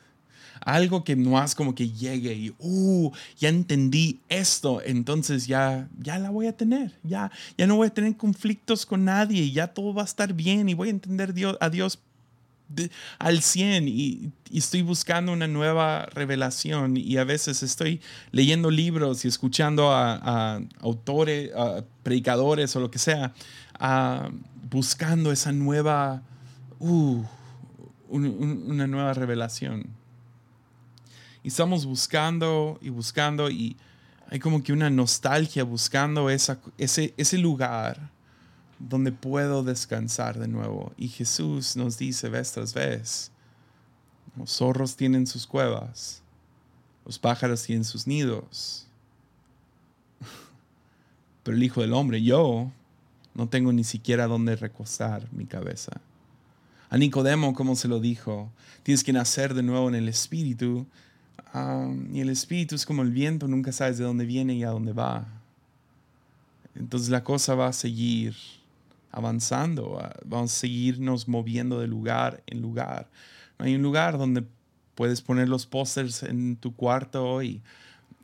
algo 0.60 1.04
que 1.04 1.14
no 1.14 1.38
has 1.38 1.54
como 1.54 1.74
que 1.74 1.90
llegue 1.90 2.34
y, 2.34 2.54
uh, 2.58 3.12
ya 3.38 3.48
entendí 3.48 4.20
esto, 4.28 4.82
entonces 4.84 5.46
ya, 5.46 5.88
ya 5.98 6.18
la 6.18 6.30
voy 6.30 6.48
a 6.48 6.56
tener, 6.56 6.92
ya, 7.02 7.30
ya 7.56 7.66
no 7.66 7.76
voy 7.76 7.86
a 7.86 7.94
tener 7.94 8.16
conflictos 8.16 8.84
con 8.84 9.04
nadie, 9.04 9.50
ya 9.52 9.68
todo 9.68 9.94
va 9.94 10.02
a 10.02 10.06
estar 10.06 10.32
bien 10.32 10.68
y 10.68 10.74
voy 10.74 10.88
a 10.88 10.90
entender 10.90 11.32
Dios, 11.34 11.56
a 11.60 11.70
Dios 11.70 12.00
al 13.18 13.42
100 13.42 13.88
y, 13.88 14.32
estoy 14.52 14.82
buscando 14.82 15.32
una 15.32 15.46
nueva 15.46 16.06
revelación 16.06 16.96
y 16.96 17.16
a 17.16 17.24
veces 17.24 17.62
estoy 17.62 18.00
leyendo 18.30 18.70
libros 18.70 19.24
y 19.24 19.28
escuchando 19.28 19.92
a, 19.92 20.60
autores, 20.80 21.50
predicadores 22.02 22.74
o 22.76 22.80
lo 22.80 22.90
que 22.90 22.98
sea, 22.98 23.32
buscando 24.70 25.32
esa 25.32 25.52
nueva 25.52 26.22
uh, 26.78 27.22
una 28.08 28.86
nueva 28.86 29.14
revelación. 29.14 29.86
Y 31.42 31.48
estamos 31.48 31.86
buscando 31.86 32.78
y 32.80 32.90
buscando 32.90 33.50
y 33.50 33.76
hay 34.28 34.40
como 34.40 34.62
que 34.62 34.72
una 34.72 34.90
nostalgia 34.90 35.62
buscando 35.62 36.28
ese, 36.30 36.58
ese 36.78 37.38
lugar 37.38 38.10
donde 38.78 39.12
puedo 39.12 39.62
descansar 39.62 40.38
de 40.38 40.48
nuevo. 40.48 40.92
Y 40.96 41.08
Jesús 41.08 41.76
nos 41.76 41.96
dice 41.98 42.28
vez 42.28 42.52
tras 42.52 42.74
vez, 42.74 43.30
los 44.36 44.50
zorros 44.50 44.96
tienen 44.96 45.26
sus 45.26 45.46
cuevas, 45.46 46.22
los 47.04 47.18
pájaros 47.18 47.62
tienen 47.62 47.84
sus 47.84 48.06
nidos, 48.06 48.86
pero 51.44 51.56
el 51.56 51.62
Hijo 51.62 51.80
del 51.80 51.92
Hombre, 51.92 52.22
yo, 52.22 52.70
no 53.34 53.48
tengo 53.48 53.72
ni 53.72 53.84
siquiera 53.84 54.26
donde 54.26 54.56
recostar 54.56 55.32
mi 55.32 55.46
cabeza. 55.46 56.00
A 56.88 56.98
Nicodemo, 56.98 57.54
como 57.54 57.74
se 57.74 57.88
lo 57.88 58.00
dijo, 58.00 58.52
tienes 58.82 59.02
que 59.02 59.12
nacer 59.12 59.54
de 59.54 59.62
nuevo 59.62 59.88
en 59.88 59.94
el 59.96 60.08
Espíritu. 60.08 60.86
y 62.12 62.20
el 62.20 62.28
Espíritu 62.30 62.74
es 62.74 62.86
como 62.86 63.02
el 63.02 63.10
viento, 63.10 63.48
nunca 63.48 63.72
sabes 63.72 63.98
de 63.98 64.04
dónde 64.04 64.24
viene 64.24 64.54
y 64.54 64.62
a 64.62 64.70
dónde 64.70 64.92
va. 64.92 65.26
Entonces 66.74 67.08
la 67.08 67.24
cosa 67.24 67.54
va 67.54 67.68
a 67.68 67.72
seguir 67.72 68.36
avanzando, 69.10 69.98
vamos 70.24 70.52
a 70.52 70.56
seguirnos 70.56 71.26
moviendo 71.26 71.80
de 71.80 71.86
lugar 71.86 72.42
en 72.46 72.60
lugar. 72.60 73.08
hay 73.58 73.74
un 73.74 73.82
lugar 73.82 74.18
donde 74.18 74.44
puedes 74.94 75.22
poner 75.22 75.48
los 75.48 75.66
pósters 75.66 76.22
en 76.22 76.56
tu 76.56 76.74
cuarto 76.74 77.42
y 77.42 77.62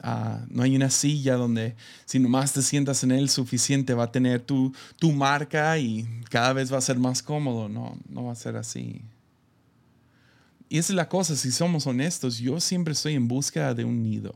Ah, 0.02 0.44
no 0.48 0.64
hay 0.64 0.74
una 0.74 0.90
silla 0.90 1.36
donde 1.36 1.76
si 2.06 2.18
nomás 2.18 2.52
te 2.52 2.60
sientas 2.60 3.04
en 3.04 3.12
él 3.12 3.28
suficiente 3.28 3.94
va 3.94 4.04
a 4.04 4.12
tener 4.12 4.40
tu, 4.40 4.74
tu 4.98 5.12
marca 5.12 5.78
y 5.78 6.08
cada 6.28 6.52
vez 6.52 6.72
va 6.72 6.78
a 6.78 6.80
ser 6.80 6.98
más 6.98 7.22
cómodo. 7.22 7.68
No, 7.68 7.96
no 8.08 8.24
va 8.24 8.32
a 8.32 8.36
ser 8.36 8.56
así. 8.56 9.00
Y 10.68 10.78
esa 10.78 10.92
es 10.92 10.96
la 10.96 11.08
cosa, 11.08 11.36
si 11.36 11.52
somos 11.52 11.86
honestos, 11.86 12.38
yo 12.38 12.58
siempre 12.58 12.94
estoy 12.94 13.14
en 13.14 13.28
búsqueda 13.28 13.74
de 13.74 13.84
un 13.84 14.02
nido. 14.02 14.34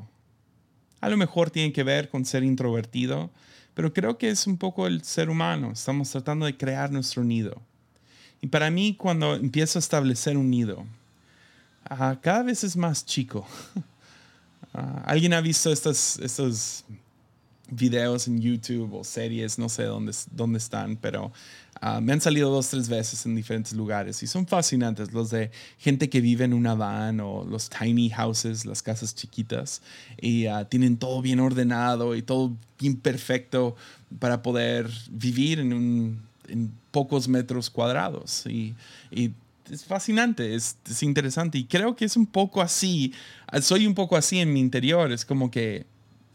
A 1.01 1.09
lo 1.09 1.17
mejor 1.17 1.51
tiene 1.51 1.73
que 1.73 1.83
ver 1.83 2.11
con 2.11 2.25
ser 2.25 2.45
introvertido, 2.45 3.31
pero 3.75 3.93
creo 3.93 4.19
que 4.19 4.29
es 4.29 4.47
un 4.47 4.59
poco 4.59 4.87
el 4.87 5.03
ser 5.03 5.31
humano. 5.31 5.73
Estamos 5.73 6.11
tratando 6.11 6.47
de 6.47 6.57
crear 6.57 6.93
nuestro 6.93 7.25
nido. 7.25 7.61
Y 8.41 8.49
para 8.49 8.71
mí, 8.71 8.95
cuando 8.95 9.35
empiezo 9.35 9.79
a 9.79 9.81
establecer 9.81 10.37
un 10.37 10.51
nido, 10.51 10.85
ah, 11.89 12.19
cada 12.21 12.43
vez 12.43 12.65
es 12.65 12.77
más 12.77 13.05
chico. 13.05 13.47
Ah, 14.77 15.03
¿Alguien 15.07 15.33
ha 15.33 15.41
visto 15.41 15.73
estos, 15.73 16.19
estos 16.19 16.85
videos 17.71 18.29
en 18.29 18.43
YouTube 18.43 18.93
o 18.93 19.05
series? 19.05 19.59
No 19.59 19.71
sé 19.71 19.85
dónde, 19.85 20.13
dónde 20.33 20.59
están, 20.59 20.97
pero 20.97 21.33
ah, 21.81 22.03
me 22.03 22.13
han 22.13 22.21
salido 22.21 22.51
dos, 22.51 22.69
tres 22.69 22.87
veces 22.91 23.25
en 23.25 23.35
diferentes 23.35 23.73
lugares 23.73 24.23
y 24.23 24.27
son 24.27 24.47
fascinantes. 24.47 25.15
Los 25.15 25.31
de 25.31 25.51
gente 25.79 26.11
que 26.11 26.21
vive 26.21 26.45
en 26.45 26.53
una 26.53 26.75
van 26.75 27.21
o 27.21 27.45
los 27.45 27.71
tiny 27.71 28.11
houses, 28.11 28.67
las 28.67 28.83
casas 28.83 29.15
chiquitas, 29.15 29.81
y 30.21 30.45
ah, 30.45 30.67
tienen 30.69 30.99
todo 30.99 31.23
bien 31.23 31.41
ordenado 31.41 32.15
y 32.15 32.21
todo 32.21 32.55
bien 32.79 32.97
perfecto 32.97 33.77
para 34.19 34.43
poder 34.43 34.91
vivir 35.11 35.59
en, 35.59 36.21
en 36.49 36.71
pocos 36.91 37.29
metros 37.29 37.71
cuadrados. 37.71 38.45
Y 38.47 38.75
es 39.71 39.85
fascinante, 39.85 40.55
es, 40.55 40.77
es, 40.89 41.03
interesante 41.03 41.59
y 41.59 41.65
creo 41.65 41.97
que 41.97 42.05
es 42.05 42.17
un 42.17 42.27
poco 42.27 42.63
así, 42.63 43.13
soy 43.61 43.87
un 43.87 43.95
poco 43.95 44.17
así 44.17 44.39
en 44.39 44.53
mi 44.53 44.61
interior, 44.61 45.13
es 45.13 45.25
como 45.25 45.51
que 45.51 45.87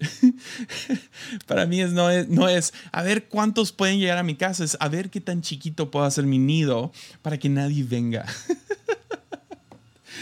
para 1.48 1.65
mí 1.65 1.82
es 1.82 1.91
no, 1.91 2.10
es 2.10 2.28
no 2.28 2.48
es 2.48 2.74
a 2.91 3.04
ver 3.04 3.28
cuántos 3.28 3.72
pueden 3.72 4.00
llegar 4.00 4.17
a 4.17 4.24
mi 4.24 4.36
casa, 4.36 4.63
es 4.63 4.78
a 4.80 4.88
ver 4.88 5.10
qué 5.10 5.22
tan 5.22 5.41
chiquito 5.41 5.91
puedo 5.91 6.06
hacer 6.06 6.26
mi 6.26 6.39
nido 6.39 6.91
para 7.22 7.38
que 7.38 7.50
nadie 7.50 7.84
venga. 7.84 8.26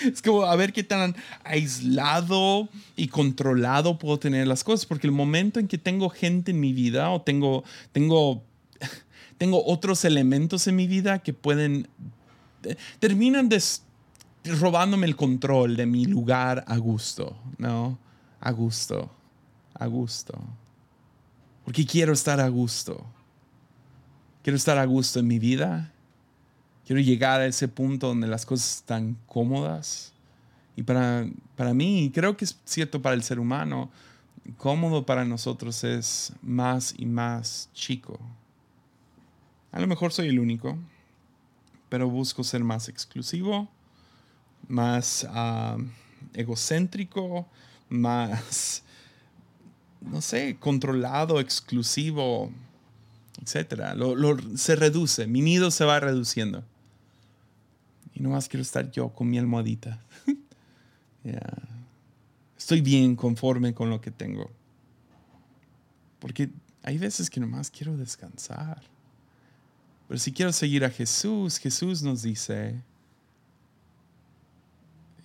es 0.06 0.22
como 0.22 0.44
a 0.44 0.56
ver 0.56 0.74
qué 0.74 0.84
tan 0.84 1.16
aislado 1.44 2.70
y 2.96 3.08
controlado 3.08 4.00
puedo 4.00 4.20
tener 4.20 4.48
las 4.48 4.64
cosas, 4.64 4.86
porque 4.86 5.08
el 5.08 5.14
momento 5.14 5.60
en 5.60 5.68
que 5.68 5.78
tengo 5.78 6.10
gente 6.10 6.52
en 6.52 6.60
mi 6.60 6.74
vida 6.74 7.10
o 7.10 7.22
tengo, 7.22 7.64
tengo, 7.92 8.44
tengo 9.38 9.64
otros 9.66 10.06
elementos 10.06 10.68
en 10.68 10.76
mi 10.76 10.88
vida 10.88 11.20
que 11.20 11.34
pueden 11.34 11.88
terminan 13.00 13.50
robándome 14.60 15.06
el 15.06 15.16
control 15.16 15.76
de 15.76 15.86
mi 15.86 16.06
lugar 16.06 16.64
a 16.68 16.78
gusto, 16.78 17.36
¿no? 17.58 17.98
A 18.40 18.52
gusto, 18.52 19.12
a 19.74 19.86
gusto. 19.88 20.40
Porque 21.66 21.86
quiero 21.86 22.14
estar 22.14 22.40
a 22.40 22.48
gusto. 22.48 23.06
Quiero 24.42 24.58
estar 24.58 24.78
a 24.78 24.86
gusto 24.86 25.20
en 25.20 25.28
mi 25.28 25.40
vida. 25.40 25.92
Quiero 26.86 27.02
llegar 27.02 27.42
a 27.42 27.46
ese 27.46 27.68
punto 27.68 28.08
donde 28.08 28.28
las 28.28 28.46
cosas 28.46 28.78
están 28.78 29.18
cómodas. 29.28 30.14
Y 30.76 30.84
para, 30.84 31.28
para 31.56 31.74
mí, 31.74 32.12
creo 32.14 32.38
que 32.38 32.46
es 32.46 32.58
cierto 32.66 33.02
para 33.02 33.14
el 33.14 33.22
ser 33.22 33.40
humano, 33.40 33.92
cómodo 34.58 35.06
para 35.06 35.26
nosotros 35.26 35.84
es 35.84 36.34
más 36.42 36.96
y 36.98 37.06
más 37.06 37.70
chico. 37.74 38.20
A 39.72 39.80
lo 39.80 39.88
mejor 39.88 40.12
soy 40.12 40.30
el 40.30 40.40
único, 40.40 40.78
pero 41.90 42.10
busco 42.10 42.44
ser 42.44 42.64
más 42.64 42.88
exclusivo, 42.88 43.68
más 44.68 45.28
ah, 45.30 45.78
egocéntrico, 46.34 47.48
más, 47.90 48.84
no 50.02 50.22
sé, 50.22 50.58
controlado, 50.60 51.40
exclusivo, 51.40 52.52
etc. 53.42 53.82
se 54.56 54.76
reduce, 54.76 55.28
mi 55.28 55.42
nido 55.42 55.72
se 55.72 55.86
va 55.86 56.00
reduciendo. 56.00 56.64
Y 58.14 58.22
no 58.22 58.30
más 58.30 58.48
quiero 58.48 58.62
estar 58.62 58.92
yo 58.92 59.10
con 59.10 59.30
mi 59.30 59.38
almohadita. 59.38 60.00
Estoy 62.58 62.82
bien 62.82 63.16
conforme 63.16 63.74
con 63.74 63.90
lo 63.90 64.00
que 64.02 64.12
tengo. 64.12 64.52
Porque 66.20 66.50
hay 66.84 66.98
veces 66.98 67.30
que 67.30 67.40
nomás 67.40 67.72
quiero 67.72 67.98
descansar. 67.98 68.84
Pero 70.10 70.18
si 70.18 70.34
quiero 70.34 70.52
seguir 70.52 70.84
a 70.84 70.90
Jesús, 70.90 71.60
Jesús 71.60 72.02
nos 72.02 72.24
dice, 72.24 72.82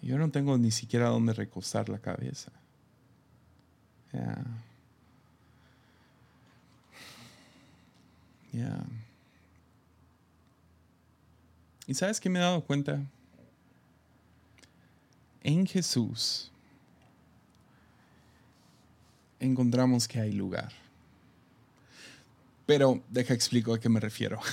yo 0.02 0.18
no 0.18 0.30
tengo 0.30 0.58
ni 0.58 0.70
siquiera 0.70 1.08
dónde 1.08 1.32
recostar 1.32 1.88
la 1.88 1.98
cabeza. 1.98 2.52
Ya. 8.52 8.84
¿Y 11.86 11.94
sabes 11.94 12.20
qué 12.20 12.28
me 12.28 12.38
he 12.38 12.42
dado 12.42 12.62
cuenta? 12.62 13.02
En 15.42 15.66
Jesús 15.66 16.52
encontramos 19.40 20.06
que 20.06 20.20
hay 20.20 20.32
lugar. 20.32 20.83
Pero 22.66 23.02
deja 23.10 23.34
explico 23.34 23.74
a 23.74 23.80
qué 23.80 23.88
me 23.88 24.00
refiero. 24.00 24.40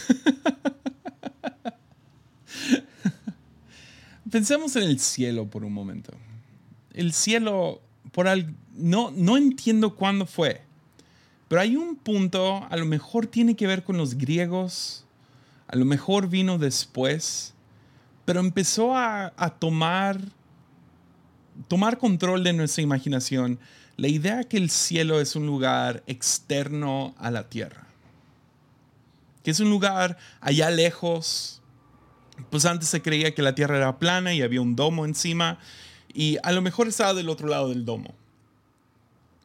Pensemos 4.31 4.75
en 4.75 4.83
el 4.83 4.99
cielo 4.99 5.47
por 5.47 5.63
un 5.65 5.73
momento. 5.73 6.13
El 6.93 7.13
cielo, 7.13 7.81
por 8.11 8.27
al, 8.27 8.53
no, 8.73 9.11
no 9.11 9.37
entiendo 9.37 9.95
cuándo 9.95 10.25
fue, 10.25 10.61
pero 11.47 11.61
hay 11.61 11.75
un 11.75 11.95
punto, 11.95 12.65
a 12.69 12.77
lo 12.77 12.85
mejor 12.85 13.27
tiene 13.27 13.55
que 13.55 13.67
ver 13.67 13.83
con 13.83 13.97
los 13.97 14.15
griegos, 14.17 15.05
a 15.67 15.75
lo 15.75 15.85
mejor 15.85 16.29
vino 16.29 16.57
después, 16.57 17.53
pero 18.23 18.39
empezó 18.39 18.95
a, 18.95 19.33
a 19.35 19.49
tomar, 19.49 20.21
tomar 21.67 21.97
control 21.97 22.43
de 22.43 22.53
nuestra 22.53 22.83
imaginación 22.83 23.59
la 23.97 24.07
idea 24.07 24.43
que 24.43 24.57
el 24.57 24.69
cielo 24.69 25.19
es 25.21 25.35
un 25.35 25.45
lugar 25.45 26.03
externo 26.07 27.13
a 27.17 27.29
la 27.29 27.49
tierra, 27.49 27.85
que 29.43 29.51
es 29.51 29.59
un 29.59 29.69
lugar 29.69 30.17
allá 30.39 30.69
lejos, 30.69 31.61
pues 32.49 32.65
antes 32.65 32.89
se 32.89 33.01
creía 33.01 33.33
que 33.33 33.41
la 33.41 33.55
tierra 33.55 33.77
era 33.77 33.99
plana 33.99 34.33
y 34.33 34.41
había 34.41 34.61
un 34.61 34.75
domo 34.75 35.05
encima, 35.05 35.59
y 36.13 36.37
a 36.43 36.51
lo 36.51 36.61
mejor 36.61 36.87
estaba 36.87 37.13
del 37.13 37.29
otro 37.29 37.47
lado 37.47 37.69
del 37.69 37.85
domo, 37.85 38.13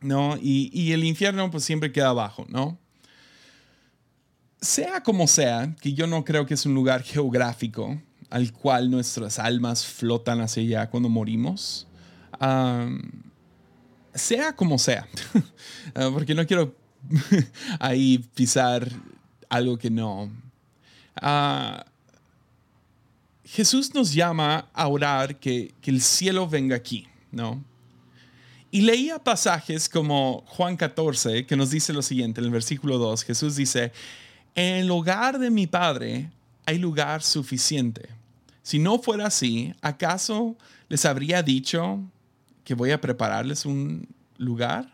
¿no? 0.00 0.36
Y, 0.36 0.70
y 0.72 0.92
el 0.92 1.04
infierno 1.04 1.50
pues 1.50 1.64
siempre 1.64 1.92
queda 1.92 2.08
abajo, 2.08 2.46
¿no? 2.48 2.78
Sea 4.60 5.02
como 5.02 5.26
sea, 5.26 5.76
que 5.80 5.92
yo 5.92 6.06
no 6.06 6.24
creo 6.24 6.46
que 6.46 6.54
es 6.54 6.66
un 6.66 6.74
lugar 6.74 7.02
geográfico 7.02 8.00
al 8.30 8.52
cual 8.52 8.90
nuestras 8.90 9.38
almas 9.38 9.86
flotan 9.86 10.40
hacia 10.40 10.62
allá 10.62 10.90
cuando 10.90 11.08
morimos, 11.08 11.86
sea 14.14 14.56
como 14.56 14.78
sea, 14.78 15.06
ah, 15.94 16.10
porque 16.12 16.34
no 16.34 16.46
quiero 16.46 16.74
ahí 17.78 18.18
pisar 18.34 18.90
algo 19.48 19.78
que 19.78 19.90
no. 19.90 20.30
Ah, 21.16 21.84
Jesús 23.44 23.94
nos 23.94 24.12
llama 24.12 24.68
a 24.72 24.88
orar 24.88 25.38
que, 25.38 25.72
que, 25.80 25.90
el 25.90 26.00
cielo 26.00 26.48
venga 26.48 26.76
aquí, 26.76 27.06
¿no? 27.30 27.62
Y 28.70 28.82
leía 28.82 29.18
pasajes 29.18 29.88
como 29.88 30.44
Juan 30.46 30.76
14, 30.76 31.46
que 31.46 31.56
nos 31.56 31.70
dice 31.70 31.92
lo 31.92 32.02
siguiente, 32.02 32.40
en 32.40 32.46
el 32.46 32.50
versículo 32.50 32.98
2, 32.98 33.24
Jesús 33.24 33.56
dice, 33.56 33.92
en 34.54 34.76
el 34.76 34.90
hogar 34.90 35.38
de 35.38 35.50
mi 35.50 35.66
Padre 35.66 36.30
hay 36.66 36.78
lugar 36.78 37.22
suficiente. 37.22 38.08
Si 38.62 38.78
no 38.78 38.98
fuera 38.98 39.28
así, 39.28 39.72
¿acaso 39.80 40.56
les 40.88 41.04
habría 41.04 41.42
dicho 41.42 42.00
que 42.64 42.74
voy 42.74 42.90
a 42.90 43.00
prepararles 43.00 43.64
un 43.64 44.08
lugar. 44.38 44.92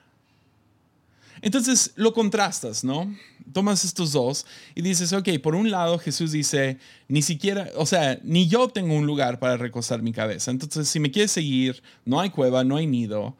Entonces 1.40 1.92
lo 1.96 2.12
contrastas, 2.12 2.84
¿no? 2.84 3.14
Tomas 3.52 3.84
estos 3.84 4.12
dos 4.12 4.46
y 4.74 4.82
dices, 4.82 5.12
ok, 5.12 5.28
por 5.42 5.54
un 5.54 5.70
lado 5.70 5.98
Jesús 5.98 6.32
dice, 6.32 6.78
ni 7.08 7.22
siquiera, 7.22 7.68
o 7.76 7.86
sea, 7.86 8.18
ni 8.22 8.48
yo 8.48 8.68
tengo 8.68 8.94
un 8.94 9.06
lugar 9.06 9.38
para 9.38 9.56
recostar 9.56 10.02
mi 10.02 10.12
cabeza. 10.12 10.50
Entonces, 10.50 10.88
si 10.88 11.00
me 11.00 11.10
quieres 11.10 11.32
seguir, 11.32 11.82
no 12.04 12.20
hay 12.20 12.30
cueva, 12.30 12.64
no 12.64 12.76
hay 12.76 12.86
nido, 12.86 13.36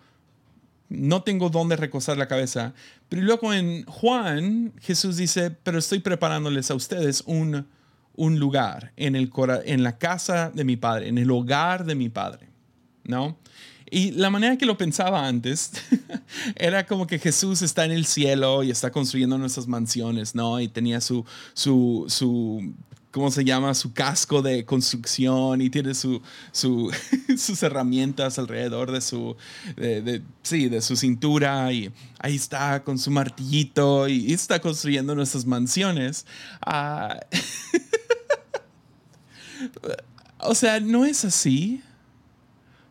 no 0.88 1.22
tengo 1.22 1.48
dónde 1.48 1.76
recostar 1.76 2.16
la 2.18 2.28
cabeza. 2.28 2.74
Pero 3.08 3.22
luego 3.22 3.52
en 3.52 3.84
Juan, 3.86 4.72
Jesús 4.80 5.16
dice, 5.16 5.50
pero 5.50 5.78
estoy 5.78 6.00
preparándoles 6.00 6.70
a 6.70 6.74
ustedes 6.74 7.22
un, 7.26 7.66
un 8.14 8.38
lugar 8.38 8.92
en, 8.96 9.16
el, 9.16 9.30
en 9.64 9.82
la 9.82 9.98
casa 9.98 10.50
de 10.50 10.64
mi 10.64 10.76
Padre, 10.76 11.08
en 11.08 11.18
el 11.18 11.30
hogar 11.30 11.84
de 11.84 11.94
mi 11.94 12.08
Padre, 12.08 12.48
¿no? 13.04 13.38
Y 13.94 14.12
la 14.12 14.30
manera 14.30 14.56
que 14.56 14.64
lo 14.64 14.78
pensaba 14.78 15.26
antes 15.26 15.70
era 16.56 16.86
como 16.86 17.06
que 17.06 17.18
Jesús 17.18 17.60
está 17.60 17.84
en 17.84 17.90
el 17.90 18.06
cielo 18.06 18.62
y 18.62 18.70
está 18.70 18.90
construyendo 18.90 19.36
nuestras 19.36 19.66
mansiones, 19.66 20.34
¿no? 20.34 20.58
Y 20.60 20.68
tenía 20.68 21.02
su, 21.02 21.26
su, 21.52 22.06
su 22.08 22.72
¿cómo 23.10 23.30
se 23.30 23.44
llama? 23.44 23.74
Su 23.74 23.92
casco 23.92 24.40
de 24.40 24.64
construcción 24.64 25.60
y 25.60 25.68
tiene 25.68 25.92
su, 25.92 26.22
su 26.52 26.90
sus 27.36 27.62
herramientas 27.62 28.38
alrededor 28.38 28.92
de 28.92 29.02
su, 29.02 29.36
de, 29.76 30.22
sí, 30.42 30.70
de 30.70 30.80
su 30.80 30.96
cintura 30.96 31.70
y 31.70 31.92
ahí 32.18 32.36
está 32.36 32.82
con 32.84 32.98
su 32.98 33.10
martillito 33.10 34.08
y, 34.08 34.32
está 34.32 34.58
construyendo 34.58 35.14
nuestras 35.14 35.44
mansiones. 35.44 36.24
Ah, 36.64 37.20
o 40.40 40.54
sea, 40.54 40.80
no 40.80 41.04
es 41.04 41.26
así. 41.26 41.82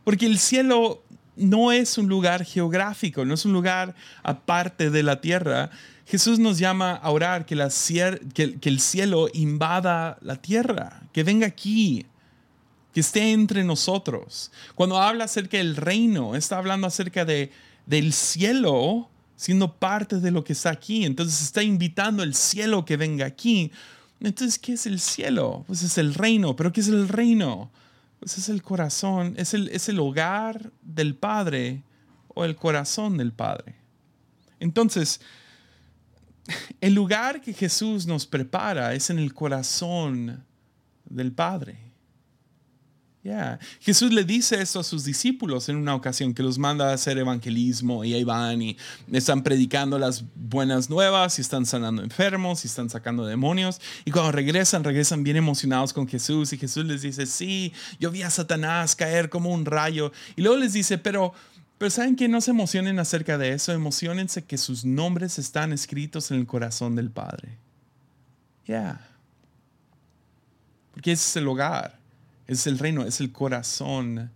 Porque 0.04 0.26
el 0.26 0.40
cielo 0.40 1.04
no 1.36 1.72
es 1.72 1.98
un 1.98 2.08
lugar 2.08 2.46
geográfico, 2.46 3.26
no 3.26 3.34
es 3.34 3.46
un 3.46 3.54
lugar 3.54 3.96
aparte 4.24 4.90
de 4.90 5.04
la 5.04 5.22
tierra. 5.22 5.70
Jesús 6.06 6.40
nos 6.40 6.58
llama 6.58 6.94
a 6.94 7.10
orar 7.12 7.46
que, 7.46 7.56
el 7.56 8.80
cielo 8.80 9.28
invada 9.34 10.18
la 10.22 10.36
tierra, 10.36 11.04
que 11.14 11.24
venga 11.24 11.48
aquí, 11.48 12.06
que 12.94 13.00
esté 13.00 13.32
entre 13.32 13.64
nosotros. 13.64 14.52
Cuando 14.76 14.98
habla 14.98 15.26
acerca 15.26 15.58
del 15.58 15.76
reino, 15.76 16.36
está 16.36 16.58
hablando 16.58 16.88
acerca 16.88 17.24
de, 17.24 17.52
del 17.86 18.14
cielo 18.14 19.10
siendo 19.42 19.74
parte 19.74 20.20
de 20.20 20.30
lo 20.30 20.44
que 20.44 20.54
está 20.54 20.70
aquí. 20.70 21.06
Entonces 21.06 21.42
está 21.42 21.64
invitando 21.64 22.22
el 22.22 22.36
cielo 22.36 22.86
que 22.86 22.98
venga 22.98 23.26
aquí. 23.26 23.72
Entonces, 24.20 24.60
¿qué 24.60 24.74
es 24.74 24.86
el 24.86 25.00
cielo? 25.00 25.64
Pues 25.66 25.82
es 25.82 25.98
el 25.98 26.14
reino. 26.14 26.56
¿Pero 26.56 26.72
qué 26.72 26.82
es 26.82 26.90
el 26.90 27.08
reino? 27.08 27.72
Pues 28.22 28.38
es 28.38 28.50
el 28.50 28.62
corazón, 28.62 29.34
es 29.38 29.56
el, 29.56 29.70
es 29.70 29.90
el 29.90 30.00
hogar 30.00 30.72
del 30.84 31.16
Padre 31.16 31.82
o 32.28 32.46
el 32.46 32.56
corazón 32.56 33.18
del 33.18 33.34
Padre. 33.34 33.78
Entonces, 34.60 35.22
el 36.82 36.94
lugar 36.94 37.42
que 37.42 37.52
Jesús 37.52 38.06
nos 38.06 38.28
prepara 38.28 38.94
es 38.94 39.10
en 39.10 39.18
el 39.18 39.34
corazón 39.34 40.46
del 41.06 41.32
Padre. 41.32 41.91
Jesús 43.80 44.12
le 44.12 44.24
dice 44.24 44.60
esto 44.60 44.80
a 44.80 44.84
sus 44.84 45.04
discípulos 45.04 45.70
en 45.70 45.76
una 45.76 45.94
ocasión 45.94 46.34
que 46.34 46.42
los 46.42 46.58
manda 46.58 46.90
a 46.90 46.94
hacer 46.94 47.20
evangelismo 47.20 48.04
y 48.04 48.16
ahí 48.16 48.24
van 48.24 48.64
y 48.64 48.78
están 49.12 49.44
predicando 49.44 50.00
las 50.00 50.24
buenas 50.34 50.90
nuevas 50.90 51.38
y 51.38 51.42
están 51.42 51.68
sanando 51.68 52.02
enfermos 52.02 52.66
y 52.66 52.68
están 52.68 52.90
sacando 52.90 53.24
demonios 53.28 53.80
y 54.06 54.12
cuando 54.12 54.32
regresan, 54.32 54.84
regresan 54.84 55.24
bien 55.24 55.38
emocionados 55.38 55.94
con 55.94 56.08
Jesús 56.08 56.52
y 56.54 56.58
Jesús 56.58 56.84
les 56.86 57.04
dice, 57.04 57.28
sí, 57.28 57.74
yo 58.00 58.10
vi 58.10 58.24
a 58.24 58.32
Satanás 58.32 58.96
caer 58.96 59.30
como 59.30 59.52
un 59.52 59.66
rayo 59.66 60.12
y 60.36 60.42
luego 60.42 60.58
les 60.58 60.74
dice, 60.74 60.98
pero, 60.98 61.32
pero 61.78 61.92
¿saben 61.92 62.16
que 62.16 62.28
No 62.28 62.42
se 62.42 62.50
emocionen 62.50 62.98
acerca 62.98 63.38
de 63.38 63.54
eso, 63.54 63.72
emocionense 63.72 64.46
que 64.46 64.58
sus 64.58 64.84
nombres 64.84 65.38
están 65.38 65.74
escritos 65.74 66.32
en 66.32 66.40
el 66.40 66.48
corazón 66.48 66.96
del 66.96 67.12
Padre. 67.12 67.60
Ya. 68.66 69.08
Porque 70.92 71.12
ese 71.12 71.30
es 71.30 71.36
el 71.36 71.48
hogar 71.48 72.01
Es 72.52 72.68
el 72.68 72.80
reino, 72.80 73.04
es 73.04 73.22
el 73.22 73.32
corazón 73.32 74.30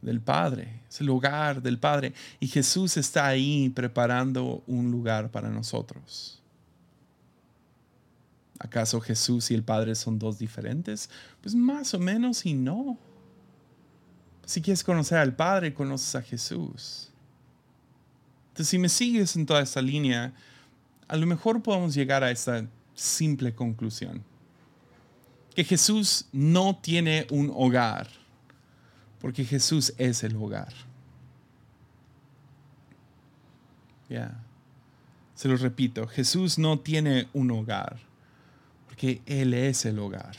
del 0.00 0.22
Padre, 0.22 0.80
es 0.88 1.02
el 1.02 1.10
hogar 1.10 1.60
del 1.60 1.78
Padre. 1.78 2.14
Y 2.40 2.46
Jesús 2.46 2.96
está 2.96 3.26
ahí 3.26 3.68
preparando 3.68 4.64
un 4.66 4.90
lugar 4.90 5.30
para 5.30 5.50
nosotros. 5.50 6.40
¿Acaso 8.58 9.02
Jesús 9.02 9.50
y 9.50 9.54
el 9.54 9.62
Padre 9.62 9.94
son 9.94 10.18
dos 10.18 10.38
diferentes? 10.38 11.10
Pues 11.42 11.54
más 11.54 11.92
o 11.92 11.98
menos 11.98 12.46
y 12.46 12.54
no. 12.54 12.96
Si 14.46 14.62
quieres 14.62 14.82
conocer 14.82 15.18
al 15.18 15.36
Padre, 15.36 15.74
conoces 15.74 16.14
a 16.14 16.22
Jesús. 16.22 17.10
Entonces, 18.48 18.68
si 18.68 18.78
me 18.78 18.88
sigues 18.88 19.36
en 19.36 19.44
toda 19.44 19.60
esta 19.60 19.82
línea, 19.82 20.32
a 21.06 21.16
lo 21.16 21.26
mejor 21.26 21.62
podemos 21.62 21.92
llegar 21.92 22.24
a 22.24 22.30
esta 22.30 22.66
simple 22.94 23.54
conclusión. 23.54 24.24
Que 25.56 25.64
Jesús 25.64 26.26
no 26.32 26.76
tiene 26.76 27.26
un 27.30 27.50
hogar, 27.54 28.08
porque 29.20 29.42
Jesús 29.42 29.94
es 29.96 30.22
el 30.22 30.36
hogar. 30.36 30.74
Ya. 34.10 34.38
Se 35.34 35.48
lo 35.48 35.56
repito, 35.56 36.06
Jesús 36.08 36.58
no 36.58 36.78
tiene 36.78 37.28
un 37.32 37.50
hogar, 37.50 37.96
porque 38.86 39.22
Él 39.24 39.54
es 39.54 39.86
el 39.86 39.98
hogar. 39.98 40.36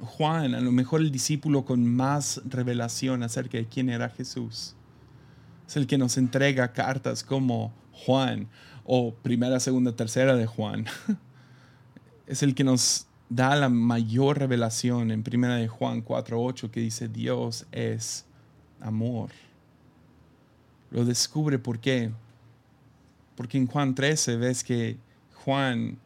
Juan, 0.00 0.54
a 0.54 0.60
lo 0.60 0.70
mejor 0.70 1.00
el 1.00 1.10
discípulo 1.10 1.64
con 1.64 1.86
más 1.86 2.42
revelación 2.44 3.22
acerca 3.22 3.56
de 3.56 3.66
quién 3.66 3.88
era 3.88 4.10
Jesús, 4.10 4.74
es 5.66 5.76
el 5.76 5.86
que 5.86 5.96
nos 5.96 6.18
entrega 6.18 6.74
cartas 6.74 7.24
como 7.24 7.72
Juan 7.92 8.46
o 8.84 9.14
primera, 9.14 9.58
segunda, 9.58 9.96
tercera 9.96 10.36
de 10.36 10.44
Juan. 10.44 10.84
es 12.26 12.42
el 12.42 12.54
que 12.54 12.64
nos 12.64 13.06
da 13.28 13.56
la 13.56 13.68
mayor 13.68 14.38
revelación 14.38 15.10
en 15.10 15.22
primera 15.22 15.56
de 15.56 15.68
Juan 15.68 16.04
4.8 16.04 16.70
que 16.70 16.80
dice 16.80 17.08
Dios 17.08 17.66
es 17.72 18.24
amor. 18.80 19.30
Lo 20.90 21.04
descubre 21.04 21.58
por 21.58 21.78
qué. 21.80 22.12
Porque 23.36 23.58
en 23.58 23.66
Juan 23.66 23.94
13 23.94 24.36
ves 24.36 24.62
que 24.62 24.96
Juan, 25.44 25.98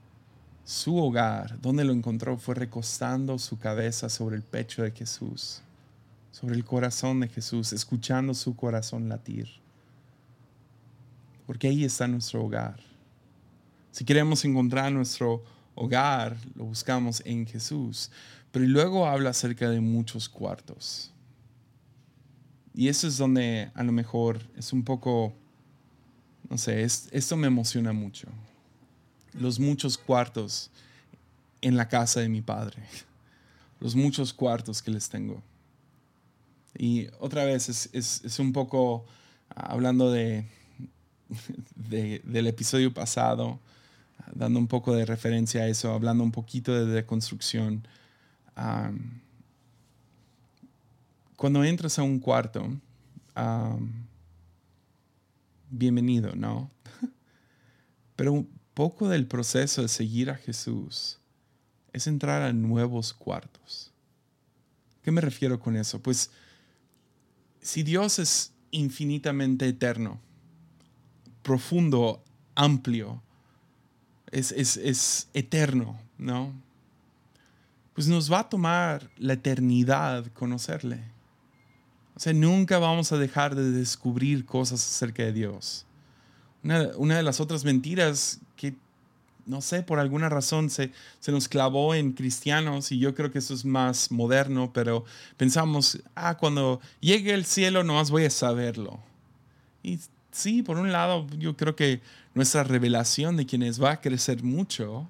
su 0.65 0.97
hogar, 0.97 1.61
donde 1.61 1.85
lo 1.85 1.93
encontró, 1.93 2.39
fue 2.39 2.55
recostando 2.55 3.39
su 3.39 3.59
cabeza 3.59 4.09
sobre 4.09 4.37
el 4.37 4.43
pecho 4.43 4.83
de 4.83 4.93
Jesús, 4.93 5.61
sobre 6.33 6.55
el 6.55 6.65
corazón 6.65 7.21
de 7.21 7.29
Jesús, 7.29 7.73
escuchando 7.73 8.33
su 8.33 8.57
corazón 8.57 9.09
latir 9.09 9.49
porque 11.49 11.67
ahí 11.67 11.83
está 11.83 12.07
nuestro 12.07 12.45
hogar. 12.45 12.79
Si 13.91 14.05
queremos 14.05 14.45
encontrar 14.45 14.93
nuestro 14.93 15.33
hogar, 15.33 15.58
lo 16.55 16.65
buscamos 16.65 17.23
en 17.25 17.47
Jesús. 17.47 18.11
Pero 18.51 18.65
luego 18.67 19.07
habla 19.07 19.31
acerca 19.31 19.69
de 19.69 19.81
muchos 19.81 20.29
cuartos. 20.29 21.13
Y 22.75 22.89
eso 22.89 23.07
es 23.07 23.19
donde 23.19 23.71
a 23.75 23.83
lo 23.83 23.93
mejor 23.93 24.41
es 24.57 24.73
un 24.73 24.85
poco, 24.85 25.33
no 26.49 26.57
sé, 26.59 26.83
esto 26.83 27.37
me 27.37 27.47
emociona 27.47 27.93
mucho. 27.93 28.29
Los 29.35 29.59
muchos 29.59 29.99
cuartos 29.99 30.71
en 31.61 31.77
la 31.77 31.89
casa 31.89 32.21
de 32.21 32.29
mi 32.29 32.41
padre. 32.41 32.83
Los 33.81 33.95
muchos 33.95 34.33
cuartos 34.33 34.83
que 34.83 34.91
les 34.91 35.09
tengo. 35.09 35.43
Y 36.77 37.09
otra 37.19 37.45
vez 37.45 37.91
es 37.93 38.39
un 38.39 38.53
poco 38.53 39.05
hablando 39.55 40.11
de, 40.13 40.45
del 41.77 42.47
episodio 42.47 42.93
pasado, 42.93 43.59
dando 44.35 44.59
un 44.59 44.69
poco 44.69 44.95
de 44.95 45.05
referencia 45.05 45.63
a 45.63 45.69
eso, 45.69 45.93
hablando 45.93 46.25
un 46.25 46.33
poquito 46.33 46.73
de 46.75 46.87
deconstrucción. 46.87 47.87
cuando 51.37 51.65
entras 51.65 51.99
a 51.99 52.03
un 52.03 52.19
cuarto, 52.19 52.69
bienvenido, 55.71 56.35
¿no? 56.35 56.71
Pero 58.17 58.33
un 58.33 58.49
poco 58.75 59.09
del 59.09 59.27
proceso 59.27 59.83
de 59.83 59.89
seguir 59.89 60.31
a 60.31 60.37
Jesús 60.37 61.19
es 61.93 62.07
entrar 62.07 62.43
a 62.43 62.53
nuevos 62.53 63.13
cuartos. 63.13 63.93
¿Qué 65.03 65.11
me 65.11 65.21
refiero 65.21 65.59
con 65.59 65.77
eso? 65.77 66.01
Pues 66.01 66.31
si 67.61 67.83
Dios 67.83 68.19
es 68.19 68.53
infinitamente 68.71 69.67
eterno, 69.67 70.21
profundo, 71.43 72.23
amplio, 72.55 73.23
es, 74.33 74.53
es, 74.53 75.29
eterno, 75.35 75.99
¿no? 76.19 76.53
Pues 77.95 78.07
nos 78.09 78.33
va 78.33 78.41
a 78.41 78.49
tomar 78.49 79.11
la 79.17 79.35
eternidad 79.35 80.27
conocerle. 80.33 81.01
O 82.15 82.21
sea, 82.21 82.33
nunca 82.33 82.79
vamos 82.79 83.13
a 83.13 83.19
dejar 83.19 83.55
de 83.55 83.71
descubrir 83.71 84.45
cosas 84.45 84.85
acerca 84.85 85.23
de 85.25 85.33
Dios. 85.33 85.85
Una, 86.63 86.89
una, 86.97 87.17
de 87.17 87.23
las 87.23 87.41
otras 87.41 87.65
mentiras 87.65 88.41
que, 88.57 88.75
no 89.47 89.61
sé, 89.61 89.83
por 89.83 89.99
alguna 89.99 90.29
razón 90.29 90.71
se, 90.71 90.93
se, 91.21 91.33
nos 91.33 91.49
clavó 91.49 91.95
en 91.95 92.13
cristianos, 92.13 92.93
y 92.93 92.99
yo 92.99 93.15
creo 93.15 93.31
que 93.31 93.39
eso 93.39 93.55
es 93.55 93.65
más 93.65 94.11
moderno, 94.11 94.73
pero 94.73 95.05
pensamos, 95.37 96.01
ah, 96.15 96.37
cuando 96.37 96.81
llegue 97.01 97.33
el 97.35 97.45
cielo 97.45 97.85
no 97.85 97.95
más 97.95 98.11
voy 98.11 98.25
a 98.25 98.31
saberlo. 98.31 99.01
Y 99.83 100.01
sí, 100.39 100.63
por 100.63 100.79
un 100.79 100.93
lado, 100.93 101.27
yo 101.39 101.57
creo 101.57 101.77
que 101.77 102.01
nuestra 102.35 102.65
revelación 102.65 103.37
de 103.37 103.47
quienes 103.47 103.83
va 103.83 103.93
a 103.93 104.01
crecer 104.01 104.43
mucho, 104.43 105.09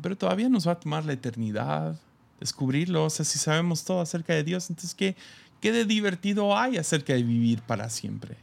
pero 0.00 0.16
todavía 0.16 0.48
nos 0.48 0.66
va 0.66 0.72
a 0.72 0.80
tomar 0.80 1.04
la 1.04 1.12
eternidad 1.12 1.96
descubrirlo. 2.40 3.04
O 3.04 3.10
sea, 3.10 3.24
si 3.24 3.38
sabemos 3.38 3.84
todo 3.84 4.00
acerca 4.00 4.34
de 4.34 4.42
Dios, 4.42 4.68
entonces, 4.70 4.94
¿qué, 4.94 5.14
qué 5.60 5.70
de 5.70 5.84
divertido 5.84 6.56
hay 6.56 6.78
acerca 6.78 7.12
de 7.12 7.22
vivir 7.22 7.60
para 7.62 7.88
siempre? 7.90 8.36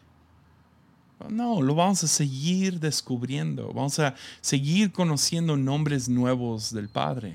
No, 1.30 1.64
lo 1.64 1.74
vamos 1.74 2.04
a 2.04 2.08
seguir 2.08 2.80
descubriendo, 2.80 3.74
vamos 3.74 3.98
a 3.98 4.14
seguir 4.40 4.92
conociendo 4.92 5.58
nombres 5.58 6.08
nuevos 6.08 6.72
del 6.72 6.90
Padre, 6.90 7.34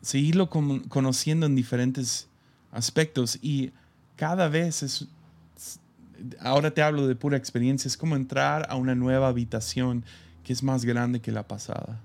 seguirlo 0.00 0.48
conociendo 0.48 1.46
en 1.46 1.56
diferentes 1.56 2.28
aspectos 2.70 3.36
y 3.42 3.72
cada 4.14 4.48
vez 4.48 4.84
es 4.84 5.08
ahora 6.40 6.72
te 6.72 6.82
hablo 6.82 7.06
de 7.06 7.14
pura 7.14 7.36
experiencia, 7.36 7.88
es 7.88 7.96
como 7.96 8.16
entrar 8.16 8.66
a 8.68 8.76
una 8.76 8.94
nueva 8.94 9.28
habitación 9.28 10.04
que 10.44 10.52
es 10.52 10.62
más 10.62 10.84
grande 10.84 11.20
que 11.20 11.32
la 11.32 11.46
pasada. 11.46 12.00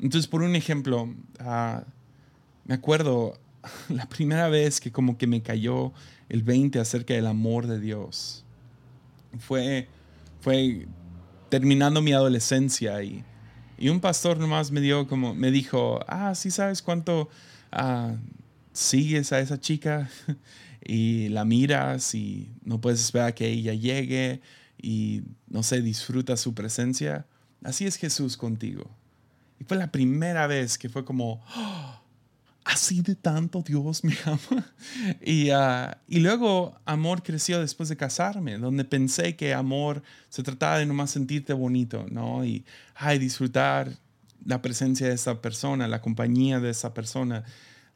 Entonces, 0.00 0.28
por 0.28 0.42
un 0.42 0.56
ejemplo, 0.56 1.14
ah, 1.38 1.84
me 2.64 2.74
acuerdo 2.74 3.38
la 3.88 4.08
primera 4.08 4.48
vez 4.48 4.80
que 4.80 4.90
como 4.90 5.16
que 5.16 5.26
me 5.26 5.42
cayó 5.42 5.92
el 6.28 6.42
20 6.42 6.80
acerca 6.80 7.14
del 7.14 7.26
amor 7.26 7.66
de 7.66 7.78
Dios. 7.78 8.44
Fue, 9.38 9.88
fue 10.40 10.86
terminando 11.48 12.02
mi 12.02 12.12
adolescencia 12.12 13.02
y, 13.02 13.24
y 13.78 13.88
un 13.88 14.00
pastor 14.00 14.38
nomás 14.38 14.70
me 14.70 14.80
dio 14.80 15.06
como, 15.06 15.34
me 15.34 15.50
dijo, 15.50 16.00
ah, 16.06 16.34
sí 16.34 16.50
sabes 16.50 16.82
cuánto 16.82 17.28
ah, 17.70 18.14
sigues 18.72 19.32
a 19.32 19.40
esa 19.40 19.60
chica 19.60 20.08
y 20.84 21.28
la 21.28 21.44
miras 21.44 22.14
y 22.14 22.50
no 22.64 22.80
puedes 22.80 23.00
esperar 23.00 23.28
a 23.28 23.34
que 23.34 23.48
ella 23.48 23.74
llegue 23.74 24.40
y, 24.80 25.22
no 25.48 25.62
sé, 25.62 25.80
disfruta 25.80 26.36
su 26.36 26.54
presencia. 26.54 27.26
Así 27.62 27.86
es 27.86 27.96
Jesús 27.96 28.36
contigo. 28.36 28.90
Y 29.60 29.64
fue 29.64 29.76
la 29.76 29.92
primera 29.92 30.46
vez 30.46 30.76
que 30.78 30.88
fue 30.88 31.04
como, 31.04 31.44
¡Oh! 31.56 32.02
así 32.64 33.00
de 33.00 33.14
tanto 33.14 33.62
Dios 33.62 34.04
me 34.04 34.16
ama. 34.24 34.72
Y, 35.20 35.50
ah, 35.50 35.98
y 36.08 36.20
luego 36.20 36.78
amor 36.84 37.22
creció 37.22 37.60
después 37.60 37.88
de 37.88 37.96
casarme, 37.96 38.58
donde 38.58 38.84
pensé 38.84 39.36
que 39.36 39.54
amor 39.54 40.02
se 40.28 40.42
trataba 40.42 40.78
de 40.78 40.86
nomás 40.86 41.10
sentirte 41.10 41.52
bonito, 41.52 42.06
¿no? 42.10 42.44
Y 42.44 42.64
ay, 42.94 43.18
disfrutar 43.18 43.92
la 44.44 44.60
presencia 44.60 45.08
de 45.08 45.14
esa 45.14 45.40
persona, 45.40 45.86
la 45.86 46.00
compañía 46.00 46.58
de 46.58 46.70
esa 46.70 46.94
persona 46.94 47.44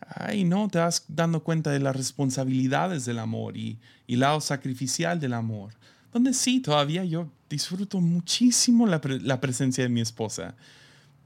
ay, 0.00 0.44
no, 0.44 0.68
te 0.68 0.78
vas 0.78 1.04
dando 1.08 1.42
cuenta 1.42 1.70
de 1.70 1.80
las 1.80 1.96
responsabilidades 1.96 3.04
del 3.04 3.18
amor 3.18 3.56
y, 3.56 3.78
y 4.06 4.16
lado 4.16 4.40
sacrificial 4.40 5.20
del 5.20 5.32
amor. 5.32 5.72
Donde 6.12 6.32
sí, 6.32 6.60
todavía 6.60 7.04
yo 7.04 7.28
disfruto 7.48 8.00
muchísimo 8.00 8.86
la, 8.86 9.00
presencia 9.40 9.84
de 9.84 9.90
mi 9.90 10.00
esposa. 10.00 10.54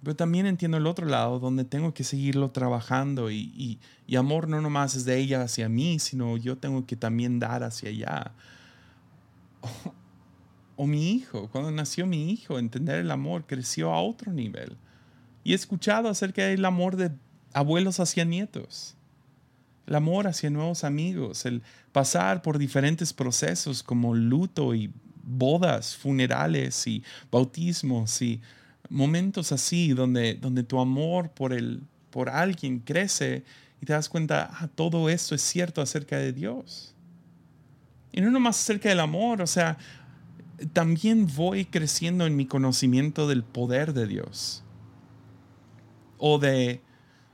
Pero 0.02 0.16
también 0.16 0.46
entiendo 0.46 0.78
el 0.78 0.86
otro 0.86 1.06
lado, 1.06 1.38
donde 1.38 1.64
tengo 1.64 1.92
que 1.92 2.04
seguirlo 2.04 2.50
trabajando 2.50 3.30
y, 3.30 3.78
y, 4.06 4.16
amor 4.16 4.48
no 4.48 4.60
nomás 4.60 4.94
es 4.94 5.04
de 5.04 5.18
ella 5.18 5.42
hacia 5.42 5.68
mí, 5.68 5.98
sino 5.98 6.36
yo 6.36 6.56
tengo 6.56 6.86
que 6.86 6.96
también 6.96 7.38
dar 7.38 7.62
hacia 7.62 7.90
allá. 7.90 8.32
O, 9.60 9.94
o 10.76 10.86
mi 10.86 11.12
hijo, 11.12 11.48
cuando 11.52 11.70
nació 11.70 12.06
mi 12.06 12.32
hijo, 12.32 12.58
entender 12.58 12.98
el 12.98 13.10
amor 13.10 13.44
creció 13.46 13.92
a 13.92 14.00
otro 14.00 14.32
nivel. 14.32 14.76
Y 15.44 15.52
he 15.52 15.54
escuchado 15.54 16.08
acerca 16.08 16.42
del 16.42 16.64
amor 16.64 16.96
de 16.96 17.12
abuelos 17.52 18.00
hacia 18.00 18.24
nietos, 18.24 18.96
el 19.86 19.94
amor 19.94 20.26
hacia 20.26 20.50
nuevos 20.50 20.84
amigos, 20.84 21.44
el 21.46 21.62
pasar 21.92 22.42
por 22.42 22.58
diferentes 22.58 23.12
procesos 23.12 23.82
como 23.82 24.14
luto 24.14 24.74
y 24.74 24.92
bodas, 25.22 25.96
funerales 25.96 26.86
y 26.86 27.02
bautismos 27.30 28.22
y 28.22 28.40
momentos 28.88 29.52
así 29.52 29.92
donde, 29.92 30.34
donde 30.34 30.62
tu 30.62 30.80
amor 30.80 31.30
por 31.30 31.52
el 31.52 31.82
por 32.10 32.28
alguien 32.28 32.80
crece 32.80 33.44
y 33.80 33.86
te 33.86 33.92
das 33.92 34.08
cuenta, 34.08 34.50
ah, 34.52 34.68
todo 34.68 35.08
esto 35.08 35.34
es 35.34 35.42
cierto 35.42 35.80
acerca 35.80 36.18
de 36.18 36.32
Dios. 36.32 36.94
Y 38.12 38.20
no 38.20 38.30
nomás 38.30 38.58
acerca 38.58 38.88
del 38.88 39.00
amor, 39.00 39.40
o 39.40 39.46
sea, 39.46 39.78
también 40.72 41.26
voy 41.34 41.64
creciendo 41.64 42.26
en 42.26 42.36
mi 42.36 42.46
conocimiento 42.46 43.26
del 43.26 43.42
poder 43.42 43.94
de 43.94 44.06
Dios. 44.06 44.62
O 46.18 46.38
de 46.38 46.82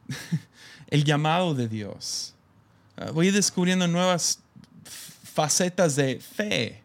el 0.88 1.04
llamado 1.04 1.54
de 1.54 1.68
Dios. 1.68 2.34
Ah, 2.96 3.10
voy 3.12 3.30
descubriendo 3.30 3.86
nuevas 3.86 4.40
facetas 4.84 5.96
de 5.96 6.20
fe 6.20 6.82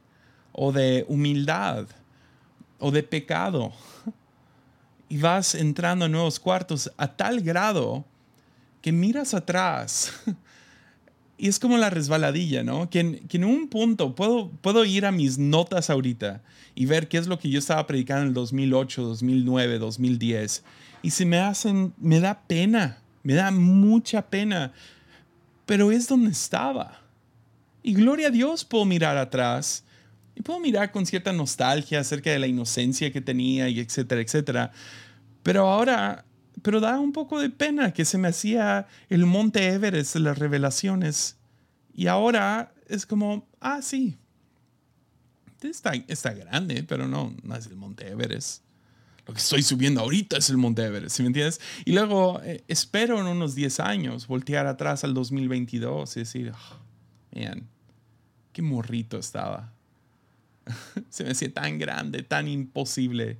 o 0.51 0.71
de 0.71 1.05
humildad 1.07 1.87
o 2.79 2.91
de 2.91 3.03
pecado. 3.03 3.71
Y 5.09 5.17
vas 5.17 5.55
entrando 5.55 6.05
en 6.05 6.13
nuevos 6.13 6.39
cuartos 6.39 6.89
a 6.95 7.05
tal 7.05 7.41
grado 7.41 8.05
que 8.81 8.93
miras 8.93 9.33
atrás 9.33 10.13
y 11.41 11.47
es 11.47 11.57
como 11.57 11.75
la 11.75 11.89
resbaladilla, 11.89 12.63
¿no? 12.63 12.87
Que 12.87 12.99
en, 12.99 13.43
un 13.43 13.67
punto 13.67 14.13
puedo, 14.13 14.51
puedo 14.61 14.85
ir 14.85 15.07
a 15.07 15.11
mis 15.11 15.39
notas 15.39 15.89
ahorita 15.89 16.43
y 16.75 16.85
ver 16.85 17.07
qué 17.07 17.17
es 17.17 17.25
lo 17.25 17.39
que 17.39 17.49
yo 17.49 17.57
estaba 17.57 17.87
predicando 17.87 18.21
en 18.21 18.27
el 18.27 18.33
2008, 18.35 19.01
2009, 19.01 19.79
2010. 19.79 20.63
Y 21.01 21.09
se 21.09 21.25
me 21.25 21.39
hacen, 21.39 21.95
me 21.97 22.19
da 22.19 22.43
pena, 22.47 23.00
me 23.23 23.33
da 23.33 23.51
mucha 23.51 24.21
pena, 24.21 24.73
pero 25.65 25.91
es 25.91 26.07
donde 26.07 26.31
estaba. 26.31 27.01
Y 27.83 27.93
gloria 27.93 28.27
a 28.27 28.31
Dios 28.31 28.65
puedo 28.65 28.85
mirar 28.85 29.17
atrás 29.17 29.83
y 30.35 30.41
puedo 30.41 30.59
mirar 30.59 30.91
con 30.91 31.05
cierta 31.05 31.33
nostalgia 31.33 31.99
acerca 31.99 32.31
de 32.31 32.39
la 32.39 32.47
inocencia 32.47 33.11
que 33.11 33.21
tenía 33.21 33.69
y 33.69 33.79
etcétera, 33.79 34.21
etcétera. 34.21 34.71
Pero 35.43 35.67
ahora, 35.67 36.25
pero 36.61 36.79
da 36.79 36.99
un 36.99 37.11
poco 37.11 37.39
de 37.39 37.49
pena 37.49 37.93
que 37.93 38.05
se 38.05 38.17
me 38.17 38.27
hacía 38.27 38.87
el 39.09 39.25
monte 39.25 39.67
Everest 39.67 40.13
de 40.13 40.19
las 40.21 40.37
revelaciones. 40.37 41.37
Y 41.93 42.07
ahora 42.07 42.73
es 42.87 43.05
como, 43.05 43.47
ah, 43.59 43.81
sí. 43.81 44.17
Está, 45.61 45.93
está 46.07 46.33
grande, 46.33 46.83
pero 46.83 47.07
no, 47.07 47.35
no 47.43 47.55
es 47.55 47.67
el 47.67 47.75
monte 47.75 48.07
Everest. 48.09 48.63
Que 49.33 49.39
estoy 49.39 49.63
subiendo 49.63 50.01
ahorita 50.01 50.37
es 50.37 50.49
el 50.49 50.57
monte 50.57 50.83
Everest, 50.83 51.15
¿sí 51.15 51.23
me 51.23 51.27
entiendes? 51.27 51.61
Y 51.85 51.93
luego 51.93 52.41
eh, 52.43 52.63
espero 52.67 53.19
en 53.19 53.27
unos 53.27 53.55
10 53.55 53.79
años 53.79 54.27
voltear 54.27 54.67
atrás 54.67 55.03
al 55.03 55.13
2022 55.13 56.17
y 56.17 56.19
decir, 56.19 56.51
oh, 56.53 57.39
man, 57.39 57.67
qué 58.53 58.61
morrito 58.61 59.17
estaba. 59.17 59.71
Se 61.09 61.23
me 61.23 61.31
hacía 61.31 61.53
tan 61.53 61.79
grande, 61.79 62.23
tan 62.23 62.47
imposible 62.47 63.37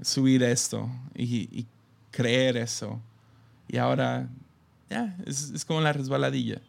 subir 0.00 0.42
esto 0.42 0.90
y, 1.14 1.66
creer 2.10 2.56
eso. 2.56 3.00
Y 3.66 3.76
ahora, 3.78 4.28
ya, 4.88 5.16
es, 5.26 5.64
como 5.64 5.80
la 5.80 5.92
resbaladilla. 5.92 6.60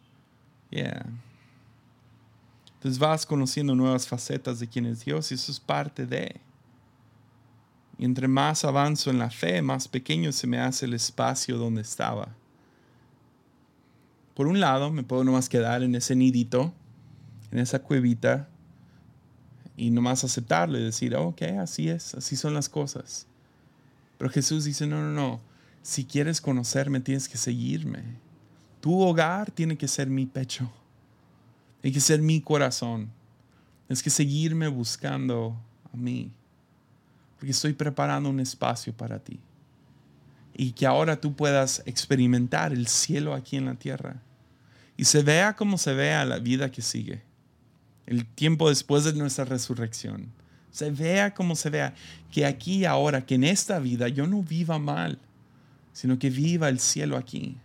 Yeah. 0.71 1.05
Entonces 2.85 2.99
vas 2.99 3.25
conociendo 3.25 3.75
nuevas 3.75 4.07
facetas 4.07 4.59
de 4.59 4.67
quién 4.67 4.85
es 4.85 5.05
Dios 5.05 5.31
y 5.31 5.35
eso 5.35 5.51
es 5.51 5.59
parte 5.59 6.05
de. 6.05 6.39
Y 7.97 8.05
entre 8.05 8.27
más 8.27 8.65
avanzo 8.65 9.09
en 9.09 9.19
la 9.19 9.29
fe, 9.29 9.61
más 9.61 9.87
pequeño 9.87 10.31
se 10.31 10.47
me 10.47 10.59
hace 10.59 10.85
el 10.85 10.93
espacio 10.93 11.57
donde 11.57 11.81
estaba. 11.81 12.35
Por 14.33 14.47
un 14.47 14.59
lado, 14.59 14.91
me 14.91 15.03
puedo 15.03 15.23
nomás 15.23 15.47
quedar 15.47 15.81
en 15.81 15.95
ese 15.95 16.15
nidito, 16.15 16.73
en 17.51 17.59
esa 17.59 17.81
cuevita, 17.81 18.49
y 19.77 19.91
nomás 19.91 20.23
aceptarle, 20.23 20.79
decir, 20.79 21.15
ok, 21.15 21.41
así 21.59 21.89
es, 21.89 22.15
así 22.15 22.35
son 22.35 22.53
las 22.53 22.69
cosas. 22.69 23.27
Pero 24.17 24.29
Jesús 24.29 24.65
dice, 24.65 24.87
no, 24.87 25.01
no, 25.01 25.11
no, 25.11 25.41
si 25.81 26.05
quieres 26.05 26.41
conocerme 26.41 26.99
tienes 26.99 27.29
que 27.29 27.37
seguirme. 27.37 28.03
Tu 28.81 28.99
hogar 29.01 29.51
tiene 29.51 29.77
que 29.77 29.87
ser 29.87 30.07
mi 30.07 30.25
pecho, 30.25 30.71
tiene 31.81 31.93
que 31.93 32.01
ser 32.01 32.21
mi 32.21 32.41
corazón, 32.41 33.09
es 33.89 34.01
que 34.01 34.09
seguirme 34.09 34.67
buscando 34.67 35.57
a 35.93 35.97
mí, 35.97 36.31
porque 37.45 37.51
estoy 37.51 37.73
preparando 37.73 38.27
un 38.27 38.39
espacio 38.39 38.91
para 38.91 39.19
ti. 39.19 39.39
Y 40.55 40.71
que 40.71 40.87
ahora 40.87 41.21
tú 41.21 41.35
puedas 41.35 41.83
experimentar 41.85 42.73
el 42.73 42.87
cielo 42.87 43.35
aquí 43.35 43.55
en 43.55 43.65
la 43.65 43.75
tierra. 43.75 44.15
Y 44.97 45.05
se 45.05 45.21
vea 45.21 45.55
como 45.55 45.77
se 45.77 45.93
vea 45.93 46.25
la 46.25 46.39
vida 46.39 46.71
que 46.71 46.81
sigue 46.81 47.21
el 48.07 48.25
tiempo 48.25 48.67
después 48.69 49.03
de 49.03 49.13
nuestra 49.13 49.45
resurrección. 49.45 50.31
Se 50.71 50.89
vea 50.89 51.35
como 51.35 51.55
se 51.55 51.69
vea, 51.69 51.93
que 52.31 52.47
aquí 52.47 52.83
ahora, 52.83 53.23
que 53.23 53.35
en 53.35 53.43
esta 53.43 53.77
vida 53.77 54.07
yo 54.07 54.25
no 54.25 54.41
viva 54.41 54.79
mal, 54.79 55.19
sino 55.93 56.17
que 56.17 56.31
viva 56.31 56.67
el 56.67 56.79
cielo 56.79 57.15
aquí. 57.15 57.57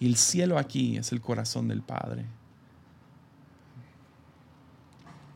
Y 0.00 0.06
el 0.06 0.16
cielo 0.16 0.56
aquí 0.56 0.96
es 0.96 1.12
el 1.12 1.20
corazón 1.20 1.68
del 1.68 1.82
Padre. 1.82 2.24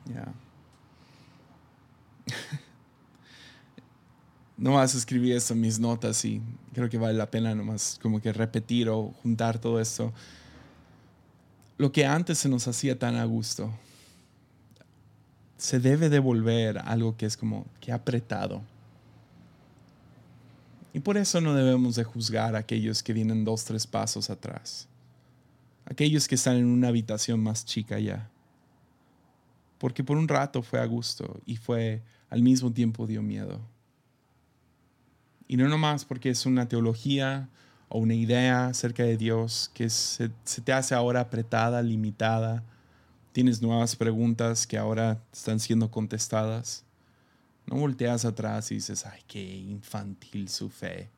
Ya. 0.06 0.32
no 4.56 4.74
vas 4.74 4.94
a 4.94 4.98
escribir 4.98 5.34
esto 5.34 5.54
en 5.54 5.60
mis 5.60 5.78
notas 5.78 6.24
y 6.24 6.40
creo 6.72 6.88
que 6.88 6.98
vale 6.98 7.14
la 7.14 7.30
pena 7.30 7.54
nomás 7.54 7.98
como 8.02 8.20
que 8.20 8.32
repetir 8.32 8.88
o 8.88 9.12
juntar 9.22 9.58
todo 9.58 9.80
esto. 9.80 10.12
Lo 11.78 11.90
que 11.90 12.06
antes 12.06 12.38
se 12.38 12.48
nos 12.48 12.68
hacía 12.68 12.98
tan 12.98 13.16
a 13.16 13.24
gusto, 13.24 13.72
se 15.56 15.80
debe 15.80 16.08
devolver 16.08 16.78
algo 16.78 17.16
que 17.16 17.26
es 17.26 17.36
como 17.36 17.66
que 17.80 17.92
apretado. 17.92 18.62
Y 20.92 21.00
por 21.00 21.16
eso 21.16 21.40
no 21.40 21.54
debemos 21.54 21.94
de 21.94 22.04
juzgar 22.04 22.54
a 22.54 22.58
aquellos 22.58 23.02
que 23.02 23.12
vienen 23.12 23.44
dos, 23.44 23.64
tres 23.64 23.86
pasos 23.86 24.28
atrás. 24.28 24.88
Aquellos 25.86 26.28
que 26.28 26.34
están 26.34 26.56
en 26.56 26.66
una 26.66 26.88
habitación 26.88 27.40
más 27.40 27.64
chica 27.64 27.98
ya. 27.98 28.28
Porque 29.78 30.04
por 30.04 30.18
un 30.18 30.28
rato 30.28 30.62
fue 30.62 30.80
a 30.80 30.84
gusto 30.84 31.40
y 31.46 31.56
fue 31.56 32.02
al 32.28 32.42
mismo 32.42 32.72
tiempo 32.72 33.06
dio 33.06 33.22
miedo. 33.22 33.60
Y 35.52 35.58
no 35.58 35.68
nomás 35.68 36.06
porque 36.06 36.30
es 36.30 36.46
una 36.46 36.66
teología 36.66 37.50
o 37.90 37.98
una 37.98 38.14
idea 38.14 38.68
acerca 38.68 39.02
de 39.02 39.18
Dios 39.18 39.70
que 39.74 39.90
se, 39.90 40.30
se 40.44 40.62
te 40.62 40.72
hace 40.72 40.94
ahora 40.94 41.20
apretada, 41.20 41.82
limitada, 41.82 42.64
tienes 43.32 43.60
nuevas 43.60 43.94
preguntas 43.94 44.66
que 44.66 44.78
ahora 44.78 45.20
están 45.30 45.60
siendo 45.60 45.90
contestadas. 45.90 46.86
No 47.66 47.76
volteas 47.76 48.24
atrás 48.24 48.72
y 48.72 48.76
dices, 48.76 49.04
ay, 49.04 49.20
qué 49.26 49.42
infantil 49.42 50.48
su 50.48 50.70
fe. 50.70 51.10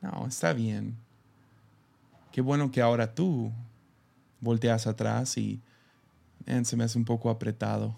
No, 0.00 0.26
está 0.26 0.54
bien. 0.54 0.96
Qué 2.32 2.40
bueno 2.40 2.70
que 2.70 2.80
ahora 2.80 3.14
tú 3.14 3.52
volteas 4.40 4.86
atrás 4.86 5.36
y 5.36 5.60
se 6.62 6.76
me 6.78 6.84
hace 6.84 6.96
un 6.96 7.04
poco 7.04 7.28
apretado. 7.28 7.94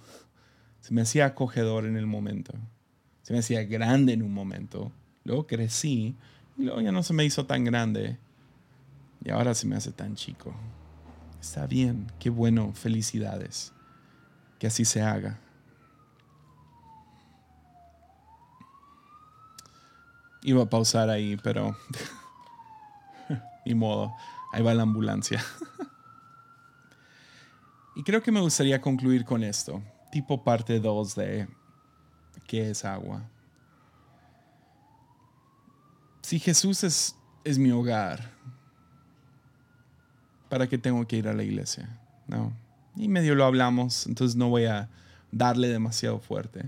Se 0.81 0.93
me 0.93 1.03
hacía 1.03 1.27
acogedor 1.27 1.87
en 1.87 1.97
el 1.97 2.09
momento. 2.09 2.55
Se 3.23 3.33
me 3.33 3.39
hacía 3.39 3.63
grande 3.63 4.15
en 4.15 4.25
un 4.25 4.35
momento. 4.35 4.91
Luego 5.27 5.45
crecí 5.45 6.15
y 6.57 6.63
luego 6.63 6.81
ya 6.81 6.93
no 6.93 7.03
se 7.03 7.13
me 7.13 7.25
hizo 7.25 7.47
tan 7.47 7.65
grande. 7.65 8.17
Y 9.25 9.31
ahora 9.31 9.55
se 9.55 9.67
me 9.67 9.75
hace 9.75 9.91
tan 9.91 10.15
chico. 10.15 10.55
Está 11.41 11.67
bien, 11.67 12.07
qué 12.21 12.31
bueno, 12.31 12.73
felicidades. 12.75 13.73
Que 14.61 14.69
así 14.69 14.85
se 14.85 15.03
haga. 15.03 15.41
Iba 20.43 20.63
a 20.63 20.71
pausar 20.71 21.11
ahí, 21.11 21.37
pero 21.43 21.77
ni 23.67 23.75
modo, 23.75 24.15
ahí 24.53 24.63
va 24.63 24.75
la 24.75 24.85
ambulancia. 24.85 25.45
y 27.97 28.05
creo 28.05 28.23
que 28.23 28.31
me 28.31 28.41
gustaría 28.41 28.81
concluir 28.81 29.25
con 29.25 29.43
esto, 29.43 29.83
tipo 30.13 30.45
parte 30.45 30.79
2 30.79 31.17
de 31.17 31.49
¿qué 32.47 32.71
es 32.71 32.85
agua? 32.85 33.29
Si 36.27 36.41
Jesús 36.41 36.83
es, 36.83 37.15
es 37.45 37.57
mi 37.57 37.71
hogar, 37.71 38.33
¿para 40.49 40.69
qué 40.69 40.77
tengo 40.77 41.07
que 41.07 41.19
ir 41.19 41.29
a 41.29 41.33
la 41.33 41.45
iglesia? 41.45 42.01
No. 42.27 42.53
Y 42.97 43.07
medio 43.07 43.37
lo 43.37 43.45
hablamos, 43.45 44.09
entonces 44.09 44.35
no 44.35 44.49
voy 44.49 44.65
a 44.65 44.91
darle 45.31 45.69
demasiado 45.69 46.19
fuerte. 46.19 46.65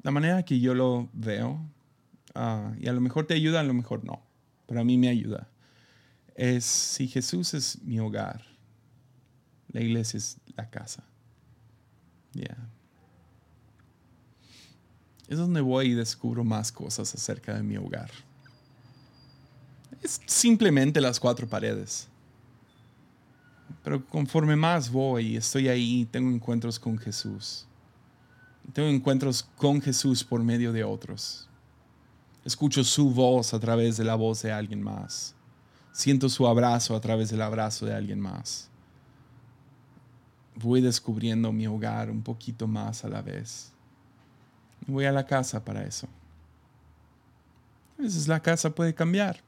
La 0.00 0.12
manera 0.12 0.44
que 0.44 0.60
yo 0.60 0.72
lo 0.72 1.10
veo, 1.12 1.60
ah, 2.34 2.72
y 2.80 2.88
a 2.88 2.94
lo 2.94 3.02
mejor 3.02 3.26
te 3.26 3.34
ayuda, 3.34 3.60
a 3.60 3.64
lo 3.64 3.74
mejor 3.74 4.02
no, 4.02 4.22
pero 4.64 4.80
a 4.80 4.84
mí 4.84 4.96
me 4.96 5.10
ayuda, 5.10 5.50
es 6.36 6.64
si 6.64 7.06
Jesús 7.06 7.52
es 7.52 7.82
mi 7.82 8.00
hogar, 8.00 8.46
la 9.68 9.82
iglesia 9.82 10.16
es 10.16 10.38
la 10.56 10.70
casa. 10.70 11.04
Ya. 12.32 12.56
Es 15.28 15.38
donde 15.38 15.60
voy 15.60 15.88
y 15.88 15.94
descubro 15.94 16.44
más 16.44 16.70
cosas 16.70 17.14
acerca 17.14 17.54
de 17.54 17.62
mi 17.62 17.76
hogar 17.76 18.10
es 20.02 20.20
simplemente 20.26 21.00
las 21.00 21.20
cuatro 21.20 21.48
paredes. 21.48 22.08
Pero 23.82 24.04
conforme 24.06 24.56
más 24.56 24.90
voy, 24.90 25.36
estoy 25.36 25.68
ahí, 25.68 26.06
tengo 26.10 26.30
encuentros 26.30 26.78
con 26.78 26.98
Jesús. 26.98 27.66
Tengo 28.72 28.88
encuentros 28.88 29.42
con 29.56 29.80
Jesús 29.80 30.24
por 30.24 30.42
medio 30.42 30.72
de 30.72 30.84
otros. 30.84 31.48
Escucho 32.44 32.82
su 32.84 33.10
voz 33.10 33.54
a 33.54 33.60
través 33.60 33.96
de 33.96 34.04
la 34.04 34.14
voz 34.14 34.42
de 34.42 34.52
alguien 34.52 34.82
más. 34.82 35.34
Siento 35.92 36.28
su 36.28 36.46
abrazo 36.46 36.94
a 36.94 37.00
través 37.00 37.30
del 37.30 37.42
abrazo 37.42 37.86
de 37.86 37.94
alguien 37.94 38.20
más. 38.20 38.68
Voy 40.56 40.80
descubriendo 40.80 41.52
mi 41.52 41.66
hogar 41.66 42.10
un 42.10 42.22
poquito 42.22 42.66
más 42.66 43.04
a 43.04 43.08
la 43.08 43.22
vez. 43.22 43.72
Voy 44.86 45.04
a 45.04 45.12
la 45.12 45.26
casa 45.26 45.64
para 45.64 45.84
eso. 45.84 46.08
A 47.98 48.02
veces 48.02 48.28
la 48.28 48.40
casa 48.40 48.70
puede 48.70 48.94
cambiar. 48.94 49.40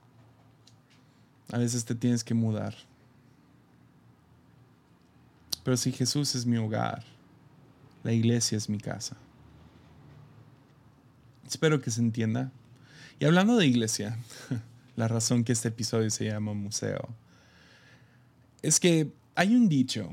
A 1.53 1.59
veces 1.59 1.85
te 1.85 1.95
tienes 1.95 2.25
que 2.25 2.35
mudar. 2.35 2.75
Pero 5.65 5.77
si 5.77 5.93
Jesús 5.93 6.35
es 6.35 6.47
mi 6.47 6.57
hogar, 6.57 7.05
la 8.03 8.13
iglesia 8.13 8.57
es 8.57 8.69
mi 8.69 8.79
casa. 8.79 9.17
Espero 11.47 11.81
que 11.81 11.91
se 11.91 12.01
entienda. 12.01 12.51
Y 13.19 13.25
hablando 13.25 13.57
de 13.57 13.67
iglesia, 13.67 14.19
la 14.97 15.09
razón 15.09 15.45
que 15.45 15.53
este 15.53 15.69
episodio 15.69 16.11
se 16.11 16.27
llama 16.27 16.55
museo, 16.55 17.09
es 18.63 18.81
que 18.81 19.13
hay 19.35 19.55
un 19.55 19.69
dicho 19.69 20.11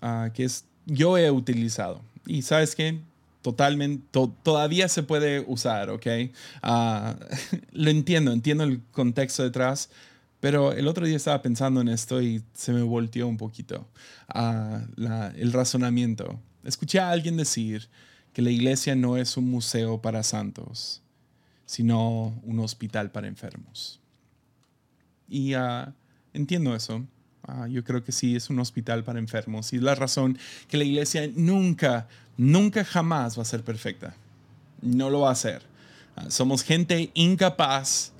ah, 0.00 0.30
que 0.32 0.44
es, 0.44 0.64
yo 0.86 1.18
he 1.18 1.30
utilizado. 1.30 2.02
Y 2.26 2.42
sabes 2.42 2.74
qué? 2.74 3.00
Totalmente, 3.42 4.06
todavía 4.44 4.88
se 4.88 5.02
puede 5.02 5.40
usar, 5.40 5.90
¿ok? 5.90 6.06
Ah, 6.62 7.16
lo 7.72 7.90
entiendo, 7.90 8.32
entiendo 8.32 8.62
el 8.62 8.80
contexto 8.92 9.42
detrás, 9.42 9.90
pero 10.38 10.72
el 10.72 10.86
otro 10.86 11.06
día 11.06 11.16
estaba 11.16 11.42
pensando 11.42 11.80
en 11.80 11.88
esto 11.88 12.22
y 12.22 12.42
se 12.52 12.72
me 12.72 12.82
volteó 12.82 13.26
un 13.26 13.36
poquito 13.36 13.88
uh, 14.34 14.78
el 15.36 15.52
razonamiento. 15.52 16.40
Escuché 16.64 17.00
a 17.00 17.10
alguien 17.10 17.36
decir 17.36 17.88
que 18.32 18.42
la 18.42 18.50
iglesia 18.50 18.94
no 18.94 19.16
es 19.16 19.36
un 19.36 19.50
museo 19.50 20.00
para 20.00 20.22
santos, 20.22 21.02
sino 21.66 22.40
un 22.44 22.60
hospital 22.60 23.10
para 23.10 23.26
enfermos. 23.26 24.00
Y 25.28 25.54
uh, 25.54 25.92
entiendo 26.32 26.74
eso. 26.74 27.04
Uh, 27.48 27.66
yo 27.66 27.82
creo 27.82 28.04
que 28.04 28.12
sí, 28.12 28.36
es 28.36 28.50
un 28.50 28.58
hospital 28.58 29.04
para 29.04 29.18
enfermos. 29.18 29.72
Y 29.72 29.76
es 29.76 29.82
la 29.82 29.94
razón 29.94 30.38
que 30.68 30.76
la 30.76 30.84
iglesia 30.84 31.28
nunca, 31.34 32.08
nunca 32.36 32.84
jamás 32.84 33.36
va 33.36 33.42
a 33.42 33.46
ser 33.46 33.62
perfecta. 33.62 34.14
No 34.80 35.10
lo 35.10 35.20
va 35.20 35.30
a 35.30 35.32
hacer. 35.32 35.62
somos 36.28 36.62
gente 36.62 37.10
incapaz 37.14 38.12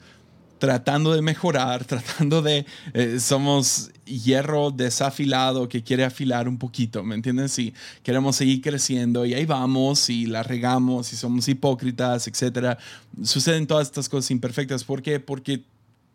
tratando 0.62 1.12
de 1.12 1.22
mejorar, 1.22 1.84
tratando 1.86 2.40
de, 2.40 2.64
eh, 2.94 3.18
somos 3.18 3.90
hierro 4.04 4.70
desafilado 4.70 5.68
que 5.68 5.82
quiere 5.82 6.04
afilar 6.04 6.46
un 6.46 6.56
poquito, 6.56 7.02
¿me 7.02 7.16
entiendes? 7.16 7.58
Y 7.58 7.74
queremos 8.04 8.36
seguir 8.36 8.60
creciendo 8.62 9.26
y 9.26 9.34
ahí 9.34 9.44
vamos 9.44 10.08
y 10.08 10.26
la 10.26 10.44
regamos 10.44 11.12
y 11.12 11.16
somos 11.16 11.48
hipócritas, 11.48 12.28
etc. 12.28 12.78
Suceden 13.24 13.66
todas 13.66 13.88
estas 13.88 14.08
cosas 14.08 14.30
imperfectas. 14.30 14.84
¿Por 14.84 15.02
qué? 15.02 15.18
Porque 15.18 15.64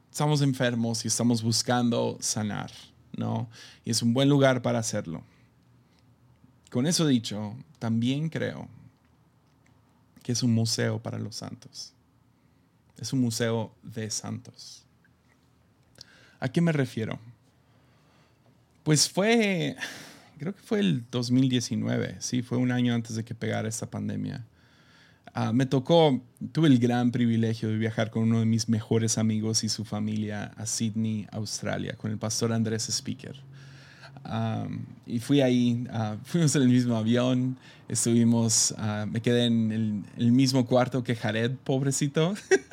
estamos 0.10 0.42
enfermos 0.42 1.04
y 1.04 1.10
estamos 1.10 1.44
buscando 1.44 2.18
sanar, 2.22 2.72
¿no? 3.18 3.50
Y 3.84 3.92
es 3.92 4.02
un 4.02 4.14
buen 4.14 4.30
lugar 4.30 4.62
para 4.62 4.80
hacerlo. 4.80 5.24
Con 6.72 6.86
eso 6.86 7.06
dicho, 7.06 7.56
también 7.80 8.30
creo 8.30 8.70
que 10.24 10.32
es 10.32 10.44
un 10.44 10.54
museo 10.54 11.02
para 11.02 11.20
los 11.20 11.36
santos. 11.36 11.94
Es 12.98 13.14
un 13.14 13.20
museo 13.20 13.74
de 13.84 14.10
santos. 14.10 14.84
¿A 16.40 16.50
qué 16.50 16.62
me 16.62 16.72
refiero? 16.72 17.20
Pues 18.84 19.10
fue, 19.10 19.76
creo 20.38 20.56
que 20.56 20.62
fue 20.62 20.80
el 20.80 21.06
2019, 21.10 22.18
sí, 22.20 22.42
fue 22.42 22.58
un 22.58 22.72
año 22.72 22.94
antes 22.94 23.16
de 23.16 23.26
que 23.26 23.36
pegara 23.36 23.68
esta 23.68 23.90
pandemia. 23.90 24.46
Ah, 25.40 25.54
me 25.54 25.68
tocó, 25.68 26.20
tuve 26.52 26.68
el 26.68 26.80
gran 26.80 27.12
privilegio 27.12 27.70
de 27.70 27.78
viajar 27.78 28.10
con 28.10 28.24
uno 28.24 28.40
de 28.40 28.48
mis 28.48 28.70
mejores 28.70 29.20
amigos 29.20 29.64
y 29.64 29.70
su 29.70 29.86
familia 29.86 30.52
a 30.58 30.66
Sydney, 30.66 31.28
Australia, 31.32 31.94
con 31.96 32.10
el 32.10 32.18
pastor 32.18 32.52
Andrés 32.52 32.90
Speaker. 32.90 33.36
y 35.06 35.20
fui 35.20 35.42
ahí, 35.42 35.86
uh, 35.94 36.18
fuimos 36.24 36.56
en 36.56 36.64
el 36.64 36.70
mismo 36.70 36.96
avión, 36.96 37.56
estuvimos, 37.88 38.74
ah, 38.80 39.06
me 39.08 39.22
quedé 39.22 39.46
en 39.46 40.04
el, 40.18 40.32
mismo 40.32 40.66
cuarto 40.66 41.04
que 41.04 41.16
Jared, 41.16 41.52
pobrecito. 41.64 42.34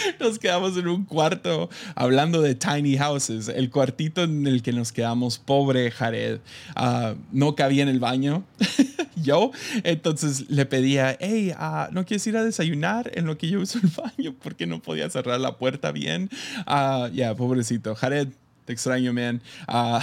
nos 0.20 0.38
quedamos 0.38 0.76
en 0.76 0.88
un 0.88 1.04
cuarto 1.04 1.68
hablando 1.94 2.42
de 2.42 2.54
tiny 2.54 2.96
houses. 2.96 3.48
El 3.48 3.70
cuartito 3.70 4.22
en 4.22 4.46
el 4.46 4.62
que 4.62 4.72
nos 4.72 4.92
quedamos, 4.92 5.38
pobre 5.38 5.90
Jared, 5.90 6.40
ah, 6.74 7.14
no 7.32 7.54
cabía 7.54 7.82
en 7.82 7.88
el 7.88 8.00
baño. 8.00 8.44
yo, 9.16 9.50
entonces 9.84 10.48
le 10.50 10.66
pedía, 10.66 11.16
hey, 11.20 11.52
uh, 11.58 11.92
¿no 11.92 12.04
quieres 12.04 12.26
ir 12.26 12.36
a 12.36 12.44
desayunar 12.44 13.10
en 13.14 13.26
lo 13.26 13.38
que 13.38 13.48
yo 13.48 13.60
uso 13.60 13.78
el 13.82 13.90
baño? 13.90 14.34
Porque 14.42 14.66
no 14.66 14.80
podía 14.80 15.08
cerrar 15.10 15.40
la 15.40 15.56
puerta 15.56 15.92
bien. 15.92 16.30
Uh, 16.66 17.08
ya, 17.08 17.34
pobrecito. 17.34 17.94
Jared, 17.94 18.28
te 18.64 18.72
extraño, 18.72 19.12
man. 19.12 19.42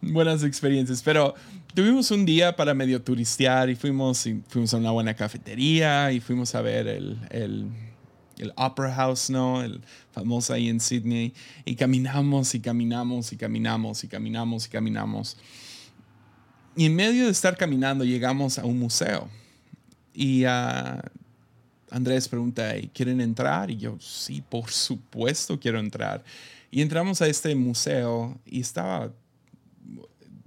buenas 0.00 0.44
experiencias, 0.44 1.02
pero 1.02 1.34
tuvimos 1.76 2.10
un 2.10 2.24
día 2.24 2.56
para 2.56 2.72
medio 2.72 3.02
turistear 3.02 3.68
y 3.68 3.76
fuimos, 3.76 4.26
y 4.26 4.42
fuimos 4.48 4.72
a 4.72 4.78
una 4.78 4.92
buena 4.92 5.12
cafetería 5.14 6.10
y 6.10 6.20
fuimos 6.20 6.54
a 6.54 6.62
ver 6.62 6.88
el, 6.88 7.18
el, 7.28 7.66
el, 8.38 8.52
Opera 8.56 8.94
House, 8.94 9.28
¿no? 9.28 9.62
El 9.62 9.82
famoso 10.10 10.54
ahí 10.54 10.70
en 10.70 10.80
Sydney. 10.80 11.34
Y 11.66 11.76
caminamos 11.76 12.54
y 12.54 12.60
caminamos 12.60 13.30
y 13.30 13.36
caminamos 13.36 14.02
y 14.02 14.08
caminamos 14.08 14.66
y 14.66 14.70
caminamos. 14.70 15.36
Y 16.76 16.86
en 16.86 16.96
medio 16.96 17.26
de 17.26 17.30
estar 17.30 17.58
caminando 17.58 18.04
llegamos 18.04 18.58
a 18.58 18.64
un 18.64 18.78
museo. 18.78 19.28
Y 20.14 20.46
uh, 20.46 20.98
Andrés 21.90 22.26
pregunta, 22.26 22.72
¿quieren 22.94 23.20
entrar? 23.20 23.70
Y 23.70 23.76
yo, 23.76 23.98
sí, 24.00 24.42
por 24.48 24.70
supuesto 24.70 25.60
quiero 25.60 25.78
entrar. 25.78 26.24
Y 26.70 26.80
entramos 26.80 27.20
a 27.20 27.26
este 27.26 27.54
museo 27.54 28.40
y 28.46 28.60
estaba 28.60 29.12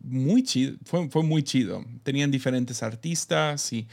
muy 0.10 0.44
chido, 0.44 0.76
fue, 0.86 1.10
fue 1.10 1.24
muy 1.24 1.44
chido. 1.44 1.86
Tenían 2.04 2.32
diferentes 2.32 2.84
artistas 2.84 3.72
y, 3.72 3.88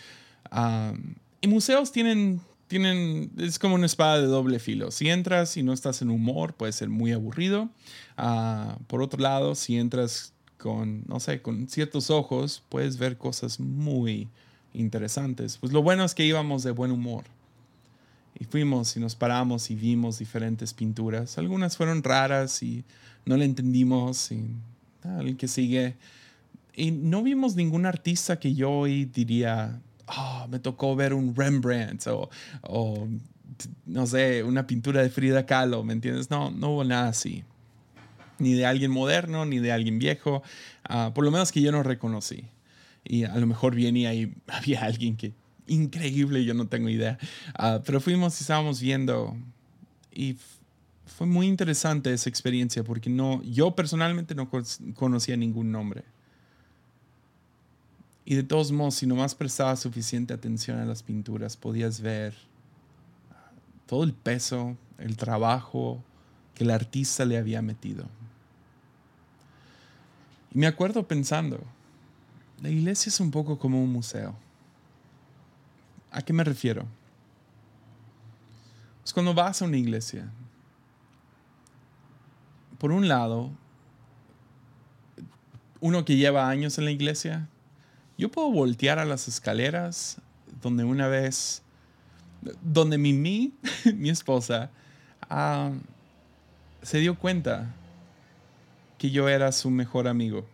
y 1.41 1.49
museos 1.49 1.93
tienen, 1.93 2.41
tienen, 2.69 3.31
es 3.39 3.59
como 3.59 3.75
una 3.75 3.87
espada 3.87 4.21
de 4.21 4.27
doble 4.27 4.59
filo. 4.59 4.91
Si 4.91 5.09
entras 5.09 5.57
y 5.57 5.63
no 5.63 5.73
estás 5.73 6.03
en 6.03 6.11
humor, 6.11 6.55
puede 6.55 6.73
ser 6.73 6.89
muy 6.89 7.13
aburrido. 7.13 7.69
Ah, 8.17 8.79
por 8.87 9.03
otro 9.03 9.21
lado, 9.21 9.55
si 9.55 9.77
entras 9.77 10.33
con, 10.59 11.05
no 11.07 11.21
sé, 11.21 11.43
con 11.43 11.69
ciertos 11.69 12.11
ojos, 12.11 12.63
puedes 12.69 12.99
ver 12.99 13.19
cosas 13.19 13.61
muy 13.61 14.29
interesantes. 14.73 15.59
Pues 15.59 15.73
lo 15.73 15.83
bueno 15.83 16.05
es 16.05 16.15
que 16.15 16.25
íbamos 16.25 16.63
de 16.63 16.71
buen 16.71 16.91
humor. 16.91 17.25
Y 18.39 18.45
fuimos 18.45 18.97
y 18.97 19.01
nos 19.01 19.15
paramos 19.15 19.71
y 19.71 19.75
vimos 19.75 20.19
diferentes 20.19 20.75
pinturas. 20.75 21.39
Algunas 21.39 21.77
fueron 21.77 22.03
raras 22.03 22.63
y 22.63 22.85
no 23.25 23.37
le 23.37 23.47
entendimos 23.47 24.31
y 24.31 24.45
el 25.21 25.37
que 25.37 25.49
sigue. 25.49 25.97
Y 26.75 26.91
no 26.91 27.23
vimos 27.23 27.57
ningún 27.57 27.87
artista 27.87 28.39
que 28.39 28.55
yo 28.55 28.71
hoy 28.71 29.07
diría, 29.07 29.81
oh, 30.07 30.47
me 30.49 30.59
tocó 30.59 30.95
ver 30.95 31.15
un 31.15 31.35
Rembrandt 31.35 32.07
o, 32.09 32.29
o, 32.63 33.09
no 33.87 34.07
sé, 34.07 34.43
una 34.43 34.67
pintura 34.67 35.03
de 35.03 35.11
Frida 35.11 35.47
Kahlo, 35.47 35.83
¿me 35.85 35.93
entiendes? 35.93 36.31
No, 36.31 36.51
no 36.51 36.71
hubo 36.71 36.85
nada 36.85 37.09
así. 37.09 37.45
Ni 38.39 38.53
de 38.53 38.67
alguien 38.67 38.91
moderno, 38.91 39.47
ni 39.47 39.59
de 39.59 39.73
alguien 39.73 39.99
viejo. 39.99 40.43
Ah, 40.85 41.13
por 41.15 41.25
lo 41.25 41.31
menos 41.31 41.53
que 41.53 41.63
yo 41.63 41.73
no 41.73 41.83
reconocí. 41.83 42.45
Y 43.05 43.25
a 43.25 43.37
lo 43.37 43.47
mejor 43.47 43.75
bien 43.75 43.97
y 43.97 44.07
ahí 44.07 44.35
había 44.49 44.85
alguien 44.85 45.17
que 45.17 45.33
increíble, 45.67 46.45
yo 46.45 46.55
no 46.55 46.69
tengo 46.69 46.89
idea. 46.89 47.19
Ah, 47.55 47.81
pero 47.85 48.01
fuimos 48.01 48.39
y 48.41 48.45
estábamos 48.45 48.81
viendo 48.81 49.37
y 50.13 50.37
fue 51.07 51.27
muy 51.27 51.47
interesante 51.47 52.13
esa 52.13 52.29
experiencia 52.29 52.83
porque 52.85 53.09
no, 53.09 53.43
yo 53.43 53.75
personalmente 53.75 54.35
no 54.35 54.51
conocía 54.95 55.37
ningún 55.37 55.73
nombre. 55.73 56.05
Y 58.25 58.35
de 58.35 58.43
todos 58.43 58.73
modos, 58.73 58.97
si 58.97 59.07
nomás 59.07 59.35
prestabas 59.35 59.81
suficiente 59.81 60.35
atención 60.35 60.79
a 60.79 60.85
las 60.85 61.03
pinturas, 61.05 61.57
podías 61.57 62.01
ver 62.01 62.35
todo 63.87 64.03
el 64.03 64.13
peso, 64.13 64.77
el 64.99 65.17
trabajo 65.17 66.03
que 66.55 66.65
el 66.65 66.73
artista 66.73 67.25
le 67.25 67.39
había 67.39 67.63
metido. 67.63 68.05
Y 70.53 70.59
me 70.59 70.67
acuerdo 70.67 71.07
pensando, 71.07 71.61
la 72.61 72.69
iglesia 72.69 73.11
es 73.11 73.21
un 73.21 73.31
poco 73.31 73.59
como 73.59 73.81
un 73.81 73.93
museo. 73.93 74.35
¿A 76.11 76.21
qué 76.23 76.33
me 76.33 76.43
refiero? 76.43 76.85
Pues 79.03 79.13
cuando 79.13 79.35
vas 79.35 79.63
a 79.63 79.67
una 79.67 79.77
iglesia, 79.77 80.29
por 82.87 82.93
un 82.93 83.09
lado, 83.09 83.51
uno 85.81 86.05
que 86.05 86.15
lleva 86.15 86.49
años 86.49 86.79
en 86.79 86.85
la 86.85 86.93
iglesia, 86.93 87.49
yo 88.17 88.31
puedo 88.31 88.53
voltear 88.53 89.01
a 89.01 89.05
las 89.05 89.27
escaleras 89.27 90.19
donde 90.63 90.85
una 90.85 91.09
vez, 91.09 91.65
donde 92.63 92.97
Mimi, 92.97 93.55
mi 93.97 94.09
esposa, 94.09 94.71
ah, 95.29 95.73
se 96.81 97.01
dio 97.01 97.19
cuenta 97.19 97.75
que 98.99 99.11
yo 99.11 99.29
era 99.29 99.51
su 99.51 99.69
mejor 99.69 100.07
amigo. 100.07 100.47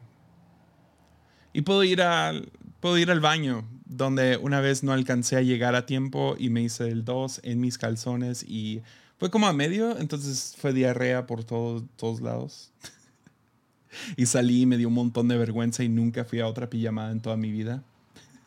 Y 1.52 1.60
puedo 1.60 1.84
ir, 1.84 2.00
al, 2.00 2.50
puedo 2.80 2.96
ir 2.96 3.10
al 3.10 3.20
baño 3.20 3.68
donde 3.84 4.38
una 4.38 4.62
vez 4.62 4.82
no 4.82 4.94
alcancé 4.94 5.36
a 5.36 5.42
llegar 5.42 5.74
a 5.74 5.84
tiempo 5.84 6.34
y 6.38 6.48
me 6.48 6.62
hice 6.62 6.88
el 6.88 7.04
2 7.04 7.42
en 7.44 7.60
mis 7.60 7.76
calzones 7.76 8.42
y 8.42 8.80
fue 9.22 9.30
como 9.30 9.46
a 9.46 9.52
medio, 9.52 9.96
entonces 9.98 10.56
fue 10.58 10.72
diarrea 10.72 11.28
por 11.28 11.44
todos, 11.44 12.20
lados. 12.20 12.72
y 14.16 14.26
salí 14.26 14.62
y 14.62 14.66
me 14.66 14.76
dio 14.76 14.88
un 14.88 14.94
montón 14.94 15.28
de 15.28 15.38
vergüenza 15.38 15.84
y 15.84 15.88
nunca 15.88 16.24
fui 16.24 16.40
a 16.40 16.48
otra 16.48 16.68
pijamada 16.68 17.12
en 17.12 17.20
toda 17.20 17.36
mi 17.36 17.52
vida. 17.52 17.84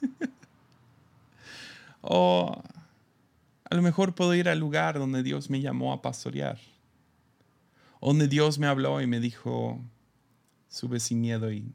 o 2.02 2.62
a 3.70 3.74
lo 3.74 3.82
mejor 3.82 4.16
puedo 4.16 4.36
ir 4.36 4.50
al 4.50 4.60
lugar 4.60 5.00
donde 5.00 5.24
Dios 5.24 5.50
me 5.50 5.62
llamó 5.62 5.94
a 5.94 6.02
pastorear. 6.02 6.60
Donde 8.02 8.28
Dios 8.28 8.60
me 8.60 8.68
habló 8.68 9.00
y 9.00 9.08
me 9.08 9.22
dijo, 9.22 9.80
sube 10.68 11.00
sin 11.00 11.22
miedo 11.22 11.54
y, 11.54 11.72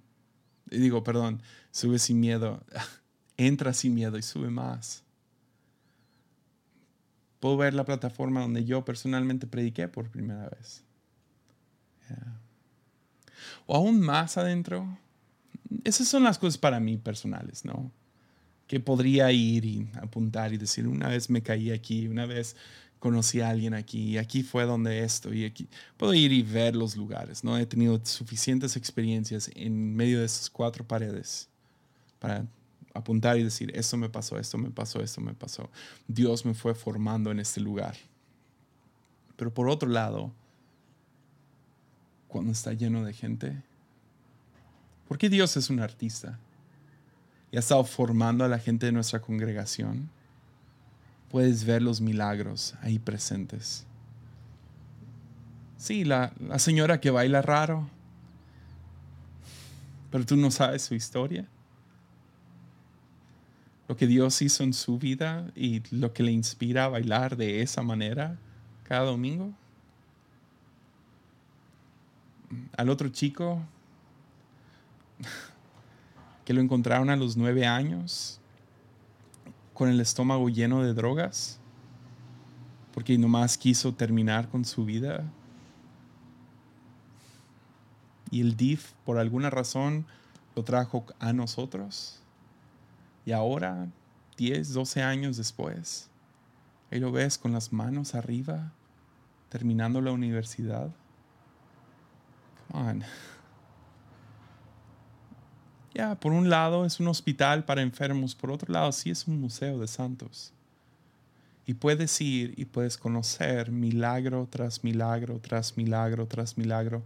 digo, 0.66 1.03
perdón, 1.03 1.40
sube 1.70 1.98
sin 1.98 2.20
miedo, 2.20 2.62
entra 3.38 3.72
sin 3.72 3.94
miedo 3.94 4.18
y 4.18 4.22
sube 4.22 4.51
más. 4.51 5.05
Puedo 7.41 7.57
ver 7.57 7.74
la 7.74 7.84
plataforma 7.84 8.41
donde 8.41 8.64
yo 8.64 8.84
personalmente 8.84 9.47
prediqué 9.47 9.88
por 9.88 10.11
primera 10.11 10.49
vez. 10.51 10.84
O 13.66 13.76
aún 13.76 14.01
más 14.01 14.36
adentro. 14.36 14.99
Esas 15.84 16.09
son 16.09 16.24
las 16.24 16.38
cosas 16.38 16.59
para 16.59 16.80
mí 16.80 16.99
personales, 16.99 17.64
¿no? 17.64 17.91
Que 18.66 18.78
podría 18.78 19.32
ir 19.32 19.64
y 19.64 19.88
apuntar 19.95 20.53
y 20.53 20.59
decir, 20.59 20.86
una 20.86 21.09
vez 21.09 21.30
me 21.30 21.43
caí 21.43 21.70
aquí, 21.70 22.07
una 22.07 22.26
vez 22.26 22.57
conocí 22.99 23.41
a 23.41 23.49
alguien 23.49 23.72
aquí, 23.72 24.11
y 24.11 24.18
aquí 24.18 24.43
fue 24.43 24.66
donde 24.66 25.03
esto, 25.03 25.32
y 25.32 25.47
aquí 25.47 25.66
puedo 25.97 26.12
ir 26.12 26.32
y 26.32 26.43
ver 26.43 26.76
los 26.76 26.97
lugares, 26.97 27.43
¿no? 27.43 27.57
He 27.57 27.64
tenido 27.64 27.99
suficientes 28.05 28.76
experiencias 28.76 29.51
en 29.55 29.97
medio 29.97 30.20
de 30.20 30.26
esas 30.26 30.51
cuatro 30.51 30.86
paredes 30.86 31.49
para 32.18 32.47
apuntar 32.95 33.38
y 33.38 33.43
decir, 33.43 33.70
esto 33.74 33.97
me 33.97 34.09
pasó, 34.09 34.38
esto 34.38 34.59
me 34.59 34.70
pasó, 34.70 35.01
esto 35.01 35.20
me 35.20 35.34
pasó. 35.34 35.70
Dios 36.09 36.45
me 36.45 36.55
fue 36.55 36.74
formando 36.74 37.30
en 37.30 37.41
este 37.41 37.61
lugar. 37.61 37.97
Pero 39.36 39.53
por 39.53 39.68
otro 39.68 39.88
lado, 39.88 40.32
cuando 42.28 42.53
está 42.53 42.72
lleno 42.72 43.05
de 43.05 43.12
gente, 43.12 43.62
¿por 45.09 45.18
qué 45.18 45.28
Dios 45.28 45.57
es 45.57 45.70
un 45.70 45.80
artista? 45.80 46.38
Y 47.51 47.57
ha 47.57 47.61
estado 47.61 47.84
formando 47.84 48.45
a 48.45 48.49
la 48.49 48.59
gente 48.59 48.86
de 48.86 48.93
nuestra 48.93 49.20
congregación 49.20 50.11
puedes 51.30 51.64
ver 51.64 51.80
los 51.80 52.01
milagros 52.01 52.74
ahí 52.82 52.99
presentes. 52.99 53.86
Sí, 55.78 56.05
la, 56.05 56.32
señora 56.59 57.01
que 57.01 57.11
baila 57.11 57.41
raro, 57.41 57.88
pero 60.11 60.26
tú 60.26 60.36
no 60.36 60.51
sabes 60.51 60.82
su 60.82 60.95
historia. 60.95 61.47
Lo 63.91 63.97
que 63.97 64.07
Dios 64.07 64.41
hizo 64.41 64.62
en 64.62 64.72
su 64.72 65.01
vida 65.01 65.51
y 65.57 65.82
lo 65.91 66.12
que 66.12 66.22
le 66.22 66.30
inspira 66.30 66.84
a 66.84 66.88
bailar 66.88 67.36
de 67.36 67.61
esa 67.61 67.82
manera 67.82 68.38
cada 68.84 69.07
domingo. 69.07 69.53
Al 72.76 72.88
otro 72.88 73.09
chico 73.09 73.61
que 76.45 76.55
lo 76.55 76.61
encontraron 76.61 77.11
a 77.11 77.16
los 77.16 77.36
nueve 77.36 77.66
años 77.66 78.38
con 79.74 79.88
el 79.88 80.01
estómago 80.01 80.49
lleno 80.49 80.84
de 80.84 80.95
drogas 80.95 81.59
porque 82.95 83.18
nomás 83.18 83.59
quiso 83.59 83.93
terminar 83.93 84.49
con 84.51 84.64
su 84.64 84.84
vida. 84.84 85.24
Y 88.30 88.41
el 88.41 88.57
DIF, 88.57 88.93
por 89.05 89.18
alguna 89.18 89.51
razón, 89.51 90.07
lo 90.55 90.62
trajo 90.62 91.07
a 91.18 91.32
nosotros. 91.32 92.20
Y 93.25 93.33
ahora, 93.33 93.89
10, 94.37 94.73
12 94.73 95.03
años 95.03 95.37
después, 95.37 96.09
ahí 96.91 97.01
lo 97.01 97.12
ves 97.12 97.39
con 97.39 97.53
las 97.53 97.73
manos 97.73 98.14
arriba, 98.14 98.73
terminando 99.49 100.01
la 100.01 100.12
universidad. 100.12 100.91
Come 102.68 102.91
on. 102.91 103.05
Ya, 105.93 106.14
por 106.14 106.33
un 106.33 106.49
lado 106.49 106.87
es 106.87 107.01
un 107.01 107.09
hospital 107.09 107.64
para 107.64 107.83
enfermos, 107.83 108.37
por 108.37 108.53
otro 108.53 108.73
lado 108.73 108.93
sí 108.93 109.11
es 109.11 109.27
un 109.27 109.41
museo 109.41 109.81
de 109.81 109.89
santos. 109.89 110.53
Y 111.66 111.75
puedes 111.75 112.21
ir 112.21 112.55
y 112.57 112.64
puedes 112.64 112.97
conocer 112.97 113.73
milagro 113.73 114.47
tras 114.49 114.85
milagro, 114.85 115.41
tras 115.41 115.77
milagro, 115.77 116.27
tras 116.27 116.57
milagro. 116.57 117.03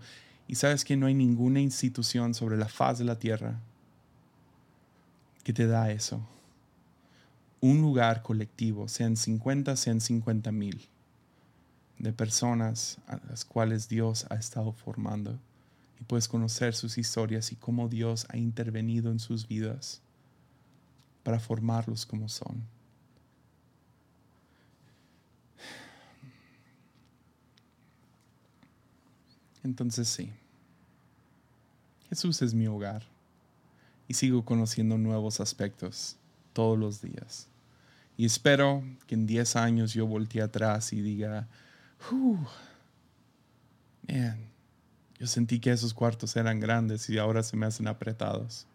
Y 0.47 0.57
sabes 0.57 0.85
que 0.85 0.99
no 0.99 1.07
hay 1.07 1.15
ninguna 1.15 1.61
institución 1.61 2.35
sobre 2.35 2.59
la 2.59 2.69
faz 2.69 2.99
de 2.99 3.05
la 3.05 3.19
tierra 3.19 3.59
que 5.45 5.53
te 5.53 5.67
da 5.67 5.91
eso. 5.91 6.27
Un 7.61 7.81
lugar 7.81 8.23
colectivo, 8.23 8.89
sean 8.89 9.17
50, 9.17 9.77
sean 9.77 10.01
50 10.01 10.51
mil, 10.51 10.89
de 11.99 12.13
personas 12.13 12.99
a 13.07 13.21
las 13.29 13.45
cuales 13.45 13.89
Dios 13.89 14.27
ha 14.31 14.35
estado 14.35 14.73
formando 14.73 15.39
y 16.01 16.05
puedes 16.05 16.29
conocer 16.29 16.75
sus 16.75 16.99
historias 16.99 17.53
y 17.53 17.57
cómo 17.57 17.89
Dios 17.89 18.27
ha 18.31 18.37
intervenido 18.37 19.11
en 19.11 19.21
sus 19.21 19.47
vidas 19.47 20.01
para 21.23 21.39
formarlos 21.39 22.05
como 22.05 22.29
son. 22.29 22.63
Entonces 29.63 30.09
sí, 30.09 30.31
Jesús 32.11 32.43
es 32.43 32.53
mi 32.53 32.67
hogar 32.67 33.14
sigo 34.15 34.45
conociendo 34.45 34.97
nuevos 34.97 35.41
aspectos 35.41 36.17
todos 36.53 36.79
los 36.79 37.03
días. 37.03 37.49
Y 38.17 38.25
espero 38.25 38.83
que 39.07 39.15
en 39.15 39.27
10 39.27 39.57
años 39.57 39.93
yo 39.93 40.07
voltee 40.07 40.41
atrás 40.41 40.93
y 40.93 41.03
diga, 41.03 41.49
man, 44.09 44.39
yo 45.19 45.27
sentí 45.27 45.59
que 45.59 45.73
esos 45.73 45.93
cuartos 45.95 46.37
eran 46.37 46.61
grandes 46.61 47.09
y 47.11 47.19
ahora 47.19 47.43
se 47.43 47.57
me 47.57 47.67
hacen 47.67 47.89
apretados. 47.89 48.67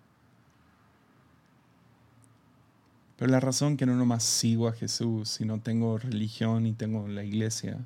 Pero 3.18 3.32
la 3.32 3.40
razón 3.40 3.76
que 3.76 3.86
no 3.86 3.96
nomás 3.96 4.24
sigo 4.24 4.68
a 4.68 4.72
Jesús, 4.72 5.30
sino 5.30 5.60
tengo 5.60 5.98
religión 5.98 6.66
y 6.66 6.72
tengo 6.72 7.08
la 7.08 7.24
iglesia, 7.24 7.78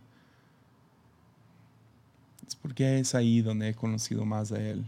es 2.48 2.56
porque 2.56 3.00
es 3.00 3.16
ahí 3.16 3.42
donde 3.42 3.70
he 3.70 3.74
conocido 3.74 4.26
más 4.26 4.50
de 4.50 4.72
Él, 4.72 4.86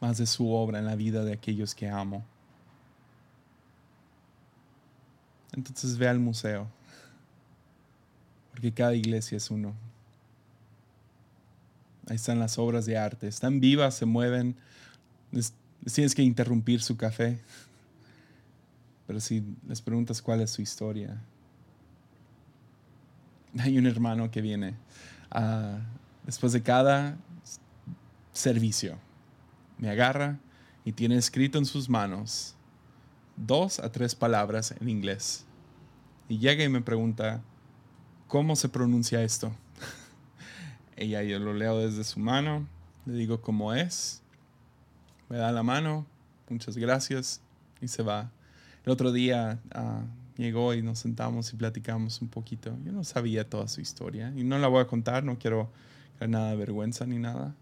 más 0.00 0.18
de 0.18 0.26
su 0.26 0.50
obra 0.50 0.78
en 0.78 0.86
la 0.86 0.96
vida 0.96 1.24
de 1.24 1.32
aquellos 1.32 1.74
que 1.74 1.88
amo. 1.88 2.24
Entonces 5.52 5.96
ve 5.96 6.06
al 6.06 6.18
museo, 6.18 6.68
porque 8.50 8.72
cada 8.72 8.94
iglesia 8.94 9.36
es 9.36 9.50
uno. 9.50 9.74
Ahí 12.08 12.16
están 12.16 12.38
las 12.38 12.58
obras 12.58 12.86
de 12.86 12.96
arte. 12.96 13.26
Están 13.26 13.58
vivas, 13.58 13.94
se 13.94 14.06
mueven. 14.06 14.54
tienes 15.92 16.14
que 16.14 16.22
interrumpir 16.22 16.82
su 16.82 16.96
café. 16.96 17.40
Pero 19.06 19.18
si 19.20 19.42
les 19.66 19.80
preguntas 19.80 20.22
cuál 20.22 20.40
es 20.40 20.50
su 20.50 20.62
historia. 20.62 21.20
Hay 23.58 23.78
un 23.78 23.86
hermano 23.86 24.30
que 24.30 24.42
viene 24.42 24.74
ah, 25.30 25.78
después 26.24 26.52
de 26.52 26.62
cada 26.62 27.16
servicio. 28.32 28.98
Me 29.78 29.90
agarra 29.90 30.38
y 30.84 30.92
tiene 30.92 31.16
escrito 31.16 31.58
en 31.58 31.66
sus 31.66 31.88
manos 31.88 32.56
dos 33.36 33.78
a 33.78 33.92
tres 33.92 34.14
palabras 34.14 34.74
en 34.80 34.88
inglés. 34.88 35.44
Y 36.28 36.38
llega 36.38 36.64
y 36.64 36.68
me 36.68 36.80
pregunta, 36.80 37.42
¿cómo 38.26 38.56
se 38.56 38.68
pronuncia 38.68 39.22
esto? 39.22 39.52
Ella 40.96 41.22
yo 41.22 41.38
lo 41.38 41.54
leo 41.54 41.78
desde 41.78 42.04
su 42.04 42.18
mano, 42.18 42.66
le 43.04 43.14
digo 43.14 43.40
cómo 43.40 43.74
es, 43.74 44.22
me 45.28 45.36
da 45.36 45.52
la 45.52 45.62
mano, 45.62 46.06
muchas 46.48 46.76
gracias 46.76 47.40
y 47.80 47.88
se 47.88 48.02
va. 48.02 48.30
El 48.84 48.92
otro 48.92 49.12
día 49.12 49.60
ah, 49.72 50.02
llegó 50.36 50.74
y 50.74 50.82
nos 50.82 51.00
sentamos 51.00 51.52
y 51.52 51.56
platicamos 51.56 52.22
un 52.22 52.28
poquito. 52.28 52.76
Yo 52.84 52.92
no 52.92 53.04
sabía 53.04 53.48
toda 53.48 53.68
su 53.68 53.80
historia 53.80 54.32
y 54.36 54.44
no 54.44 54.58
la 54.58 54.68
voy 54.68 54.80
a 54.80 54.86
contar, 54.86 55.24
no 55.24 55.38
quiero 55.38 55.70
nada 56.26 56.50
de 56.50 56.56
vergüenza 56.56 57.06
ni 57.06 57.18
nada, 57.18 57.54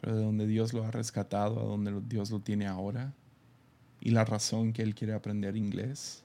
pero 0.00 0.16
de 0.16 0.22
donde 0.22 0.46
Dios 0.46 0.72
lo 0.72 0.84
ha 0.84 0.90
rescatado, 0.90 1.60
a 1.60 1.64
donde 1.64 2.00
Dios 2.08 2.30
lo 2.30 2.40
tiene 2.40 2.66
ahora 2.66 3.12
y 4.00 4.10
la 4.10 4.24
razón 4.24 4.72
que 4.72 4.82
él 4.82 4.94
quiere 4.94 5.12
aprender 5.12 5.56
inglés. 5.56 6.22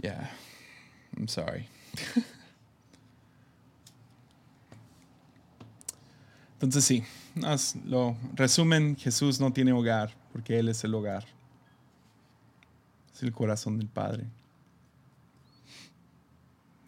Yeah. 0.00 0.30
I'm 1.16 1.26
sorry. 1.26 1.66
Entonces 6.54 6.84
sí, 6.84 7.04
lo 7.84 8.16
resumen, 8.34 8.96
Jesús 8.96 9.40
no 9.40 9.52
tiene 9.52 9.72
hogar 9.72 10.12
porque 10.32 10.58
Él 10.58 10.68
es 10.68 10.82
el 10.84 10.94
hogar. 10.94 11.24
Es 13.14 13.22
el 13.22 13.32
corazón 13.32 13.78
del 13.78 13.88
Padre. 13.88 14.24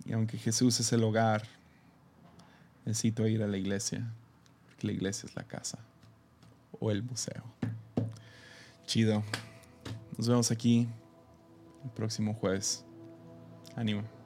Y 0.07 0.13
aunque 0.13 0.39
Jesús 0.39 0.81
es 0.81 0.93
el 0.93 1.05
hogar, 1.05 1.47
necesito 2.85 3.27
ir 3.27 3.43
a 3.43 3.47
la 3.47 3.57
iglesia, 3.57 4.13
porque 4.67 4.87
la 4.87 4.93
iglesia 4.93 5.27
es 5.27 5.37
la 5.37 5.45
casa. 5.45 5.79
o 6.79 6.91
el 6.91 7.03
buceo. 7.03 7.45
Chido. 8.87 9.23
Nos 10.17 10.29
vemos 10.29 10.51
aquí 10.51 10.89
el 11.85 11.91
próximo 11.91 12.33
jueves. 12.35 12.85
Ánimo. 13.77 14.20